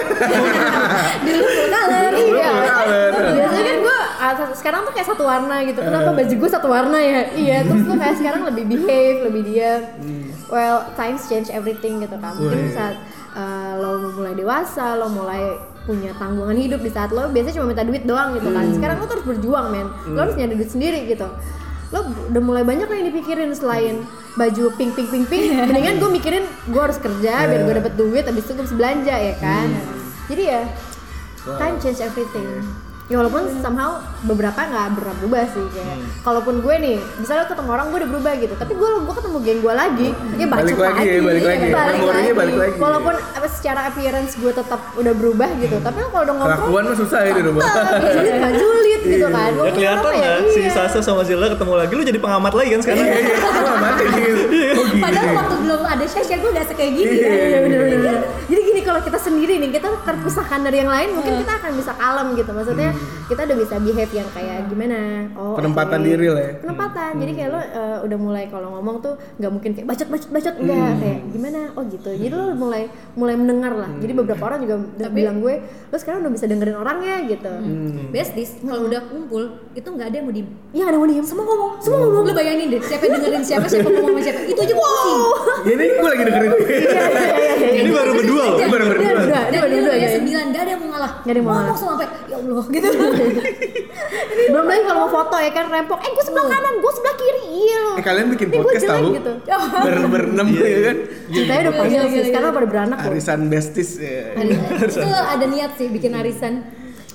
dulu 1.27 1.40
gue 4.47 4.57
sekarang 4.57 4.81
tuh 4.87 4.93
kayak 4.93 5.07
satu 5.13 5.23
warna 5.27 5.61
gitu. 5.67 5.79
Kenapa 5.83 6.09
baju 6.15 6.33
gue 6.33 6.49
satu 6.49 6.67
warna 6.71 6.97
ya? 6.97 7.21
Iya 7.33 7.57
terus 7.67 7.81
gue 7.85 7.97
kayak 7.97 8.17
sekarang 8.17 8.41
lebih 8.47 8.63
behave 8.69 9.17
lebih 9.27 9.41
diam 9.45 9.81
well 10.49 10.87
times 10.95 11.27
change 11.27 11.47
everything 11.53 12.01
gitu 12.01 12.15
kan. 12.17 12.33
Mungkin 12.37 12.73
saat 12.73 12.95
uh, 13.35 13.77
lo 13.79 14.13
mulai 14.15 14.33
dewasa 14.33 14.97
lo 14.97 15.07
mulai 15.11 15.57
punya 15.81 16.13
tanggungan 16.21 16.53
hidup 16.53 16.85
di 16.85 16.91
saat 16.93 17.09
lo 17.09 17.33
biasanya 17.33 17.61
cuma 17.61 17.67
minta 17.73 17.83
duit 17.85 18.03
doang 18.05 18.37
gitu 18.37 18.49
kan. 18.49 18.65
Sekarang 18.73 18.95
lo 19.01 19.05
tuh 19.05 19.15
harus 19.19 19.27
berjuang 19.37 19.65
men. 19.69 19.87
Lo 20.11 20.19
harus 20.23 20.35
nyari 20.35 20.53
duit 20.57 20.71
sendiri 20.71 21.05
gitu. 21.05 21.27
Lo 21.91 22.07
udah 22.31 22.41
mulai 22.43 22.63
banyak 22.63 22.87
lah 22.87 22.97
yang 22.97 23.07
dipikirin 23.11 23.51
selain 23.53 24.05
baju 24.39 24.71
pink 24.79 24.95
pink 24.95 25.09
pink 25.11 25.25
pink. 25.27 25.43
Mendingan 25.69 25.99
gue 25.99 26.09
mikirin 26.09 26.43
gue 26.47 26.81
harus 26.81 26.97
kerja 26.97 27.45
biar 27.45 27.61
gue 27.67 27.75
dapet 27.83 27.93
duit 27.99 28.23
habis 28.23 28.43
itu 28.47 28.53
gue 28.57 28.65
bisa 28.65 28.77
belanja 28.77 29.15
ya 29.15 29.35
kan? 29.37 29.67
Jadi 30.31 30.43
ya 30.47 30.61
time 31.57 31.77
change 31.81 31.99
everything 32.05 32.45
ya 33.11 33.19
walaupun 33.19 33.43
somehow 33.59 33.99
beberapa 34.23 34.55
nggak 34.55 34.87
berubah 34.95 35.13
berubah 35.19 35.43
sih 35.51 35.65
kayak 35.75 35.97
kalaupun 36.23 36.55
gue 36.63 36.75
nih 36.79 36.97
misalnya 37.19 37.43
ketemu 37.43 37.69
orang 37.69 37.85
gue 37.91 37.97
udah 37.99 38.09
berubah 38.15 38.33
gitu 38.39 38.53
tapi 38.55 38.71
gue 38.71 38.89
gue 39.03 39.15
ketemu 39.19 39.37
geng 39.43 39.59
gue 39.59 39.73
lagi 39.75 40.09
ya 40.39 40.45
Balik 40.47 40.77
lagi 40.79 41.03
ya, 41.03 41.19
balik 41.19 41.43
lagi 41.43 41.65
ya. 41.67 41.75
balik 41.75 42.01
lagi. 42.07 42.31
balik 42.31 42.55
lagi. 42.55 42.75
walaupun 42.79 43.15
apa 43.19 43.47
secara 43.51 43.91
appearance 43.91 44.39
gue 44.39 44.51
tetap 44.55 44.79
udah 44.95 45.13
berubah 45.13 45.49
gitu 45.59 45.75
tapi 45.83 45.97
kalau 46.07 46.23
udah 46.23 46.35
ngobrol 46.39 46.55
Kelakuan 46.55 46.83
mah 46.87 46.95
susah 46.95 47.19
ya 47.27 47.31
di 47.35 47.43
rumah. 47.43 47.61
julid 47.99 48.33
nggak 48.39 48.53
julid 48.63 49.01
gitu 49.03 49.27
kan 49.27 49.49
Gua 49.51 49.65
Ya 49.67 49.71
kelihatan 49.75 50.11
lah 50.15 50.37
si 50.47 50.59
Iya. 50.61 50.71
Sasa 50.71 50.99
sama 51.03 51.25
Zilla 51.25 51.51
ketemu 51.51 51.73
lagi 51.75 51.91
lu 51.97 52.03
jadi 52.05 52.19
pengamat 52.21 52.53
lagi 52.53 52.69
kan 52.71 52.81
sekarang. 52.85 53.03
Iya, 53.03 53.17
iya. 53.17 53.37
Mati 53.83 54.03
gitu. 54.13 54.43
Oh. 54.77 54.85
Padahal 55.01 55.33
waktu 55.35 55.55
belum 55.65 55.81
ada 55.83 56.05
Syasha 56.05 56.35
gue 56.37 56.51
gak 56.53 56.65
kayak 56.71 56.91
gini 56.95 57.13
Iya, 57.17 57.27
kan 57.27 57.61
Iya. 57.67 58.13
Jadi 58.47 58.61
gini 58.61 58.81
kalau 58.85 59.01
kita 59.01 59.19
sendiri 59.19 59.53
nih 59.57 59.69
kita 59.73 59.89
terpisahkan 60.05 60.59
dari 60.61 60.77
yang 60.85 60.91
lain 60.91 61.09
mungkin 61.17 61.33
kita 61.41 61.51
akan 61.59 61.71
bisa 61.75 61.91
kalem 61.97 62.27
gitu 62.37 62.51
maksudnya 62.53 62.89
kita 63.27 63.41
udah 63.43 63.57
bisa 63.57 63.75
behave 63.77 64.13
yang 64.13 64.29
kayak 64.29 64.57
gimana. 64.67 64.99
Oh 65.33 65.53
Penempatan 65.53 65.99
oke. 65.99 66.05
diri 66.05 66.27
lah 66.27 66.41
ya. 66.41 66.53
penempatan. 66.59 67.11
Jadi 67.17 67.31
kayak 67.33 67.49
lo 67.49 67.59
eh, 67.59 67.97
udah 68.03 68.17
mulai 68.17 68.43
kalau 68.47 68.67
ngomong 68.73 68.95
tuh 68.99 69.13
nggak 69.35 69.51
mungkin 69.51 69.69
kayak 69.71 69.87
bacot 69.87 70.07
bacot 70.07 70.29
bacot. 70.29 70.55
Enggak 70.57 70.91
kayak 70.97 71.19
gimana? 71.29 71.59
Oh 71.73 71.83
gitu. 71.83 72.09
Jadi 72.09 72.29
lo 72.29 72.45
mulai 72.53 72.83
mulai 73.13 73.35
mendengar 73.35 73.73
lah. 73.73 73.91
Jadi 73.95 74.11
beberapa 74.11 74.43
orang 74.43 74.59
juga 74.61 74.75
udah 74.79 75.09
bilang 75.09 75.37
gue 75.39 75.55
lo 75.61 75.95
sekarang 75.95 76.19
udah 76.21 76.31
bisa 76.31 76.45
dengerin 76.45 76.75
orangnya 76.75 77.15
gitu. 77.25 77.51
Besties, 78.09 78.59
kalau 78.59 78.85
udah 78.85 79.01
kumpul 79.03 79.43
itu 79.71 79.87
nggak 79.87 80.07
ada 80.07 80.15
yang 80.15 80.25
mau 80.25 80.33
diem 80.33 80.47
ya 80.71 80.83
ada 80.85 80.97
mau 80.97 81.05
diem. 81.05 81.23
Semua 81.23 81.43
ngomong. 81.43 81.71
Semua 81.79 81.99
ngomong. 82.01 82.23
Lu 82.23 82.33
bayangin 82.33 82.67
deh, 82.69 82.81
siapa 82.81 83.03
yang 83.03 83.15
dengerin 83.17 83.41
siapa, 83.41 83.65
siapa 83.65 83.87
ngomong 83.87 84.11
sama 84.11 84.21
siapa. 84.21 84.39
Itu 84.43 84.59
aja 84.59 84.73
pusing. 84.73 85.21
Ini 85.63 85.83
gue 85.91 86.07
lagi 86.07 86.23
dengerin. 86.23 86.51
Ini 87.71 87.89
baru 87.89 88.11
berdua 88.13 88.43
loh. 88.43 88.57
Ini 88.57 88.69
baru 88.69 88.85
berdua. 88.85 89.01
Iya, 89.01 89.11
Udah, 89.11 89.21
Dan 89.21 89.31
udah, 89.31 89.41
dia 89.51 89.59
udah, 89.61 89.79
udah 89.81 89.95
udah. 89.95 90.11
sembilan, 90.11 90.45
gak 90.49 90.61
ada 90.61 90.71
yang 90.71 90.81
mau 90.81 90.89
ngalah. 90.91 91.11
Nggak 91.21 91.31
ada 91.31 91.37
yang 91.37 91.45
mau 91.45 91.53
Ngomong 91.53 91.67
ngalah. 91.71 91.91
sampai, 91.91 92.07
ya 92.27 92.35
Allah 92.37 92.65
gitu 92.67 92.87
belum 94.51 94.65
lagi 94.67 94.81
kalau 94.83 94.99
mau 95.05 95.11
foto 95.11 95.35
ya 95.39 95.51
kan 95.53 95.65
rempok. 95.71 95.99
Eh 96.03 96.11
gue 96.11 96.25
sebelah 96.25 96.45
kanan 96.49 96.73
gue 96.79 96.91
sebelah 96.93 97.15
kiri. 97.15 97.43
Iya 97.51 97.83
Eh 97.99 98.03
kalian 98.03 98.27
bikin 98.33 98.47
podcast 98.51 98.83
jelek 98.83 98.91
tahu? 98.97 99.09
gitu. 99.17 99.33
Ber 99.85 99.95
berenam 100.09 100.47
ya 100.51 100.79
kan? 100.91 100.97
ceritanya 101.31 101.61
udah 101.61 101.73
panjang 101.79 102.05
sih 102.11 102.21
sekarang 102.27 102.49
pada 102.51 102.67
beranak 102.67 102.97
kok 102.99 103.11
Arisan 103.11 103.41
bestis 103.47 103.89
ya. 103.99 104.35
itu 104.91 105.09
ada 105.09 105.45
niat 105.47 105.71
sih 105.79 105.87
bikin 105.87 106.11
arisan. 106.17 106.53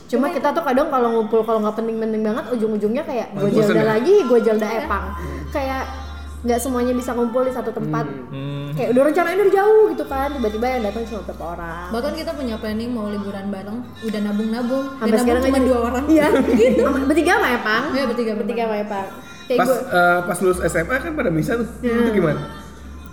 Cuma 0.06 0.30
kita 0.30 0.54
tuh 0.54 0.62
kadang 0.62 0.86
kalau 0.88 1.08
ngumpul 1.18 1.42
kalau 1.42 1.58
nggak 1.66 1.76
penting-penting 1.82 2.22
banget 2.22 2.44
ujung-ujungnya 2.54 3.02
kayak 3.02 3.34
gue 3.34 3.50
jelda 3.50 3.82
ya? 3.82 3.84
lagi, 3.84 4.14
gue 4.22 4.38
jelda 4.38 4.66
epang. 4.86 5.04
Kayak 5.50 6.05
nggak 6.46 6.56
semuanya 6.56 6.92
bisa 6.92 7.10
ngumpul 7.10 7.42
di 7.42 7.50
satu 7.50 7.70
tempat. 7.70 8.06
Hmm. 8.30 8.70
Kayak 8.70 8.88
udah 8.92 9.02
rencanain 9.04 9.34
dari 9.36 9.50
jauh 9.50 9.82
gitu 9.88 10.04
kan, 10.04 10.28
tiba-tiba 10.30 10.66
yang 10.68 10.82
datang 10.84 11.02
cuma 11.04 11.20
beberapa 11.20 11.44
orang. 11.50 11.86
bahkan 11.90 12.12
kita 12.14 12.30
punya 12.30 12.54
planning 12.54 12.90
mau 12.90 13.06
liburan 13.06 13.46
bareng 13.48 13.78
udah 14.00 14.20
nabung-nabung 14.22 14.84
dan 14.86 14.96
Sampai 14.96 15.10
nabung 15.10 15.24
sekarang 15.24 15.42
cuma 15.42 15.56
aja- 15.56 15.66
dua 15.66 15.78
orang 15.82 16.04
Iya, 16.06 16.26
gitu. 16.62 16.80
Bertiga 17.04 17.32
sama 17.34 17.48
Epang. 17.52 17.82
Iya, 17.90 18.04
bertiga, 18.06 18.32
bertiga 18.34 18.62
sama 18.64 18.76
Epang. 18.78 19.06
Kayak 19.44 19.58
Pas 19.58 19.68
gue. 19.68 19.78
eh, 19.92 20.18
pas 20.22 20.38
lulus 20.40 20.58
SMA 20.64 20.96
kan 20.96 21.12
pada 21.12 21.30
bisa 21.30 21.52
tuh. 21.54 21.68
Itu 21.80 22.10
gimana? 22.12 22.40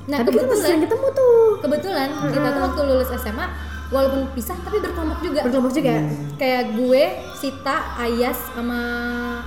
nah 0.04 0.18
Tapi 0.20 0.30
kita 0.30 0.44
masih 0.44 0.44
kebetulan 0.46 0.68
sering 0.68 0.82
ketemu 0.84 1.08
tuh. 1.14 1.44
kebetulan 1.60 2.08
kita 2.28 2.48
tuh 2.50 2.62
waktu 2.62 2.82
lulus 2.84 3.10
SMA 3.16 3.46
walaupun 3.88 4.22
pisah 4.34 4.58
tapi 4.60 4.78
berkelompok 4.78 5.20
juga 5.22 5.40
Berkelompok 5.42 5.74
juga. 5.74 5.94
kayak 6.36 6.64
gue 6.74 7.04
Sita 7.34 7.78
Ayas 7.96 8.36
sama 8.52 8.80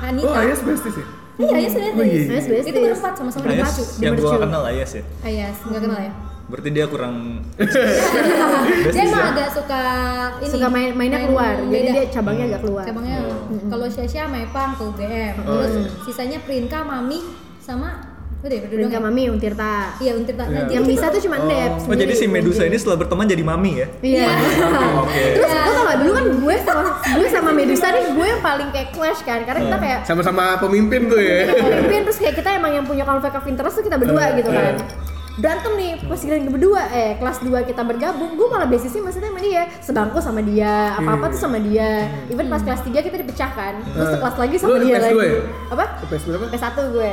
Anita 0.00 0.24
Oh, 0.24 0.32
Ayas 0.34 0.60
bestis 0.60 0.94
ya? 0.94 1.06
Iya 1.38 1.54
Ayas 1.54 1.72
udah 1.72 1.90
Oh, 1.90 2.02
iya. 2.02 2.22
Ayas 2.24 2.46
besties. 2.46 2.66
itu 2.66 2.78
berempat 2.80 3.12
sama-sama 3.14 3.44
di 3.44 3.50
Ayas 3.54 3.74
yang 3.98 4.12
gua 4.14 4.30
Mercu. 4.30 4.42
kenal 4.42 4.62
Ayas 4.64 4.90
ya. 4.90 5.02
Ayas 5.22 5.56
nggak 5.62 5.82
kenal 5.82 6.00
ya 6.00 6.12
Berarti 6.46 6.68
dia 6.70 6.86
kurang 6.86 7.42
dia 8.86 9.02
emang 9.02 9.18
ya? 9.20 9.30
agak 9.34 9.48
suka 9.50 9.82
ini 10.38 10.46
Suka 10.48 10.66
main 10.68 10.90
mainnya 10.92 11.18
main 11.18 11.26
keluar. 11.26 11.54
Jadi 11.60 11.88
dia 11.90 12.04
cabangnya 12.08 12.44
agak 12.48 12.60
keluar. 12.62 12.84
cabangnya 12.86 13.16
kalau 13.66 13.86
Syasha 13.86 14.20
sama 14.24 14.38
Epang 14.40 14.70
ke 14.72 14.82
UGM 14.86 15.34
Oh, 15.42 15.58
terus 15.58 15.72
iya. 15.72 15.90
sisanya 16.02 16.38
Prinka 16.40 16.80
Mami 16.80 17.18
sama 17.58 17.98
udah 18.46 18.56
ya 18.56 18.62
berdua 18.64 18.88
ya? 18.88 19.00
Mami 19.02 19.22
Untirta. 19.28 19.74
iya 19.98 20.12
Untirta 20.14 20.42
nah, 20.42 20.52
jadi 20.62 20.72
Yang 20.78 20.84
bisa 20.86 21.04
tuh 21.10 21.20
cuma 21.22 21.36
Dep. 21.42 21.72
Oh 21.82 21.96
jadi 21.96 22.12
si 22.14 22.24
Medusa 22.26 22.62
ini 22.64 22.76
setelah 22.76 22.98
berteman 22.98 23.26
jadi 23.26 23.42
mami 23.42 23.72
ya? 23.82 23.86
Iya. 24.00 24.28
Oke. 25.02 25.22
Terus 25.36 25.50
lo 25.50 25.70
tau 25.72 25.84
gak 25.84 25.98
dulu 26.00 26.12
kan 26.12 26.24
gue 26.30 26.56
sama 26.62 26.82
gue 27.02 27.28
sama 27.28 27.50
Medusa 27.50 27.86
nih 27.90 28.04
gue 28.08 28.26
yang 28.26 28.42
paling 28.42 28.68
kayak 28.70 28.88
clash 28.90 29.20
kan. 29.22 29.40
Karena 29.42 29.60
kita 29.66 29.78
kayak 29.78 29.98
Sama-sama 30.06 30.56
pemimpin 30.56 31.06
tuh 31.06 31.18
ya. 31.18 31.50
pemimpin 31.50 32.00
terus 32.06 32.18
kayak 32.18 32.34
kita 32.38 32.48
emang 32.54 32.72
yang 32.72 32.84
punya 32.84 33.02
konflik 33.02 33.34
of 33.34 33.44
interest 33.44 33.78
tuh 33.78 33.84
kita 33.84 33.96
berdua 33.96 34.32
gitu 34.34 34.48
kan. 34.48 34.74
Berantem 35.36 35.72
nih 35.76 35.92
pas 36.00 36.16
kita 36.16 36.48
berdua 36.48 36.80
eh 36.96 37.12
kelas 37.20 37.44
2 37.44 37.52
kita 37.68 37.84
bergabung 37.84 38.40
gue 38.40 38.48
malah 38.48 38.64
basisnya 38.64 39.04
maksudnya 39.04 39.28
sama 39.28 39.40
dia. 39.44 39.62
Sebangku 39.84 40.18
sama 40.24 40.40
dia 40.40 40.96
apa 40.96 41.10
apa 41.12 41.28
tuh 41.28 41.36
sama 41.36 41.58
dia. 41.60 42.08
Even 42.32 42.48
pas 42.48 42.64
kelas 42.64 42.80
3 42.80 43.04
kita 43.04 43.16
dipecahkan 43.20 43.72
terus 43.84 44.08
sekelas 44.16 44.36
lagi 44.40 44.54
sama 44.56 44.70
Lu 44.72 44.76
dia 44.80 44.96
PS2 44.96 45.12
lagi. 45.12 45.28
ya? 45.28 45.40
apa? 45.76 45.84
PS 46.08 46.22
berapa? 46.24 46.44
PS1 46.48 46.76
gue 46.88 47.12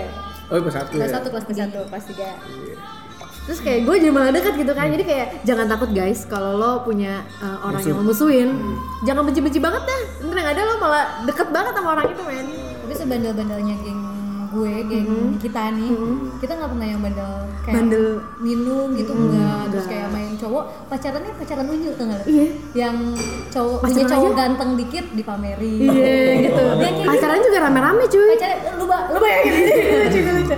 Oh, 0.52 0.60
pas 0.60 0.74
satu 0.76 0.92
ya. 0.96 1.08
kelas 1.08 1.12
satu 1.16 1.28
kelas 1.32 1.46
tiga. 1.48 1.64
PS1 1.70 1.88
kelas 1.88 2.06
3 2.12 3.04
terus 3.44 3.60
kayak 3.60 3.84
gue 3.84 3.96
jadi 4.00 4.12
malah 4.16 4.32
dekat 4.32 4.56
gitu 4.56 4.72
kan 4.72 4.88
jadi 4.88 5.04
kayak 5.04 5.28
jangan 5.44 5.68
takut 5.68 5.92
guys 5.92 6.24
kalau 6.32 6.56
lo 6.56 6.72
punya 6.88 7.28
uh, 7.44 7.68
orang 7.68 7.84
yang 7.84 8.00
memusuhin 8.00 8.56
jangan 9.04 9.28
benci-benci 9.28 9.60
banget 9.60 9.84
dah. 9.84 10.02
Ntar 10.24 10.38
yang 10.40 10.50
ada 10.56 10.62
lo 10.64 10.74
malah 10.80 11.04
deket 11.28 11.52
banget 11.52 11.76
sama 11.76 11.90
orang 12.00 12.08
itu 12.08 12.24
men. 12.24 12.48
Tapi 12.84 12.94
sebandel-bandelnya 12.96 13.76
geng 13.84 13.93
gue 14.54 14.74
geng 14.86 15.10
kita 15.42 15.63
nih. 15.74 15.92
Kita 16.38 16.54
nggak 16.54 16.72
pernah 16.78 16.88
yang 16.88 17.02
bandel 17.02 17.34
kayak 17.63 17.76
Bandel. 17.80 18.08
minum 18.44 18.88
gitu 18.94 19.12
enggak 19.16 19.63
terus 19.72 19.86
kayak 19.88 20.08
main 20.12 20.32
cowok 20.36 20.63
pacarannya 20.92 21.32
pacaran 21.39 21.66
unyil 21.68 21.94
tuh 21.98 22.06
nggak? 22.06 22.24
Iya. 22.28 22.48
yang 22.74 22.98
cowok 23.50 23.78
Pacaran 23.82 23.96
punya 23.96 24.06
cowok 24.13 24.30
aja? 24.30 24.39
ganteng 24.39 24.72
dikit 24.78 25.06
dipamerin. 25.16 25.80
Iya 25.89 26.16
gitu. 26.46 26.62
Yang 26.62 26.80
kayak 26.80 26.94
gitu. 26.94 27.12
acaranya 27.12 27.44
juga 27.44 27.60
rame-rame 27.66 28.04
cuy. 28.08 28.30
Pacarnya 28.38 28.58
lu 28.78 28.86
ba 28.86 28.98
lu 29.10 29.18
bayangin. 29.18 29.54
Lucu 30.04 30.20
lucu 30.22 30.56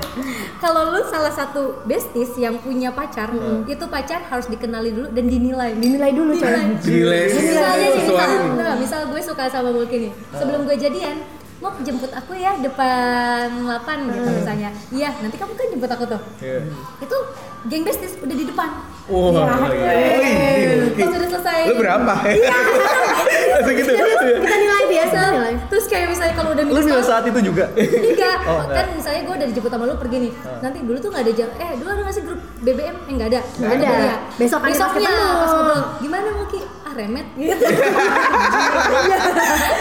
kalau 0.66 0.98
lu 0.98 1.02
salah 1.06 1.30
satu 1.30 1.86
besties 1.86 2.34
yang 2.42 2.58
punya 2.58 2.90
pacar 2.90 3.30
itu 3.70 3.86
pacar 3.86 4.24
harus 4.34 4.50
dikenali 4.50 4.90
dulu 4.90 5.08
dan 5.14 5.26
dinilai. 5.30 5.78
Dinilai 5.78 6.12
dulu 6.16 6.34
coy 6.34 6.58
Gile 6.82 7.22
sih. 7.30 7.54
misalnya 7.54 8.74
misal, 8.80 9.00
gue 9.06 9.22
suka 9.22 9.46
sama 9.52 9.70
Mulki 9.70 10.10
nih. 10.10 10.12
Sebelum 10.34 10.66
gue 10.66 10.74
jadian 10.80 11.22
mau 11.66 11.74
jemput 11.82 12.12
aku 12.14 12.38
ya 12.38 12.54
depan 12.62 13.66
8 13.66 14.14
gitu 14.14 14.30
misalnya. 14.30 14.70
Iya 14.94 15.10
nanti 15.18 15.36
kamu 15.42 15.58
kan 15.58 15.66
jemput 15.74 15.90
aku 15.90 16.04
tuh. 16.06 16.22
Iya. 16.38 16.62
itu 17.02 17.18
geng 17.66 17.82
besties 17.82 18.14
udah 18.22 18.36
di 18.38 18.46
depan. 18.46 18.70
Wah, 19.06 19.30
oh, 19.34 19.70
iya. 19.74 20.90
pas 20.94 21.10
udah 21.14 21.30
selesai. 21.30 21.60
Lu 21.70 21.74
berapa? 21.82 22.14
Langsung 23.56 23.76
gitu. 23.78 23.92
kita 24.46 24.56
nilai 24.58 24.86
nilai 25.46 25.54
terus 25.70 25.86
kayak 25.86 26.08
misalnya 26.10 26.34
kalau 26.34 26.52
udah 26.58 26.64
Lu 26.66 26.82
tahun, 26.82 27.04
saat 27.06 27.24
itu 27.30 27.40
juga? 27.46 27.66
Enggak, 28.10 28.38
Oh, 28.46 28.62
enggak. 28.66 28.76
kan 28.76 28.86
misalnya 28.98 29.22
gue 29.26 29.36
udah 29.38 29.48
dijemput 29.54 29.72
sama 29.72 29.84
lu 29.86 29.96
pergi 29.98 30.18
nih. 30.28 30.32
Nanti 30.62 30.78
dulu 30.82 30.98
tuh 30.98 31.10
gak 31.14 31.24
ada 31.26 31.34
jam, 31.34 31.50
eh 31.62 31.70
dulu 31.78 31.90
ada 31.94 32.02
gak 32.02 32.16
sih 32.16 32.24
grup 32.26 32.40
BBM? 32.66 32.96
Eh 33.06 33.14
nggak 33.16 33.30
ada. 33.34 33.42
Nggak 33.62 33.74
ada. 33.82 34.16
Besok 34.38 34.60
Besoknya 34.66 35.12
pas 35.14 35.52
ngobrol, 35.54 35.82
gimana 36.02 36.30
Muki? 36.34 36.60
Ah 36.86 36.94
remet. 36.98 37.26
Gitu 37.38 37.66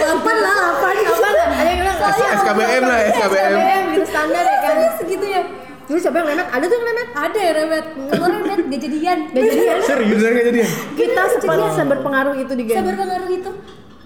Lapan 0.05 0.37
lah, 0.44 0.55
lapan 0.55 0.94
apa 1.05 1.29
lah 1.31 1.47
ada 1.55 1.68
yang 1.70 1.79
bilang 1.81 1.99
SKBM 2.44 2.83
lah, 2.85 2.98
SKBM. 3.09 3.52
SKBM 3.57 3.85
gitu 3.88 4.07
standar 4.12 4.44
ya 4.44 4.59
kan? 4.61 4.74
Segitu 5.00 5.26
ya? 5.26 5.42
Dulu 5.85 5.98
siapa 6.00 6.16
yang 6.16 6.28
lemet 6.33 6.48
ada 6.48 6.64
tuh 6.64 6.76
yang 6.80 6.87
lemet 6.88 7.09
Ada 7.12 7.38
ya 7.44 7.52
remet, 7.61 7.87
kalau 8.09 8.26
remet 8.40 8.61
gak 8.68 8.80
jadian. 8.85 9.18
Gak 9.33 9.42
jadian? 9.48 9.76
Serius 9.85 10.20
gak 10.20 10.44
jadian? 10.48 10.70
kita 10.96 11.22
sempat 11.40 11.59
seberpengaruh 11.76 12.35
itu 12.40 12.52
di 12.57 12.64
Sabar 12.68 12.92
game 12.92 13.00
pengaruh 13.00 13.30
itu. 13.33 13.50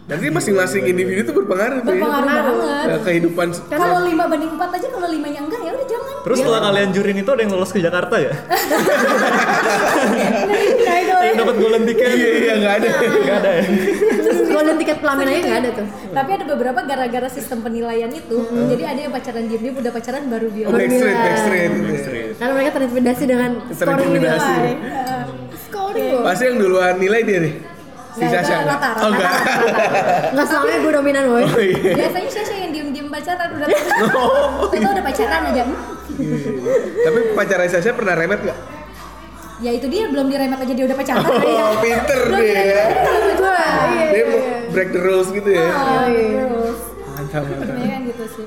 Berarti 0.09 0.27
masing-masing 0.33 0.83
individu 0.88 1.20
tuh 1.29 1.35
berpengaruh 1.37 1.79
tuh 1.85 1.92
ya. 1.92 2.01
Berpengaruh 2.01 2.55
banget. 2.57 2.87
Nah, 2.88 3.01
kehidupan 3.05 3.46
Kalau 3.68 4.01
lima 4.09 4.24
banding 4.24 4.53
empat 4.57 4.70
aja, 4.72 4.88
kalau 4.88 5.09
limanya 5.12 5.40
enggak 5.44 5.61
ya 5.61 5.70
udah 5.77 5.87
Terus 6.29 6.45
setelah 6.45 6.61
kalian 6.61 6.88
jurin 6.93 7.17
itu 7.17 7.31
ada 7.33 7.41
yang 7.41 7.53
lolos 7.57 7.73
ke 7.73 7.81
Jakarta 7.81 8.21
ya? 8.21 8.33
yang 11.29 11.37
dapat 11.41 11.57
golden 11.57 11.83
ticket? 11.88 12.09
Iya, 12.12 12.31
iya, 12.37 12.53
nggak 12.61 12.75
ada. 12.79 12.88
Nggak 13.01 13.37
ada 13.41 13.51
ya? 13.51 13.62
golden 14.49 14.77
tiket 14.81 14.99
pelamin 14.99 15.27
aja 15.29 15.41
nggak 15.41 15.59
ada 15.61 15.71
tuh 15.71 15.87
Tapi 16.11 16.31
ada 16.35 16.45
beberapa 16.45 16.81
gara-gara 16.83 17.29
sistem 17.31 17.59
penilaian 17.62 18.11
itu 18.11 18.37
Jadi 18.69 18.83
ada 18.83 19.01
yang 19.07 19.12
pacaran 19.12 19.45
diem-diem, 19.47 19.77
udah 19.77 19.93
pacaran 19.93 20.23
baru 20.27 20.47
bilang 20.51 20.73
Oh, 20.75 20.79
backstreet, 20.79 21.14
Iya. 21.14 21.25
backstreet. 21.25 21.71
gitu 21.71 22.11
ya. 22.11 22.27
karena 22.38 22.53
mereka 22.55 22.71
terintimidasi 22.75 23.25
dengan 23.25 23.51
scoring 23.71 24.11
nilai 24.11 24.38
scoring 25.69 26.21
Pasti 26.25 26.43
yang 26.45 26.57
duluan 26.59 26.95
nilai 26.99 27.21
dia 27.23 27.38
nih. 27.41 27.55
Si 28.19 28.27
Sasha. 28.27 28.67
Oh, 28.99 29.14
enggak. 29.14 29.31
nggak 30.35 30.47
selamanya 30.51 30.79
gue 30.83 30.93
dominan 30.93 31.25
woy 31.31 31.45
Oh 31.47 31.61
iya. 31.62 31.95
Biasanya 31.95 32.31
Syasha 32.35 32.55
yang 32.59 32.73
diem-diem 33.09 33.25
pacaran 33.25 33.49
udah 33.57 33.68
Kita 34.73 34.87
udah 34.92 35.05
pacaran 35.05 35.42
aja 35.49 35.62
hmm. 35.64 35.77
Tapi 37.01 37.18
pacaran 37.33 37.68
Sasha 37.68 37.92
pernah 37.97 38.14
remet 38.14 38.40
gak? 38.44 38.59
Ya 39.59 39.75
itu 39.75 39.90
dia, 39.90 40.07
belum 40.07 40.31
diremet 40.31 40.61
aja 40.61 40.71
dia 40.71 40.87
udah 40.87 40.94
pacaran 40.94 41.25
Oh, 41.27 41.75
pinter 41.83 42.21
dia 42.31 42.61
ya. 42.62 42.85
gue 43.35 43.59
iya 43.90 44.07
Dia 44.12 44.25
mau 44.29 44.40
break 44.71 44.88
the 44.94 45.01
rules 45.03 45.29
gitu 45.35 45.51
ya. 45.51 45.66
Ah, 45.66 46.07
Terus 46.07 46.79
Mantap, 47.18 47.42
mantap. 47.42 47.75
Ya 47.75 47.87
kan 47.90 48.01
gitu 48.07 48.25
sih 48.31 48.47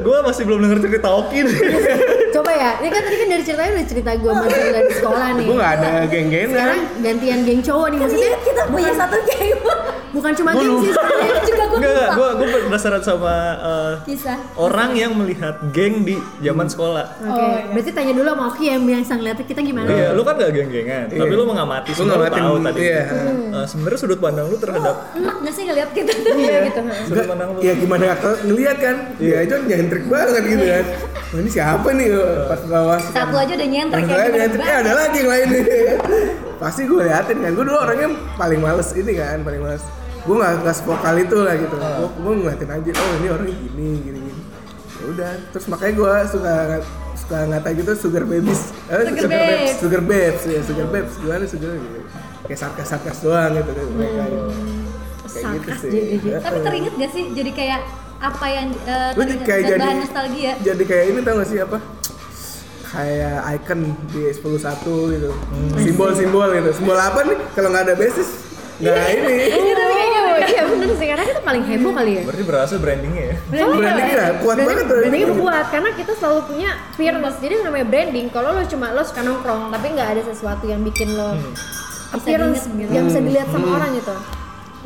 Gue 0.00 0.18
masih 0.22 0.42
belum 0.44 0.60
denger 0.62 0.78
cerita 0.84 1.08
Oki 1.12 1.38
nih. 1.44 1.56
coba 2.34 2.50
ya 2.50 2.70
ini 2.78 2.88
kan 2.88 3.00
tadi 3.00 3.16
kan 3.16 3.28
dari 3.28 3.42
ceritanya 3.42 3.70
udah 3.72 3.86
cerita 3.86 4.10
gue 4.16 4.32
Zila 4.34 4.80
di 4.80 4.94
sekolah 4.94 5.28
nih 5.32 5.46
Gue 5.46 5.56
gak 5.56 5.72
ada 5.76 5.90
geng-gengan. 6.04 6.50
sekarang 6.50 6.80
gantian 6.98 7.38
geng 7.42 7.60
cowok 7.62 7.86
nih 7.86 7.98
maksudnya 8.00 8.30
Kita 8.42 8.62
punya 8.66 8.90
satu 8.92 9.16
geng 9.22 9.58
bukan 10.10 10.32
cuma 10.32 10.50
Gua 10.50 10.60
geng 10.60 10.74
sih 10.76 10.90
sebenarnya 10.90 11.30
Juga 11.44 11.64
gue 11.64 11.78
Enggak, 11.78 11.94
lupa 12.08 12.26
gue 12.32 12.46
gue 12.48 12.60
penasaran 12.64 13.02
sama 13.02 13.34
eh, 13.56 13.92
Kisah 14.04 14.38
orang 14.56 14.90
yang 14.94 15.12
melihat 15.14 15.54
geng 15.70 16.02
di 16.02 16.14
zaman 16.40 16.66
sekolah. 16.66 17.06
Oke, 17.20 17.28
Oh, 17.28 17.38
iya. 17.52 17.66
berarti 17.68 17.90
tanya 17.90 18.12
dulu 18.12 18.28
sama 18.28 18.44
Oki 18.48 18.64
yang 18.64 18.82
biasa 18.84 19.12
ngeliat 19.14 19.38
kita 19.40 19.60
gimana? 19.60 19.88
Iya, 19.90 20.08
lu 20.10 20.22
kan 20.22 20.34
gak 20.36 20.52
geng-gengan, 20.52 21.04
tapi 21.08 21.32
lu 21.32 21.44
mengamati, 21.44 21.90
Lu 21.90 21.96
semua 21.96 22.06
lu 22.06 22.14
ngamatin, 22.20 22.40
tahu 22.40 22.56
tadi. 22.62 22.80
iya. 22.80 23.02
Eh, 23.52 23.66
Sebenarnya 23.66 23.98
sudut 23.98 24.18
pandang 24.18 24.46
lu 24.46 24.56
terhadap 24.56 24.96
Enak 25.12 25.36
gak 25.40 25.52
sih 25.52 25.62
ngeliat 25.64 25.90
kita 25.90 26.12
tuh? 26.14 26.34
Iya 26.36 26.56
gitu. 26.64 26.80
sudut 27.04 27.26
pandang 27.26 27.48
lu. 27.50 27.58
Ya 27.60 27.72
gimana 27.74 28.04
ngeliat 28.40 28.76
kan? 28.78 28.96
Dia 29.18 29.34
aja 29.42 29.54
nyentrik 29.60 30.04
banget 30.06 30.42
gitu 30.46 30.64
kan. 30.64 30.84
Oh, 31.34 31.42
ini 31.42 31.50
siapa 31.50 31.90
nih 31.90 32.14
pas 32.48 32.60
bawah 32.64 32.98
Satu 33.00 33.36
aja 33.36 33.52
udah 33.54 33.68
nyentrek 33.68 34.04
ya 34.08 34.24
nyentrik, 34.28 34.64
eh 34.64 34.76
ada 34.82 34.92
lagi 34.94 35.16
yang 35.22 35.30
lain 35.30 35.46
nih. 35.52 35.64
Pasti 36.62 36.80
gue 36.86 37.00
liatin 37.04 37.38
kan. 37.42 37.50
Gue 37.52 37.64
dulu 37.66 37.78
orangnya 37.78 38.08
paling 38.34 38.60
males 38.60 38.88
ini 38.96 39.12
kan, 39.14 39.42
paling 39.42 39.60
males. 39.60 39.84
Gue 40.24 40.36
gak, 40.40 40.64
gak 40.64 40.76
vokal 40.88 41.14
itu 41.20 41.36
lah 41.44 41.54
gitu. 41.60 41.76
Gue 41.76 42.08
gue 42.16 42.32
ngeliatin 42.40 42.70
aja. 42.70 42.90
Oh 42.96 43.12
ini 43.20 43.28
orangnya 43.28 43.56
gini, 43.58 43.88
gini, 44.00 44.18
gini. 44.24 44.42
Ya 45.00 45.04
udah. 45.12 45.32
Terus 45.52 45.66
makanya 45.68 45.94
gue 46.00 46.12
suka 46.32 46.54
suka 47.14 47.38
ngata 47.52 47.68
gitu 47.76 47.92
sugar 47.96 48.24
babies. 48.24 48.62
Eh, 48.88 49.04
Sugar 49.12 49.28
babes. 49.28 49.48
babes. 49.48 49.74
Sugar 49.80 50.02
babes 50.04 50.42
ya, 50.44 50.60
sugar 50.64 50.86
babes. 50.88 51.14
Gimana 51.20 51.44
sugar 51.44 51.70
gitu. 51.76 51.98
Kayak 52.44 52.58
sarkas-sarkas 52.60 53.18
doang 53.24 53.52
gitu 53.56 53.70
kan 53.72 53.86
mereka. 53.96 54.22
gitu. 54.28 54.48
Kayak 55.24 55.44
gitu 55.56 55.68
Sarkas 55.68 55.78
sih. 55.80 55.90
jadi 55.90 56.14
gitu. 56.20 56.38
Tapi 56.40 56.58
teringet 56.62 56.94
gak 56.96 57.10
sih 57.12 57.24
jadi 57.32 57.50
kayak 57.52 57.80
apa 58.24 58.46
yang 58.48 58.68
uh, 58.88 59.12
kayak 59.44 59.62
jadi 59.76 59.88
nostalgia? 60.00 60.52
jadi 60.64 60.82
kayak 60.88 61.04
ini 61.12 61.18
tau 61.20 61.34
gak 61.36 61.48
sih 61.50 61.58
apa 61.60 61.76
kayak 62.94 63.38
icon 63.58 63.80
di 64.14 64.20
S101 64.30 64.86
gitu 64.86 65.30
simbol-simbol 65.82 66.48
gitu 66.54 66.70
simbol 66.78 66.94
apa 66.94 67.26
nih 67.26 67.38
kalau 67.58 67.68
nggak 67.74 67.84
ada 67.90 67.94
basis 67.98 68.28
nggak 68.78 69.06
ini 69.18 69.34
Iya 69.54 69.74
tapi 69.78 69.92
kayak 69.94 70.10
gitu. 70.10 70.22
Iya 70.44 70.62
bener 70.66 70.88
sih 70.98 71.06
karena 71.06 71.24
kita 71.24 71.40
paling 71.46 71.62
heboh 71.62 71.92
kali 71.94 72.12
ya. 72.18 72.22
Berarti 72.26 72.44
berhasil 72.44 72.76
brandingnya 72.82 73.24
ya. 73.32 73.36
Brandingnya 73.48 74.26
kuat 74.42 74.56
branding, 74.58 74.66
banget 74.66 74.86
branding. 74.90 75.10
brandingnya 75.14 75.30
kuat 75.40 75.66
karena 75.70 75.90
kita 75.94 76.12
selalu 76.18 76.40
punya 76.50 76.70
appearance. 76.90 77.38
Jadi 77.38 77.54
namanya 77.62 77.86
branding. 77.86 78.26
Kalau 78.34 78.50
lo 78.50 78.62
cuma 78.66 78.86
lo 78.90 79.02
suka 79.06 79.22
nongkrong 79.22 79.70
tapi 79.70 79.86
nggak 79.94 80.08
ada 80.18 80.22
sesuatu 80.26 80.64
yang 80.66 80.82
bikin 80.82 81.14
lo 81.14 81.38
appearance 82.14 82.66
diinget 82.66 82.86
gitu. 82.86 82.92
yang 82.94 83.04
bisa 83.10 83.20
dilihat 83.22 83.48
sama 83.50 83.66
orang 83.78 83.90
gitu 83.98 84.14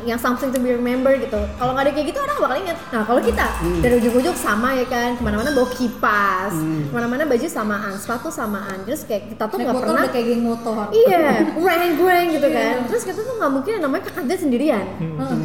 yang 0.01 0.15
something 0.15 0.49
to 0.49 0.57
be 0.57 0.71
remember 0.71 1.11
gitu 1.15 1.39
kalau 1.55 1.71
nggak 1.71 1.85
ada 1.85 1.91
kayak 1.91 2.07
gitu 2.09 2.19
orang 2.19 2.31
nggak 2.31 2.45
bakal 2.45 2.59
inget 2.59 2.77
nah 2.89 3.01
kalau 3.03 3.21
kita 3.21 3.45
dari 3.79 3.93
ujung-ujung 3.97 4.35
sama 4.35 4.69
ya 4.73 4.85
kan 4.85 5.09
ke 5.13 5.21
mana-mana 5.21 5.49
bawa 5.51 5.67
kipas 5.69 6.53
ke 6.55 6.91
mana-mana 6.91 7.23
baju 7.23 7.45
samaan 7.45 7.93
sepatu 7.93 8.29
samaan 8.29 8.77
terus 8.83 9.03
kayak 9.03 9.29
kita 9.29 9.43
tuh 9.45 9.57
nggak 9.57 9.75
pernah 9.75 10.05
kayak 10.05 10.25
geng 10.25 10.43
motor. 10.43 10.89
Iya, 10.89 11.19
goreng 11.57 11.93
goreng 11.95 12.27
gitu 12.31 12.47
kan. 12.47 12.73
Terus 12.85 13.03
kita 13.03 13.19
tuh 13.19 13.35
nggak 13.37 13.51
mungkin 13.51 13.71
namanya 13.79 14.03
kakak 14.05 14.25
dia 14.25 14.37
sendirian. 14.37 14.85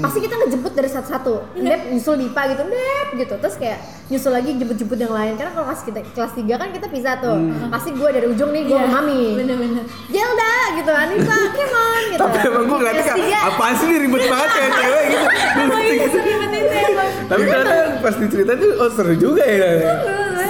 Pasti 0.01 0.19
kita 0.19 0.35
ngejemput 0.37 0.73
dari 0.73 0.89
satu-satu. 0.89 1.35
Dep 1.55 1.81
nyusul 1.91 2.15
Dipa 2.17 2.43
gitu, 2.49 2.63
Dep 2.65 3.09
gitu. 3.17 3.35
Terus 3.37 3.55
kayak 3.57 3.79
nyusul 4.09 4.33
lagi 4.33 4.51
jemput-jemput 4.55 4.99
yang 4.99 5.13
lain. 5.13 5.33
Karena 5.35 5.51
kalau 5.53 5.67
kelas 5.69 5.83
kita 5.85 5.99
kelas 6.13 6.33
3 6.35 6.61
kan 6.61 6.69
kita 6.71 6.87
pisah 6.89 7.15
tuh. 7.19 7.37
Pasti 7.69 7.91
gue 7.93 8.09
dari 8.09 8.27
ujung 8.27 8.51
nih 8.51 8.63
gue 8.65 8.73
Iya, 8.75 8.87
ke 8.87 8.91
Mami. 8.91 9.23
bener-bener. 9.37 9.85
Zelda 10.09 10.55
gitu, 10.75 10.91
Anissa, 10.91 11.37
come 11.51 11.75
on 11.75 12.03
gitu. 12.09 12.21
Tapi 12.21 12.39
emang 12.45 12.65
gue 12.67 12.79
tiga, 12.95 13.39
apaan 13.45 13.75
sih 13.75 13.87
ini 13.87 13.97
ribet 14.01 14.25
banget 14.27 14.44
kayak 14.51 14.71
cewek 14.77 15.05
gitu. 15.09 16.19
Tapi 17.25 17.43
ternyata 17.49 17.77
pas 18.05 18.15
diceritain 18.21 18.59
tuh 18.61 18.71
oh 18.79 18.91
seru 18.93 19.15
juga 19.17 19.45
ya. 19.45 19.71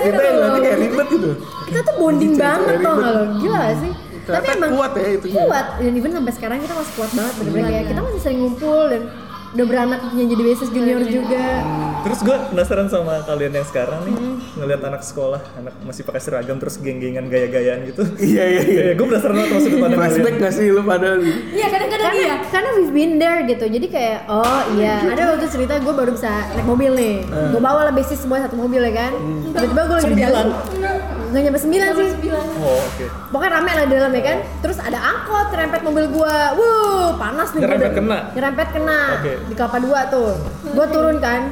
Kita 0.04 0.20
yang 0.20 0.36
nanti 0.42 0.58
kayak 0.60 0.78
ribet 0.84 1.08
gitu. 1.16 1.30
kita 1.64 1.80
tuh 1.80 1.94
bonding 1.96 2.34
banget 2.36 2.76
tau 2.84 2.94
gak 3.00 3.12
lo? 3.14 3.24
Gila 3.40 3.62
sih? 3.80 3.92
Ternyata 4.24 4.66
kuat 4.72 4.92
ya 4.96 5.08
itunya. 5.20 5.42
Kuat, 5.44 5.66
dan 5.80 5.92
even 5.96 6.12
sampai 6.12 6.32
sekarang 6.32 6.58
kita 6.64 6.74
masih 6.76 6.92
kuat 6.96 7.10
banget 7.12 7.34
bener-bener 7.40 7.68
kayak 7.68 7.84
kita 7.92 8.00
masih 8.00 8.20
sering 8.24 8.38
ngumpul 8.40 8.82
dan 8.88 9.02
udah 9.54 9.66
beranak 9.70 9.98
punya 10.10 10.26
jadi 10.26 10.42
basis 10.42 10.68
junior 10.74 11.02
juga. 11.06 11.46
Terus 12.04 12.20
gue 12.26 12.36
penasaran 12.52 12.90
sama 12.90 13.22
kalian 13.22 13.52
yang 13.54 13.66
sekarang 13.66 14.02
nih 14.04 14.16
ngelihat 14.58 14.82
anak 14.90 15.02
sekolah, 15.06 15.40
anak 15.56 15.74
masih 15.86 16.02
pakai 16.02 16.20
seragam 16.20 16.58
terus 16.58 16.76
geng-gengan 16.82 17.30
gaya-gayaan 17.30 17.86
gitu. 17.86 18.02
Iya 18.18 18.44
iya 18.50 18.62
iya. 18.66 18.82
gue 18.98 19.06
penasaran 19.06 19.38
banget 19.38 19.50
sama 19.54 19.60
sudut 19.62 19.78
pandang 19.78 20.00
Flashback 20.02 20.36
gak 20.42 20.52
sih 20.58 20.66
lu 20.74 20.82
pada 20.82 21.08
Iya 21.54 21.66
kadang-kadang 21.70 22.06
karena 22.10 22.24
iya. 22.26 22.36
karena 22.50 22.68
we've 22.74 22.94
been 22.94 23.12
there 23.22 23.40
gitu. 23.46 23.64
Jadi 23.70 23.86
kayak 23.88 24.18
oh 24.26 24.60
iya. 24.74 25.06
Ada 25.06 25.22
waktu 25.38 25.46
cerita 25.46 25.78
gue 25.78 25.94
baru 25.94 26.10
bisa 26.12 26.32
naik 26.58 26.66
mobil 26.66 26.92
nih. 26.98 27.14
Gue 27.54 27.62
bawa 27.62 27.80
lah 27.88 27.94
basis 27.94 28.18
semua 28.26 28.42
satu 28.42 28.58
mobil 28.58 28.82
ya 28.90 28.92
kan? 29.06 29.12
Tiba-tiba 29.54 29.82
gue 29.86 29.96
lagi 30.02 30.10
di 30.10 30.18
jalan 30.18 30.46
nggak 31.34 31.42
nyampe 31.44 31.58
sembilan 31.58 31.88
sih. 31.92 32.08
Oh 32.30 32.78
oke. 32.78 33.04
pokoknya 33.28 33.50
rame 33.52 33.70
lah 33.72 33.84
di 33.84 33.92
dalam 33.92 34.12
ya 34.14 34.22
kan. 34.22 34.38
Terus 34.62 34.78
ada 34.78 34.98
angkot 35.02 35.46
nyerempet 35.50 35.80
mobil 35.82 36.04
gue 36.08 36.36
wuh 36.54 37.08
panas 37.16 37.48
nih 37.50 37.58
gua 37.58 37.66
Nyerempet 37.66 37.92
kena? 37.92 38.18
nyerempet 38.30 38.68
kena. 38.70 39.00
Di 39.20 39.54
kelapa 39.54 39.78
dua 39.78 40.00
tuh. 40.06 40.38
Gue 40.64 40.86
turun 40.88 41.18
kan. 41.18 41.50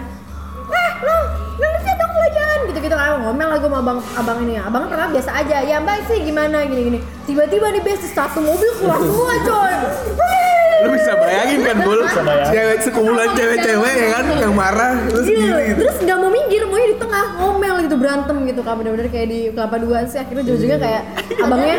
Eh 0.64 0.90
lo 1.02 1.16
nggak 1.52 1.68
ngerti 1.68 1.90
dong 1.92 2.12
pelajaran 2.12 2.58
gitu-gitu 2.64 2.94
kan 2.94 3.10
ngomel 3.20 3.44
lah 3.44 3.58
gue 3.58 3.66
sama 3.66 3.78
abang 3.80 3.98
abang 4.14 4.38
ini. 4.40 4.52
Ya 4.54 4.62
abang 4.64 4.86
pernah 4.86 5.10
biasa 5.10 5.30
aja. 5.34 5.56
Ya 5.60 5.76
mbak 5.76 6.06
sih 6.06 6.22
gimana? 6.22 6.62
Gini-gini. 6.62 6.98
Tiba-tiba 7.26 7.66
di 7.68 7.82
basis 7.82 8.14
satu 8.14 8.38
mobil 8.38 8.70
keluar 8.78 8.98
semua 8.98 9.34
coy 9.42 9.74
Lu 10.82 10.90
bisa 10.90 11.12
bayangin 11.14 11.60
kan 11.62 11.76
Bul 11.80 12.00
Cewek 12.44 12.78
sekumpulan 12.80 13.28
cewek-cewek 13.32 13.92
ya 13.94 14.08
kan 14.12 14.24
Yang 14.36 14.54
marah 14.54 14.92
Terus 15.06 15.24
Iya, 15.24 15.36
gini 15.38 15.62
gitu 15.64 15.80
terus 15.82 15.96
nggak 16.00 16.18
mau 16.18 16.28
minggir, 16.28 16.62
maunya 16.64 16.88
di 16.88 16.98
tengah 16.98 17.24
ngomel 17.36 17.74
gitu 17.82 17.96
berantem 17.96 18.36
gitu 18.44 18.60
kan 18.60 18.74
bener-bener 18.74 19.06
kayak 19.06 19.28
di 19.28 19.40
kelapa 19.50 19.76
dua 19.76 19.98
sih 20.04 20.18
akhirnya 20.18 20.42
ujung-ujungnya 20.42 20.78
kayak 20.78 21.02
abangnya 21.38 21.76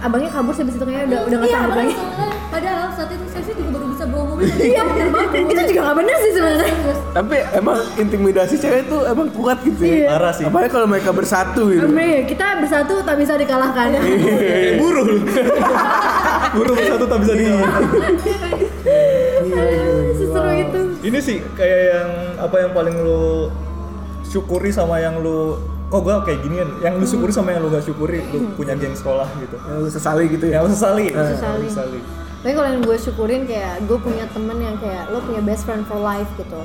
abangnya 0.00 0.30
kabur 0.30 0.52
sih 0.52 0.62
itu 0.62 0.80
kayaknya 0.80 1.04
udah 1.06 1.20
udah 1.22 1.36
nggak 1.36 1.46
Iya, 1.46 1.56
sanggup 1.56 1.76
lagi. 1.76 1.94
padahal, 2.50 2.88
saat 2.90 3.10
itu 3.10 3.24
saya 3.28 3.42
sih 3.44 3.54
juga 3.54 3.70
baru 3.70 3.86
bisa 3.86 4.04
bawa 4.06 4.24
mobil. 4.26 4.44
Iya 4.50 4.82
bener 4.82 5.08
banget. 5.08 5.30
itu 5.46 5.62
juga 5.68 5.80
nggak 5.82 5.96
bener 6.00 6.16
sih 6.18 6.32
sebenarnya. 6.32 6.74
Tapi 7.10 7.36
emang 7.52 7.78
intimidasi 7.94 8.54
cewek 8.56 8.82
tuh 8.88 9.00
emang 9.04 9.28
kuat 9.30 9.58
gitu 9.60 9.82
Iya. 9.82 9.96
ya 10.00 10.08
Parah 10.10 10.32
sih. 10.32 10.44
Apalagi 10.44 10.70
kalau 10.70 10.86
mereka 10.88 11.10
bersatu 11.12 11.62
gitu 11.68 11.86
kita 12.26 12.46
bersatu 12.58 12.94
tak 13.04 13.16
bisa 13.16 13.32
dikalahkan. 13.36 13.88
Buruh 14.80 15.06
Buruh 16.56 16.74
bersatu 16.74 17.04
tak 17.06 17.18
bisa 17.22 17.32
di. 17.38 17.44
Seseru 20.16 20.50
itu. 20.54 20.80
Ini 21.00 21.18
sih 21.20 21.38
kayak 21.56 21.80
yang 21.94 22.10
apa 22.38 22.56
yang 22.60 22.70
paling 22.76 22.96
lu 23.00 23.48
syukuri 24.26 24.70
sama 24.70 25.00
yang 25.00 25.18
lu 25.20 25.58
kok 25.90 26.06
gua 26.06 26.22
kayak 26.22 26.46
ginian 26.46 26.70
yang 26.86 27.02
lu 27.02 27.06
syukuri 27.08 27.34
sama 27.34 27.50
yang 27.50 27.66
lu 27.66 27.68
gak 27.74 27.82
syukuri 27.82 28.22
lu 28.30 28.54
punya 28.54 28.78
geng 28.78 28.94
sekolah 28.94 29.26
gitu 29.42 29.58
Yang 29.58 29.74
lu 29.82 29.88
sesali 29.90 30.24
gitu 30.30 30.44
ya 30.46 30.62
yang 30.62 30.70
lu 30.70 30.70
sesali 30.70 31.10
Sesali. 31.10 31.66
sesali 31.66 32.00
Tapi 32.40 32.56
kalau 32.56 32.68
yang 32.72 32.80
gue 32.80 32.96
syukurin 32.96 33.44
kayak 33.44 33.84
gue 33.84 33.98
punya 34.00 34.24
temen 34.32 34.56
yang 34.64 34.72
kayak 34.80 35.12
lo 35.12 35.20
punya 35.20 35.44
best 35.44 35.68
friend 35.68 35.84
for 35.84 36.00
life 36.00 36.24
gitu. 36.40 36.56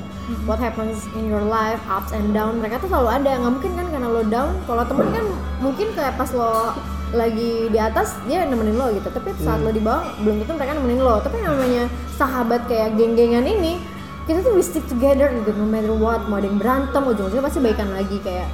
What 0.48 0.56
happens 0.56 1.04
in 1.12 1.28
your 1.28 1.44
life, 1.44 1.84
ups 1.84 2.16
and 2.16 2.32
down, 2.32 2.64
mereka 2.64 2.80
tuh 2.80 2.88
selalu 2.88 3.20
ada. 3.20 3.36
Nggak 3.36 3.52
mungkin 3.60 3.72
kan 3.76 3.86
karena 3.92 4.08
lo 4.08 4.22
down. 4.24 4.56
Kalau 4.64 4.88
temen 4.88 5.12
kan 5.12 5.24
mungkin 5.60 5.92
kayak 5.92 6.16
pas 6.16 6.32
lo 6.32 6.72
lagi 7.16 7.72
di 7.72 7.78
atas 7.80 8.20
dia 8.28 8.44
nemenin 8.44 8.76
lo 8.76 8.92
gitu. 8.92 9.08
Tapi 9.08 9.32
saat 9.40 9.64
lo 9.64 9.72
di 9.72 9.80
bawah 9.80 10.14
belum 10.20 10.44
tentu 10.44 10.52
mereka 10.54 10.76
nemenin 10.76 11.00
lo. 11.00 11.18
Tapi 11.24 11.40
yang 11.40 11.56
namanya 11.56 11.84
sahabat 12.14 12.68
kayak 12.68 12.94
geng-gengan 12.94 13.48
ini 13.48 13.96
kita 14.26 14.42
tuh 14.42 14.58
we 14.58 14.62
stick 14.62 14.82
together 14.90 15.30
gitu 15.30 15.54
no 15.54 15.70
matter 15.70 15.94
what 15.94 16.26
mau 16.26 16.42
ada 16.42 16.50
yang 16.50 16.58
berantem 16.58 16.98
ujung-ujungnya 16.98 17.46
pasti 17.46 17.62
baikan 17.62 17.94
lagi 17.94 18.18
kayak 18.26 18.50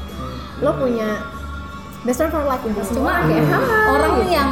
lo 0.61 0.77
punya 0.77 1.25
best 2.05 2.21
friend 2.21 2.29
for 2.29 2.45
life 2.45 2.61
gitu 2.61 3.01
cuma 3.01 3.25
kayak 3.25 3.49
Orang 3.89 4.21
yang 4.29 4.51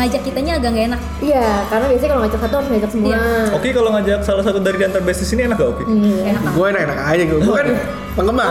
ngajak 0.00 0.20
kitanya 0.24 0.52
agak 0.56 0.70
gak 0.72 0.86
enak. 0.88 1.00
Iya, 1.20 1.46
karena 1.68 1.86
biasanya 1.92 2.10
kalau 2.10 2.22
ngajak 2.24 2.40
satu 2.40 2.54
harus 2.56 2.68
ngajak 2.72 2.90
semua. 2.90 3.08
Iya. 3.12 3.22
Oke 3.52 3.68
kalau 3.76 3.90
ngajak 3.92 4.18
salah 4.24 4.44
satu 4.44 4.58
dari 4.64 4.78
antar 4.80 5.02
basis 5.04 5.28
ini 5.36 5.44
enak 5.44 5.56
gak 5.60 5.70
Oke? 5.76 5.84
Enak 6.24 6.42
Gue 6.56 6.66
enak-enak 6.72 6.98
aja 7.04 7.22
gue 7.28 7.38
Gue 7.40 7.54
kan 7.54 7.68
penggemar 8.16 8.48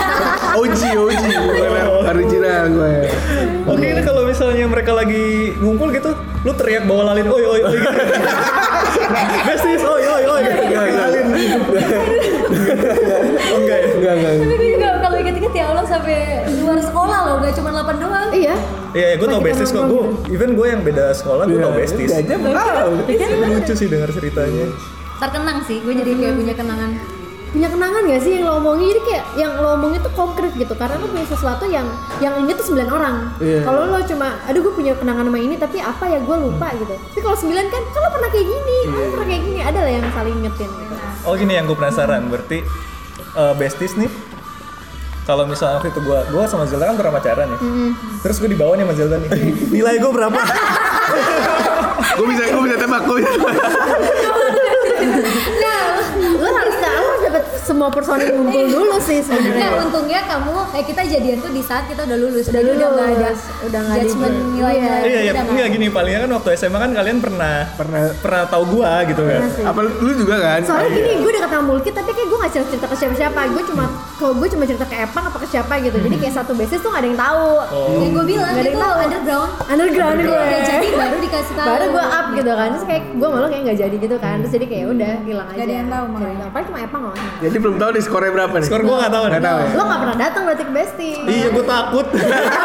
OG 0.60 0.80
OG 0.96 1.24
Gue 1.28 1.68
original 2.08 2.64
gue 2.70 2.94
Oke 3.64 3.86
ini 3.90 4.02
kalau 4.04 4.22
misalnya 4.28 4.64
mereka 4.68 4.92
lagi 4.92 5.56
ngumpul 5.56 5.88
gitu, 5.88 6.12
lu 6.44 6.52
teriak 6.52 6.84
bawa 6.84 7.10
lalin, 7.12 7.24
oi 7.32 7.44
oi 7.48 7.60
oi 7.64 7.74
gitu. 7.80 8.00
Besties, 9.48 9.80
oi 9.80 10.04
oi 10.04 10.24
oi. 10.28 10.42
Enggak, 10.44 10.68
enggak. 10.68 11.00
Lalin. 11.00 11.26
Oh, 13.54 13.58
enggak 13.64 13.78
ya? 13.80 13.88
Enggak 13.96 14.12
enggak 14.20 14.32
Tapi 14.36 14.54
gue 14.54 14.68
juga 14.76 14.84
kalau 14.84 14.93
inget-inget 15.34 15.54
ya 15.58 15.64
Allah 15.74 15.82
sampai 15.82 16.46
luar 16.62 16.78
sekolah 16.78 17.18
loh, 17.26 17.34
gak 17.42 17.54
cuma 17.58 17.74
8 17.74 17.98
doang. 17.98 18.28
Iya. 18.30 18.54
Iya, 18.94 19.08
gue 19.18 19.26
tau 19.26 19.42
besties 19.42 19.70
kok. 19.74 19.84
Gue, 19.90 20.02
even 20.30 20.54
gue 20.54 20.66
yang 20.70 20.86
beda 20.86 21.10
sekolah, 21.10 21.50
gue 21.50 21.58
tau 21.58 21.74
besties. 21.74 22.10
Iya, 22.14 22.22
aja 22.22 22.34
tahu 22.38 22.92
lucu 23.50 23.74
sih 23.74 23.88
denger 23.90 24.10
ceritanya. 24.14 24.66
Terkenang 25.18 25.58
sih, 25.66 25.82
gue 25.82 25.94
jadi 25.98 26.10
kayak 26.14 26.34
punya 26.38 26.54
kenangan. 26.54 26.90
Punya 27.50 27.70
kenangan 27.70 28.02
gak 28.06 28.22
sih 28.22 28.38
yang 28.38 28.50
lo 28.50 28.58
omongin? 28.58 28.86
Jadi 28.94 29.02
kayak 29.06 29.24
yang 29.38 29.52
lo 29.58 29.78
omongin 29.78 30.02
tuh 30.02 30.10
konkret 30.18 30.50
gitu 30.58 30.74
Karena 30.74 30.98
lo 30.98 31.06
punya 31.06 31.22
sesuatu 31.22 31.62
yang 31.70 31.86
yang 32.18 32.34
inget 32.42 32.58
tuh 32.58 32.74
9 32.74 32.82
orang 32.90 33.30
Iya. 33.38 33.62
Kalau 33.62 33.94
lo 33.94 34.02
cuma, 34.02 34.42
aduh 34.42 34.58
gue 34.58 34.74
punya 34.74 34.90
kenangan 34.98 35.22
sama 35.30 35.38
ini 35.38 35.54
tapi 35.54 35.78
apa 35.78 36.02
ya 36.10 36.18
gue 36.18 36.34
lupa 36.34 36.74
gitu 36.74 36.98
Tapi 36.98 37.20
kalau 37.22 37.38
9 37.38 37.54
kan, 37.70 37.82
kalau 37.94 38.08
pernah 38.10 38.26
kayak 38.34 38.46
gini, 38.50 38.78
Iya. 38.82 38.90
kalau 38.90 39.08
pernah 39.14 39.26
kayak 39.30 39.42
gini 39.46 39.60
Ada 39.62 39.78
lah 39.86 39.92
yang 39.94 40.06
saling 40.10 40.34
ingetin 40.42 40.66
gitu 40.66 40.94
Oh 41.30 41.34
gini 41.38 41.52
yang 41.54 41.66
gue 41.70 41.78
penasaran, 41.78 42.22
berarti 42.26 42.58
eh, 43.38 43.54
besties 43.54 43.94
nih 43.94 44.10
kalau 45.24 45.48
misalnya 45.48 45.80
waktu 45.80 45.88
itu 45.88 46.00
gue 46.04 46.18
gua 46.30 46.44
sama 46.44 46.68
Zelda 46.68 46.92
kan 46.92 46.96
pernah 47.00 47.16
pacaran 47.16 47.48
ya. 47.48 47.58
Terus 48.20 48.36
gue 48.40 48.50
dibawa 48.52 48.76
nih 48.76 48.84
sama 48.84 48.94
Zelda 48.94 49.16
nih. 49.20 49.30
Nilai 49.74 49.96
gue 49.96 50.12
berapa? 50.12 50.40
Gue 52.14 52.26
bisa 52.30 52.46
gue 52.46 52.62
bisa 52.62 52.76
tembak 52.78 53.02
Gue 53.06 53.16
bisa 53.22 53.30
tembak 53.34 53.54
Nah, 55.58 55.82
lo 56.38 56.48
harus, 56.54 56.76
lo 56.78 56.86
harus 56.86 57.22
dapet 57.26 57.42
semua 57.64 57.88
personil 57.88 58.30
ngumpul 58.34 58.64
dulu 58.66 58.96
sih 59.00 59.20
Nah, 59.24 59.34
sebenarnya 59.34 59.68
untungnya 59.80 60.20
kamu, 60.22 60.54
eh 60.70 60.84
kita 60.84 61.02
jadian 61.02 61.38
tuh 61.38 61.50
di 61.50 61.60
saat 61.60 61.84
kita 61.84 62.04
udah 62.04 62.18
lulus, 62.18 62.44
Udah 62.44 62.54
jadi 62.54 62.70
udah 62.70 62.88
lulus, 62.88 62.94
gak 62.94 63.08
ada 63.10 63.30
udah 63.64 63.80
nggak 63.80 63.96
ada 63.96 64.04
judgement 64.04 64.34
nilai-nilai. 64.52 65.00
iya. 65.00 65.08
iya 65.16 65.20
udah 65.24 65.32
nggak 65.34 65.54
enggak 65.54 65.68
gini 65.70 65.86
palingnya 65.88 66.20
kan 66.20 66.30
waktu 66.32 66.48
SMA 66.54 66.78
kan 66.78 66.90
kalian 66.92 67.18
pernah 67.18 67.56
Pernah. 67.74 68.00
pernah 68.18 68.42
tahu 68.46 68.64
gue 68.70 68.92
gitu 69.08 69.22
kan? 69.24 69.40
Apa 69.64 69.80
lu 69.80 70.12
juga 70.14 70.34
kan? 70.36 70.60
Soalnya 70.62 70.90
gini, 70.90 71.10
gue 71.18 71.30
udah 71.30 71.42
ketemu 71.42 71.62
Mulkit 71.64 71.94
tapi 71.94 72.10
kayak 72.12 72.28
gue 72.28 72.38
gak 72.38 72.52
cerita, 72.52 72.86
ke 72.86 72.94
siapa-siapa. 72.94 73.40
Gue 73.48 73.62
cuma, 73.64 73.84
kalau 74.14 74.34
gue 74.36 74.48
cuma 74.48 74.64
cerita 74.64 74.84
ke 74.84 74.96
Epang 75.00 75.24
apa 75.24 75.38
ke 75.38 75.48
siapa 75.48 75.72
gitu. 75.80 75.96
Jadi 75.96 76.16
kayak 76.18 76.34
satu 76.34 76.52
basis 76.52 76.78
tuh 76.78 76.90
gak 76.90 77.00
ada 77.00 77.08
yang 77.08 77.18
tahu. 77.18 77.48
Yang 77.94 78.10
gue 78.12 78.24
bilang 78.28 78.50
Nggak 78.50 78.60
ada 78.60 78.60
itu 78.60 78.70
yang 78.70 78.84
tahu. 78.84 78.94
underground, 78.94 79.50
Underground 79.64 80.18
gue 80.20 80.36
udah 80.36 80.60
jadi 80.62 80.86
baru 80.92 81.16
dikasih 81.18 81.54
tahu. 81.54 81.66
Baru 81.66 81.84
gue 81.90 82.04
up 82.04 82.26
gitu 82.34 82.52
kan, 82.52 82.68
terus 82.70 82.84
kayak 82.84 83.02
gue 83.14 83.28
malah 83.28 83.48
kayak 83.48 83.62
gak 83.64 83.78
jadi 83.80 83.96
gitu 83.96 84.16
kan. 84.18 84.36
Terus 84.38 84.52
jadi 84.52 84.66
kayak 84.66 84.84
udah 84.90 85.12
hilang 85.24 85.48
aja 85.48 85.62
ada 85.62 85.74
yang 85.74 85.88
tahu 85.88 86.04
makanya. 86.10 86.36
tahu. 86.38 86.50
Paling 86.52 86.66
cuma 86.66 86.78
Epang 86.84 87.02
loh 87.02 87.14
Jadi 87.40 87.53
belum 87.56 87.76
tahu 87.76 87.90
nih 87.90 88.02
skornya 88.02 88.32
berapa 88.32 88.54
nih? 88.54 88.64
Skor 88.64 88.80
gue 88.80 88.96
nggak 88.96 89.12
tahu 89.12 89.24
nih. 89.24 89.32
Nggak 89.32 89.44
tahu. 89.44 89.60
Lo 89.70 89.82
gak 89.84 90.00
pernah 90.00 90.16
datang 90.16 90.42
berarti 90.44 90.64
ke 90.64 90.72
Besti. 90.72 91.10
Iya 91.22 91.46
gue 91.50 91.64
takut. 91.64 92.06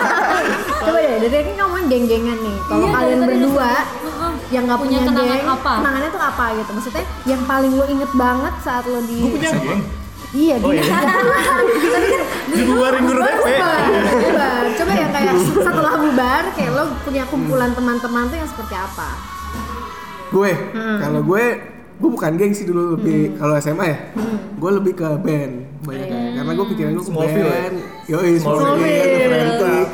Coba 0.86 0.98
deh, 0.98 1.16
dari 1.20 1.30
tadi 1.32 1.52
ngomongin 1.56 1.86
geng-gengan 1.88 2.38
nih. 2.40 2.58
Kalau 2.64 2.80
Iya, 2.82 2.96
kalian 2.96 3.20
berdua 3.22 3.72
yang 4.50 4.64
gak 4.66 4.78
Punya 4.78 4.98
punya, 4.98 5.00
kenangan 5.06 5.38
geng, 5.38 5.50
apa? 5.52 5.74
kenangannya 5.78 6.10
tuh 6.10 6.24
apa 6.24 6.46
gitu? 6.56 6.72
Maksudnya 6.72 7.04
yang 7.24 7.42
paling 7.44 7.72
lo 7.72 7.86
inget 7.86 8.12
banget 8.14 8.54
saat 8.60 8.84
lo 8.84 9.00
di 9.02 9.16
gue 9.18 9.32
punya. 9.32 9.52
Geng 9.52 9.82
Iya, 10.30 10.56
Oh, 10.62 10.70
dia. 10.70 10.78
iya. 10.78 10.94
Tapi 11.82 12.08
kan 12.08 12.22
dibubarin 12.52 13.02
guru 13.04 13.18
bubar. 13.18 14.64
Coba 14.72 14.92
yang 14.94 15.10
kayak 15.10 15.34
setelah 15.42 15.94
bubar, 15.98 16.44
kayak 16.54 16.72
lo 16.72 16.84
punya 17.02 17.24
kumpulan 17.26 17.74
teman-teman 17.74 18.30
tuh 18.30 18.38
yang 18.38 18.46
seperti 18.46 18.76
apa? 18.76 19.10
Gue? 20.30 20.54
Kalau 21.02 21.26
gue 21.26 21.46
gue 22.00 22.10
bukan 22.10 22.32
geng 22.34 22.56
sih 22.56 22.64
dulu 22.64 22.96
lebih 22.96 23.36
kalau 23.36 23.60
SMA 23.60 23.86
ya 23.86 23.98
gue 24.56 24.72
lebih 24.74 24.94
ke 24.96 25.10
band 25.20 25.54
banyak 25.82 26.08
karena 26.34 26.52
gue 26.54 26.68
pikiran 26.70 26.92
gue 26.92 27.02
ke 27.02 27.10
Smallville 27.10 27.44
ya? 27.44 27.52
band 27.54 27.76
yoi 28.08 28.32
Smallville 28.36 28.88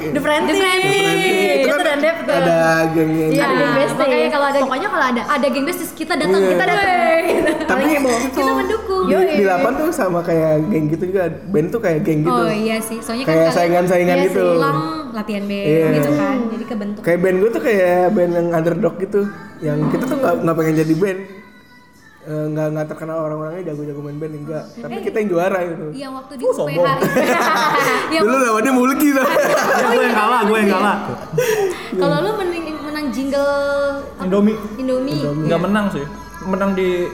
The 0.05 0.21
Frantic 0.21 0.53
The 0.53 0.55
Friendly. 0.55 0.93
The 0.93 1.01
Frantic 1.01 1.33
itu 1.55 1.67
kan 1.67 1.81
dan 1.81 1.97
tuh. 1.97 2.35
ada 2.35 2.57
gengnya 2.91 3.25
Iya, 3.27 3.41
Ada 3.43 3.53
geng 3.55 3.73
bestie. 3.75 3.97
makanya 3.99 4.29
kalau 4.29 4.45
ada 4.45 4.59
Pokoknya 4.61 4.87
kalau 4.87 5.05
ada 5.07 5.21
ada 5.27 5.47
geng 5.47 5.65
besties 5.65 5.91
kita 5.91 6.13
datang, 6.13 6.39
Iya. 6.39 6.49
kita 6.51 6.63
datang. 6.63 7.23
tapi 7.65 7.83
Kita 8.27 8.51
mendukung. 8.53 9.03
di, 9.05 9.15
di 9.35 9.43
8 9.43 9.73
tuh 9.75 9.89
sama 9.91 10.19
kayak 10.21 10.53
geng 10.67 10.85
gitu 10.87 11.03
juga 11.05 11.23
band 11.47 11.67
tuh 11.67 11.79
kayak 11.79 11.99
geng 12.01 12.19
gitu 12.21 12.33
Oh 12.35 12.49
iya 12.49 12.77
sih, 12.79 12.97
soalnya 12.99 13.23
kan 13.23 13.33
kayak 13.35 13.49
saingan-saingan 13.51 14.15
iya 14.15 14.25
gitu 14.27 14.43
latihan 15.11 15.43
band 15.43 15.65
Iya. 15.65 15.85
gitu 15.91 16.09
kan, 16.11 16.35
jadi 16.51 16.65
kebentuk. 16.67 17.01
kayak 17.01 17.19
band 17.19 17.35
gue 17.35 17.49
tuh 17.49 17.61
kayak 17.61 17.83
band 18.11 18.31
yang 18.31 18.47
underdog 18.51 18.95
gitu 18.99 19.21
yang 19.59 19.77
kita 19.87 20.03
tuh 20.03 20.17
nggak 20.17 20.33
nggak 20.43 20.55
pengen 20.55 20.75
jadi 20.77 20.95
band 20.95 21.19
Eh, 22.25 22.45
nggak 22.49 22.67
nggak 22.73 22.85
terkenal 22.89 23.21
orang-orangnya 23.21 23.69
jago-jago 23.69 24.01
main 24.01 24.17
band 24.17 24.33
enggak 24.35 24.65
tapi 24.73 24.97
kita 24.99 25.15
yang 25.15 25.29
juara 25.29 25.59
gitu 25.61 25.85
Yang 25.93 26.11
waktu 26.17 26.33
di 26.33 26.43
Oh, 26.43 26.53
sombong. 26.55 26.85
yang 28.13 28.21
dulu 28.25 28.35
lawannya 28.39 28.71
Mulki 28.73 29.07
tuh 29.11 29.21
Ya 29.21 29.85
gue 29.87 30.03
yang 30.03 30.17
kalah, 30.17 30.41
gue 30.43 30.57
yang 30.57 30.71
kalah. 30.73 30.95
kalau 32.01 32.17
lu 32.19 32.31
menang, 32.35 32.65
menang 32.81 33.05
jingle? 33.09 33.53
Indomie. 34.19 34.57
Indomie. 34.75 35.21
Nggak 35.21 35.61
menang 35.61 35.85
sih. 35.93 36.01
Menang 36.41 36.73
di 36.73 37.05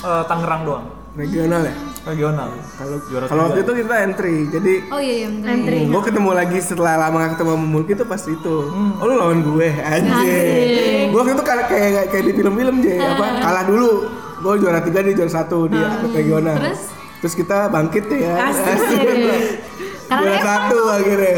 eh, 0.00 0.22
Tangerang 0.24 0.62
doang. 0.62 0.86
regional 1.10 1.66
ya 1.66 1.74
Regional. 2.00 2.48
kalau 2.72 2.96
Juara 3.02 3.24
kalau 3.26 3.42
waktu 3.50 3.60
itu 3.60 3.72
kita 3.76 3.94
entry 4.00 4.46
jadi 4.46 4.72
Oh 4.88 4.96
iya 4.96 5.14
iya 5.16 5.28
bener. 5.28 5.50
Antri. 5.52 5.78
gue 5.84 6.02
ketemu 6.06 6.30
lagi 6.32 6.58
setelah 6.62 6.94
lama 6.96 7.16
gak 7.18 7.30
ketemu 7.34 7.50
sama 7.50 7.66
Mulki 7.66 7.92
tuh 7.92 8.06
pas 8.06 8.22
itu 8.22 8.56
oh 8.70 9.04
lu 9.04 9.14
lawan 9.18 9.42
gue 9.42 9.68
anjir 9.74 11.10
gue 11.10 11.18
waktu 11.18 11.34
itu 11.34 11.42
kayak 11.42 11.66
kayak 11.66 12.04
kayak 12.08 12.24
di 12.24 12.32
film-film 12.32 12.74
aja 12.78 12.94
apa 13.10 13.24
kalah 13.42 13.64
dulu 13.66 13.90
gue 14.40 14.52
juara 14.56 14.80
tiga 14.80 14.98
dia 15.00 15.12
juara 15.12 15.28
satu 15.30 15.66
di 15.66 15.76
regional 16.10 16.56
Terus? 16.58 16.80
terus 17.20 17.34
kita 17.34 17.68
bangkit 17.68 18.04
ya 18.08 18.34
Asik. 18.42 19.00
Karena 20.10 20.26
juara 20.26 20.34
Epang. 20.34 20.48
satu 20.66 20.78
akhirnya 20.90 21.34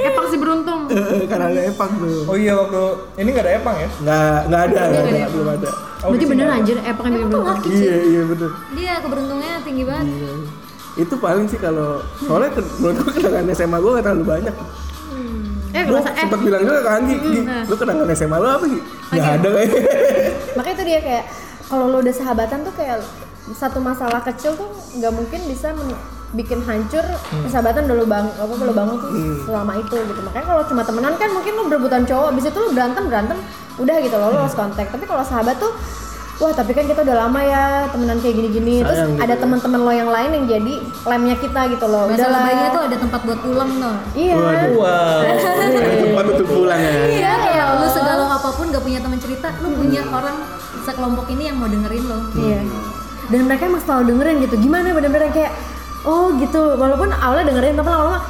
Epang 0.00 0.26
sih 0.26 0.38
beruntung. 0.38 0.80
karena 1.26 1.44
ada 1.46 1.62
Epang 1.66 1.90
tuh 1.96 2.24
Oh 2.24 2.34
iya 2.34 2.54
waktu 2.54 2.82
ini 3.16 3.28
nggak 3.28 3.44
ada 3.44 3.52
Epang 3.56 3.76
ya? 3.76 3.88
nggak 3.98 4.36
nggak 4.46 4.62
ada 4.64 4.80
nggak 4.82 5.02
ada 5.04 5.26
belum 5.28 5.48
ada 5.52 5.70
Oh, 5.98 6.08
Berarti 6.08 6.26
bener 6.26 6.46
anjir 6.46 6.76
Epang 6.78 7.06
yang 7.06 7.14
bikin 7.18 7.26
Tuh 7.26 7.34
beruntung. 7.34 7.44
laki 7.50 7.68
iya 7.68 7.80
sih. 7.92 8.08
iya 8.08 8.22
betul 8.24 8.50
Dia 8.72 8.92
keberuntungannya 8.98 9.58
tinggi 9.60 9.84
banget. 9.84 10.06
Iya. 10.08 10.32
itu 10.96 11.14
paling 11.14 11.44
sih 11.44 11.58
kalau 11.58 11.90
soalnya 12.18 12.50
ke- 12.52 12.72
menurut 12.78 12.96
gue 12.98 13.12
kenangan 13.14 13.44
SMA 13.52 13.76
gue 13.76 13.90
gak 13.92 14.04
terlalu 14.06 14.24
banyak 14.26 14.54
Eh 15.68 15.82
gue 15.84 15.98
eh 15.98 16.04
sempat 16.16 16.40
bilang 16.40 16.62
juga 16.62 16.80
ke 16.80 16.90
Anggi 16.90 17.14
Gi, 17.18 17.40
lu 17.68 17.74
kenangan 17.74 18.08
SMA 18.10 18.36
lu 18.38 18.48
apa 18.48 18.64
Gi? 18.64 18.80
Gak 19.10 19.28
ada 19.34 19.48
kayaknya 19.50 19.80
makanya 20.54 20.72
itu 20.72 20.84
dia 20.84 21.00
kayak 21.00 21.24
kalau 21.66 21.90
lo 21.90 21.98
udah 22.02 22.14
sahabatan 22.14 22.62
tuh 22.62 22.74
kayak 22.74 23.02
satu 23.54 23.78
masalah 23.78 24.22
kecil 24.22 24.58
tuh 24.58 24.66
nggak 24.98 25.12
mungkin 25.14 25.40
bisa 25.46 25.70
men- 25.70 25.98
bikin 26.34 26.58
hancur 26.66 27.06
persahabatan 27.46 27.86
udah 27.86 27.96
lo 27.96 28.06
bang 28.06 28.26
apa 28.26 28.52
lo 28.58 28.74
bangun 28.74 28.96
tuh 28.98 29.10
selama 29.46 29.72
itu 29.78 29.94
gitu. 29.94 30.20
Makanya 30.26 30.46
kalau 30.46 30.62
cuma 30.66 30.82
temenan 30.82 31.14
kan 31.14 31.30
mungkin 31.30 31.52
lo 31.54 31.62
berebutan 31.70 32.02
cowok 32.02 32.34
abis 32.34 32.50
itu 32.50 32.58
lo 32.58 32.70
berantem 32.74 33.06
berantem 33.06 33.38
udah 33.78 33.96
gitu 34.02 34.16
lo 34.18 34.34
lo 34.34 34.38
lost 34.42 34.58
kontak 34.58 34.90
tapi 34.90 35.06
kalau 35.06 35.22
sahabat 35.22 35.54
tuh 35.62 35.70
wah 36.36 36.52
tapi 36.52 36.76
kan 36.76 36.84
kita 36.84 37.00
udah 37.00 37.16
lama 37.16 37.40
ya 37.40 37.62
temenan 37.88 38.18
kayak 38.20 38.34
gini-gini. 38.36 38.84
Terus 38.84 39.00
gitu 39.08 39.22
ada 39.22 39.34
ya. 39.34 39.40
teman-teman 39.40 39.80
lo 39.80 39.92
yang 39.94 40.10
lain 40.10 40.30
yang 40.36 40.44
jadi 40.44 40.74
lemnya 41.06 41.36
kita 41.40 41.60
gitu 41.72 41.86
loh. 41.88 42.04
Udah 42.10 42.16
Masalah 42.18 42.32
lah. 42.34 42.42
Bayinya 42.44 42.68
tuh 42.74 42.82
ada 42.90 42.96
tempat 43.00 43.20
buat 43.24 43.40
pulang 43.40 43.70
tuh. 43.80 43.96
iya. 44.12 44.34
Wow. 44.36 45.20
tempat 46.04 46.24
untuk 46.36 46.48
pulang 46.50 46.80
ya. 46.80 46.92
Iya, 47.08 47.32
kayak 47.40 47.64
lu 47.80 47.86
segalau 47.88 48.28
apa 48.28 48.48
pun 48.52 48.66
gak 48.68 48.84
punya 48.84 49.00
teman 49.00 49.16
cerita, 49.16 49.48
lu 49.64 49.68
punya 49.72 50.02
orang 50.12 50.36
sekelompok 50.86 51.26
ini 51.34 51.50
yang 51.50 51.58
mau 51.58 51.66
dengerin 51.66 52.04
lo. 52.06 52.18
Iya. 52.38 52.62
Dan 53.26 53.50
mereka 53.50 53.66
emang 53.66 53.82
selalu 53.82 54.14
dengerin 54.14 54.36
gitu. 54.46 54.54
Gimana 54.62 54.94
bener-bener 54.94 55.30
kayak 55.34 55.52
oh 56.06 56.30
gitu. 56.38 56.78
Walaupun 56.78 57.10
awalnya 57.10 57.50
dengerin 57.50 57.74
tapi 57.74 57.88
lama-lama 57.90 58.22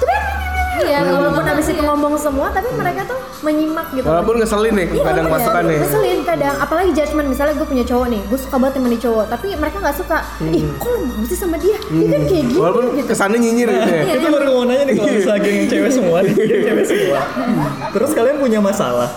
Iya, 0.76 1.08
walaupun 1.08 1.44
abis 1.48 1.72
itu 1.72 1.80
ngomong 1.80 2.14
semua 2.20 2.52
tapi 2.52 2.68
mereka 2.76 3.08
tuh 3.08 3.16
menyimak 3.40 3.88
gitu. 3.96 4.04
walaupun 4.04 4.36
ngeselin 4.42 4.74
nih 4.76 4.86
Iya, 4.92 5.02
kadang 5.08 5.26
iya. 5.28 5.32
masukannya 5.32 5.76
Ngeselin 5.80 6.20
kadang, 6.26 6.54
apalagi 6.60 6.90
judgement 6.92 7.28
misalnya 7.32 7.54
gue 7.56 7.68
punya 7.68 7.84
cowok 7.86 8.06
nih, 8.12 8.20
gue 8.28 8.38
suka 8.40 8.56
banget 8.60 8.74
temen 8.76 8.90
nih 8.92 9.00
cowok, 9.00 9.24
tapi 9.32 9.46
mereka 9.56 9.76
nggak 9.80 9.96
suka. 9.96 10.18
Ih, 10.52 10.64
kok 10.76 10.88
lu 10.92 10.98
mau 11.08 11.24
sih 11.24 11.38
sama 11.38 11.56
dia? 11.56 11.78
Dia 11.80 12.06
kan 12.12 12.22
kayak 12.28 12.44
gini 12.44 12.60
walaupun 12.60 12.84
gitu. 12.92 13.08
kesannya 13.08 13.38
nyinyir 13.40 13.68
gitu 13.72 13.88
ya 13.88 14.14
Itu 14.20 14.28
baru 14.28 14.44
mau 14.52 14.64
nanya 14.68 14.84
nih 14.84 14.94
kalau 15.00 15.12
misalnya 15.16 15.40
geng 15.40 15.58
cewek 15.68 15.92
semua 15.92 16.18
nih, 16.24 16.34
geng 16.36 16.62
cewek 16.64 16.84
semua. 16.84 17.20
Terus 17.96 18.10
kalian 18.12 18.36
punya 18.36 18.60
masalah. 18.60 19.08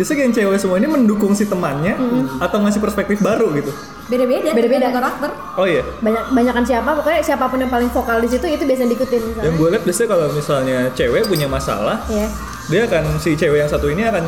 Biasanya 0.00 0.16
geng 0.18 0.32
cewek 0.32 0.56
semua 0.56 0.80
ini 0.80 0.88
mendukung 0.88 1.36
si 1.36 1.44
temannya 1.44 1.92
atau 2.40 2.56
ngasih 2.58 2.80
perspektif 2.80 3.20
baru 3.20 3.52
gitu. 3.52 3.68
Beda-beda, 4.08 4.48
Beda-beda. 4.50 4.88
karakter. 4.88 5.28
Oh 5.54 5.68
iya. 5.68 5.84
Banyak 6.00 6.32
banyakan 6.32 6.64
siapa, 6.64 6.88
pokoknya 6.96 7.20
siapa 7.20 7.44
pun 7.44 7.60
yang 7.60 7.68
paling 7.68 7.92
vokal 7.92 8.16
di 8.16 8.26
situ 8.26 8.48
itu 8.48 8.64
biasa 8.64 8.88
diikutin 8.88 9.20
misalnya. 9.20 9.44
Yang 9.44 9.54
gue 9.54 9.68
lihat 9.68 9.82
biasanya 9.84 10.08
kalau 10.08 10.26
misalnya 10.32 10.78
cewek 10.96 11.22
punya 11.28 11.46
masalah, 11.46 12.00
Iya. 12.08 12.32
dia 12.66 12.80
akan 12.88 13.20
si 13.20 13.36
cewek 13.36 13.60
yang 13.60 13.68
satu 13.68 13.86
ini 13.86 14.02
akan 14.02 14.24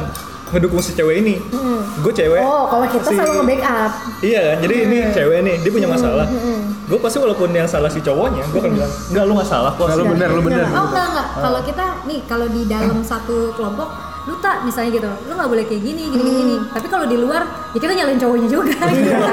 ngedukung 0.52 0.78
si 0.78 0.92
cewek 0.92 1.24
ini. 1.24 1.40
Gue 1.98 2.12
cewek. 2.12 2.36
Oh, 2.38 2.68
kalau 2.68 2.84
kita 2.84 3.08
si- 3.08 3.16
selalu 3.16 3.32
nge-backup. 3.40 3.92
Iya 4.20 4.40
kan, 4.44 4.56
jadi 4.60 4.74
ini 4.84 4.96
cewek 5.08 5.38
nih, 5.40 5.56
dia 5.56 5.70
punya 5.72 5.88
masalah. 5.88 6.28
Gue 6.84 6.98
pasti 7.00 7.16
walaupun 7.16 7.48
yang 7.48 7.64
salah 7.64 7.88
si 7.88 7.98
cowoknya, 7.98 8.44
gue 8.44 8.60
akan 8.60 8.72
bilang, 8.76 8.92
enggak 9.08 9.24
lu 9.24 9.32
nggak 9.32 9.48
salah 9.48 9.72
kok. 9.72 9.88
Lu 9.88 10.04
bener 10.04 10.28
lu 10.28 10.44
bener 10.44 10.68
Oh 10.68 10.84
enggak 10.84 11.06
enggak, 11.08 11.26
kalau 11.40 11.60
kita 11.64 11.86
nih 12.04 12.20
kalau 12.22 12.44
di 12.46 12.68
dalam 12.68 13.00
satu 13.00 13.56
kelompok 13.56 14.11
lu 14.22 14.34
tak 14.38 14.62
misalnya 14.62 14.90
gitu, 14.94 15.10
lu 15.26 15.32
nggak 15.34 15.50
boleh 15.50 15.64
kayak 15.66 15.82
gini 15.82 16.02
gini 16.14 16.30
gini. 16.30 16.56
Tapi 16.70 16.86
kalau 16.86 17.06
di 17.10 17.18
luar 17.18 17.42
ya 17.74 17.78
kita 17.82 17.92
nyalain 17.92 18.18
cowoknya 18.22 18.48
juga. 18.48 18.74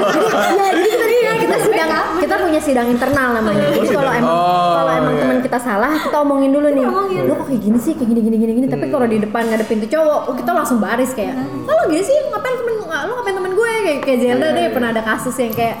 ya 0.58 0.68
jadi 0.74 0.96
tadi 0.98 1.16
ya 1.22 1.32
kita 1.38 1.56
sidang 1.62 1.90
kita 2.18 2.34
punya 2.42 2.60
sidang 2.60 2.86
internal 2.90 3.28
namanya. 3.38 3.66
Jadi 3.70 3.88
kalau 3.94 4.10
emang 4.10 4.30
Oh, 4.30 4.74
kalau 4.82 4.92
emang 4.98 5.14
iya. 5.14 5.22
teman 5.22 5.38
kita 5.46 5.58
salah 5.62 5.92
kita 5.94 6.16
omongin 6.18 6.50
dulu 6.50 6.68
nih. 6.74 6.84
Omongin. 6.86 7.22
lu 7.30 7.32
kok 7.38 7.46
kayak 7.46 7.62
gini 7.62 7.78
sih 7.78 7.92
kayak 7.94 8.08
gini 8.10 8.20
gini 8.26 8.36
gini? 8.42 8.52
Gini 8.58 8.66
tapi 8.66 8.86
kalau 8.90 9.06
di 9.06 9.18
depan 9.22 9.42
ngadepin 9.46 9.78
tuh 9.86 9.90
cowok 9.94 10.20
oh, 10.26 10.34
kita 10.34 10.50
langsung 10.50 10.78
baris 10.82 11.10
kayak 11.14 11.38
oh 11.38 11.72
lu 11.72 11.84
gini 11.94 12.02
sih? 12.02 12.16
Ngapain 12.30 12.56
temen 12.58 12.74
lu 12.82 12.84
ngapain 12.90 13.34
temen 13.38 13.52
gue? 13.54 13.72
Kayak 13.86 13.98
kayak 14.02 14.18
Zelda 14.26 14.48
deh 14.50 14.66
pernah 14.74 14.90
ada 14.90 15.02
kasus 15.06 15.34
yang 15.38 15.54
kayak 15.54 15.76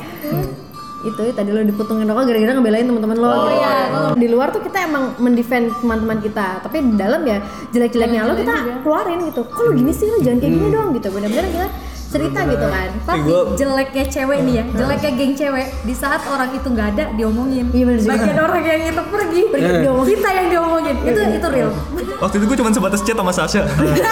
itu 1.02 1.32
tadi 1.32 1.48
lo 1.48 1.60
diputungin 1.62 2.04
rokok 2.04 2.24
gara-gara 2.24 2.52
ngebelain 2.52 2.84
teman-teman 2.84 3.16
lo 3.16 3.28
gitu. 3.30 3.56
iya. 3.56 3.72
di 4.12 4.26
luar 4.28 4.48
tuh 4.50 4.60
kita 4.60 4.84
emang 4.84 5.16
mendefend 5.16 5.72
teman-teman 5.74 6.18
kita 6.18 6.60
tapi 6.60 6.76
di 6.82 6.94
dalam 6.94 7.24
ya 7.24 7.40
jelek-jeleknya 7.70 8.20
lo 8.22 8.34
kita 8.34 8.54
keluarin 8.80 9.24
gitu 9.24 9.40
kok 9.44 9.62
lu 9.62 9.72
gini 9.72 9.90
sih 9.90 10.06
lo 10.06 10.20
jangan 10.20 10.38
kayak 10.38 10.52
gini 10.52 10.68
dong 10.68 10.88
gitu 10.92 11.08
bener-bener 11.08 11.48
kita 11.48 11.68
cerita 12.10 12.42
gitu 12.42 12.66
kan 12.66 12.88
Tapi 13.06 13.22
gua- 13.22 13.54
jeleknya 13.54 14.04
cewek 14.04 14.38
nih 14.42 14.54
ya, 14.58 14.64
jeleknya 14.74 15.10
geng 15.14 15.32
cewek 15.32 15.66
di 15.80 15.94
saat 15.94 16.18
orang 16.26 16.50
itu 16.50 16.66
nggak 16.66 16.88
ada 16.90 17.04
diomongin. 17.14 17.70
Iya, 17.70 17.84
bener 17.86 17.98
juga. 18.02 18.10
Bagian 18.12 18.38
orang 18.40 18.62
yang 18.66 18.82
itu 18.82 19.02
pergi, 19.06 19.40
Pergi, 19.46 19.70
diomongin. 19.78 20.10
kita 20.10 20.28
yang 20.34 20.46
diomongin. 20.50 20.96
Itu 21.06 21.20
itu 21.30 21.48
real. 21.48 21.70
Waktu 22.18 22.34
itu 22.34 22.44
gue 22.44 22.56
cuma 22.58 22.70
sebatas 22.74 23.00
chat 23.00 23.14
sama 23.14 23.30
Sasha. 23.30 23.62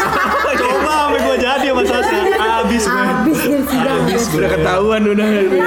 Coba 0.63 1.11
sampai 1.11 1.21
gue 1.21 1.37
jadi 1.43 1.67
sama 1.67 1.83
Sasha. 1.83 2.17
Abis 2.63 2.85
gue. 2.87 3.03
abis 3.03 3.39
sidang 3.67 3.99
Abis 4.01 4.23
gue. 4.25 4.39
udah 4.39 4.51
ketahuan 4.55 5.03
udah 5.05 5.27
ya. 5.27 5.43
Terus 5.43 5.59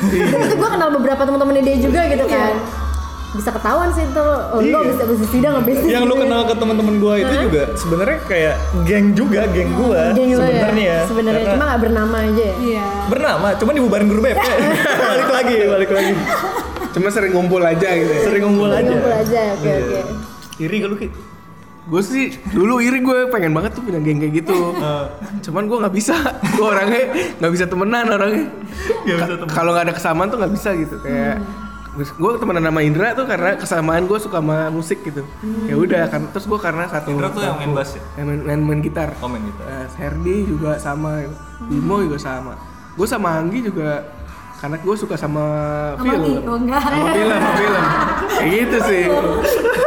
itu 0.00 0.54
gue 0.54 0.68
kenal 0.70 0.88
beberapa 0.90 1.22
teman-teman 1.22 1.54
dia 1.58 1.76
juga 1.76 2.00
gitu 2.06 2.24
kan 2.24 2.54
bisa 3.28 3.52
ketahuan 3.52 3.92
sih 3.92 4.02
itu 4.02 4.24
oh 4.24 4.56
lo 4.56 4.64
Iya. 4.80 4.88
bisa 4.88 5.02
bisa 5.04 5.24
sidang 5.28 5.60
habis 5.60 5.76
Yang 5.84 6.04
lu 6.06 6.14
kenal 6.16 6.42
ke 6.42 6.54
teman-teman 6.54 6.94
gue 6.96 7.14
itu 7.18 7.34
juga 7.44 7.62
sebenarnya 7.74 8.18
kayak 8.24 8.54
geng 8.82 9.06
juga, 9.12 9.44
geng 9.46 9.70
gue 9.74 10.00
Geng 10.12 10.30
lo 10.32 10.40
sebenarnya. 10.42 10.86
ya 10.88 10.98
sebenarnya 11.04 11.42
Karena 11.42 11.52
cuma 11.54 11.64
gak 11.66 11.80
bernama 11.82 12.16
aja 12.24 12.40
ya 12.42 12.54
Iya. 12.56 12.84
bernama, 13.06 13.46
cuma 13.54 13.70
dibubarin 13.70 14.08
grup 14.08 14.24
BP. 14.24 14.40
balik 15.12 15.30
lagi, 15.30 15.56
balik 15.62 15.90
lagi. 15.92 16.12
cuma 16.88 17.08
sering 17.10 17.30
ngumpul 17.30 17.60
aja 17.60 17.88
gitu 17.90 18.08
ya. 18.08 18.20
Sering 18.24 18.42
ngumpul 18.42 18.70
aja. 18.70 18.80
ngumpul 18.82 19.12
aja 19.12 19.40
oke 19.52 19.66
Iya. 19.66 19.76
oke 19.78 20.00
Iri 20.58 20.74
gak 20.78 20.88
lu 20.88 20.96
Ki? 20.96 21.08
Gue 21.88 22.02
sih 22.04 22.24
dulu 22.52 22.78
iri 22.78 23.00
gue 23.00 23.32
pengen 23.32 23.56
banget 23.56 23.72
tuh 23.72 23.80
punya 23.80 23.96
geng 23.98 24.20
kayak 24.20 24.44
gitu. 24.44 24.76
Cuman 25.42 25.64
gue 25.64 25.78
nggak 25.80 25.94
bisa. 25.94 26.14
Gue 26.52 26.66
orangnya 26.68 27.04
nggak 27.40 27.52
bisa 27.52 27.64
temenan 27.64 28.06
orangnya. 28.06 28.46
Ka- 29.16 29.48
kalau 29.48 29.72
nggak 29.72 29.88
ada 29.88 29.94
kesamaan 29.96 30.28
tuh 30.28 30.36
nggak 30.36 30.52
bisa 30.52 30.70
gitu. 30.76 31.00
Kayak 31.00 31.40
gue 31.98 32.30
temenan 32.38 32.62
sama 32.62 32.80
Indra 32.84 33.10
tuh 33.10 33.26
karena 33.26 33.56
kesamaan 33.56 34.04
gue 34.04 34.18
suka 34.20 34.38
sama 34.38 34.68
musik 34.68 35.00
gitu. 35.02 35.24
Ya 35.64 35.74
udah 35.74 36.06
kan 36.06 36.28
terus 36.28 36.44
gue 36.44 36.60
karena 36.60 36.84
satu 36.86 37.08
Indra 37.08 37.32
tuh 37.32 37.40
yang 37.40 37.56
main 37.56 37.72
bass 37.72 37.96
ya? 37.96 38.02
yang 38.20 38.26
main, 38.28 38.40
main, 38.44 38.60
main 38.60 38.80
gitar. 38.84 39.16
Oh 39.18 39.26
main 39.26 39.42
gitu. 39.42 39.62
Nah, 39.64 39.88
Herdi 39.96 40.36
juga 40.44 40.76
sama 40.76 41.24
Bimo 41.66 42.04
juga 42.04 42.20
sama. 42.20 42.52
Gue 42.94 43.06
sama 43.06 43.32
Anggi 43.32 43.64
juga 43.64 44.04
karena 44.58 44.76
gue 44.76 44.94
suka 44.94 45.14
sama 45.14 45.44
Sama 45.94 46.02
film? 46.04 46.42
Oh, 46.42 46.56
enggak. 46.56 46.80
sama 46.80 47.08
film 47.08 47.30
sama 47.32 47.52
film 47.54 47.82
kayak 48.28 48.50
gitu 48.56 48.76
sih 48.84 49.04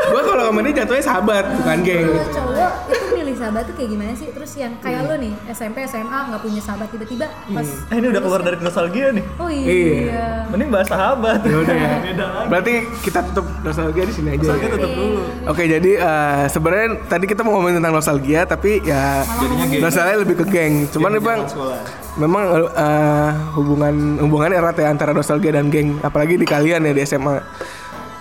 gue 0.07 0.21
kalau 0.21 0.43
sama 0.45 0.59
dia 0.61 0.73
jatuhnya 0.77 1.03
sahabat 1.03 1.43
bukan 1.53 1.77
geng 1.81 2.07
Kalau 2.07 2.27
cowok 2.31 2.71
itu 2.89 3.05
milih 3.13 3.35
sahabat 3.37 3.63
tuh 3.63 3.73
kayak 3.73 3.89
gimana 3.89 4.11
sih? 4.13 4.27
Terus 4.29 4.51
yang 4.55 4.73
kayak 4.77 5.01
lo 5.03 5.15
nih 5.15 5.33
SMP 5.49 5.77
SMA 5.85 6.07
nggak 6.25 6.41
punya 6.41 6.59
sahabat 6.59 6.87
tiba-tiba 6.87 7.25
pas 7.47 7.67
Eh 7.85 7.95
ini 7.95 8.07
udah 8.07 8.21
keluar 8.21 8.41
dari 8.41 8.57
nostalgia 8.57 9.07
nih. 9.11 9.25
oh 9.37 9.47
Iya. 9.47 9.67
iya. 9.67 10.25
Mending 10.47 10.69
bahas 10.69 10.87
sahabat. 10.87 11.39
ya 11.41 11.57
udah 11.57 11.75
ya 11.75 11.89
Beda 12.05 12.25
lagi. 12.27 12.47
berarti 12.47 12.73
kita 13.01 13.19
tutup 13.27 13.45
nostalgia 13.61 14.03
di 14.03 14.13
sini 14.13 14.27
aja 14.29 14.39
Nostalgia 14.41 14.65
ya. 14.65 14.73
tutup 14.73 14.91
dulu. 14.93 15.21
Oke 15.47 15.63
jadi 15.65 15.91
eh, 15.97 16.43
sebenarnya 16.47 16.87
tadi 17.05 17.25
kita 17.25 17.41
mau 17.41 17.51
ngomongin 17.53 17.75
tentang 17.77 17.93
nostalgia 17.93 18.41
tapi 18.43 18.71
ya 18.81 19.23
Jadinya 19.23 19.65
geng. 19.65 19.81
nostalgia 19.81 20.17
lebih 20.17 20.35
ke 20.37 20.45
geng. 20.47 20.73
Cuman 20.89 21.09
Geng 21.09 21.15
nih 21.15 21.23
bang 21.23 21.39
sekolah. 21.45 21.81
Memang 22.19 22.67
eh, 22.71 23.31
hubungan 23.55 24.19
hubungan 24.19 24.51
erat 24.51 24.75
ya 24.79 24.91
antara 24.91 25.15
nostalgia 25.15 25.55
dan 25.55 25.71
geng 25.71 25.99
apalagi 26.03 26.35
di 26.35 26.43
kalian 26.43 26.83
ya 26.87 26.91
di 26.91 27.03
SMA 27.07 27.39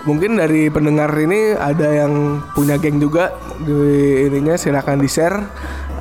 mungkin 0.07 0.39
dari 0.39 0.71
pendengar 0.71 1.13
ini 1.19 1.53
ada 1.53 2.05
yang 2.05 2.41
punya 2.55 2.79
geng 2.79 2.97
juga 2.97 3.35
di 3.61 4.25
ininya 4.31 4.57
silakan 4.57 4.97
di 4.97 5.09
share 5.11 5.37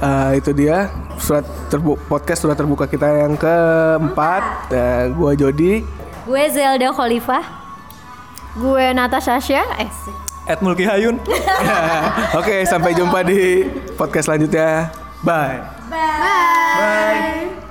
Eh, 0.01 0.41
itu 0.41 0.57
dia 0.57 0.89
surat 1.21 1.45
terbu 1.69 2.01
podcast 2.09 2.41
surat 2.41 2.57
terbuka 2.57 2.89
kita 2.89 3.05
yang 3.21 3.37
keempat. 3.37 4.73
Eh, 4.73 5.05
gua 5.13 5.37
Jody. 5.37 5.85
Gue 6.25 6.43
Zelda 6.49 6.89
Khalifah. 6.89 7.45
Gue 8.57 8.97
Natasha 8.97 9.39
Sasha, 9.39 9.63
eh 9.79 9.91
At 10.49 10.65
Mulki 10.65 10.89
Hayun. 10.89 11.21
oke 12.41 12.57
sampai 12.65 12.97
jumpa 12.97 13.21
di 13.29 13.69
podcast 13.95 14.33
selanjutnya. 14.33 14.89
Bye. 15.21 15.61
Bye. 15.93 17.70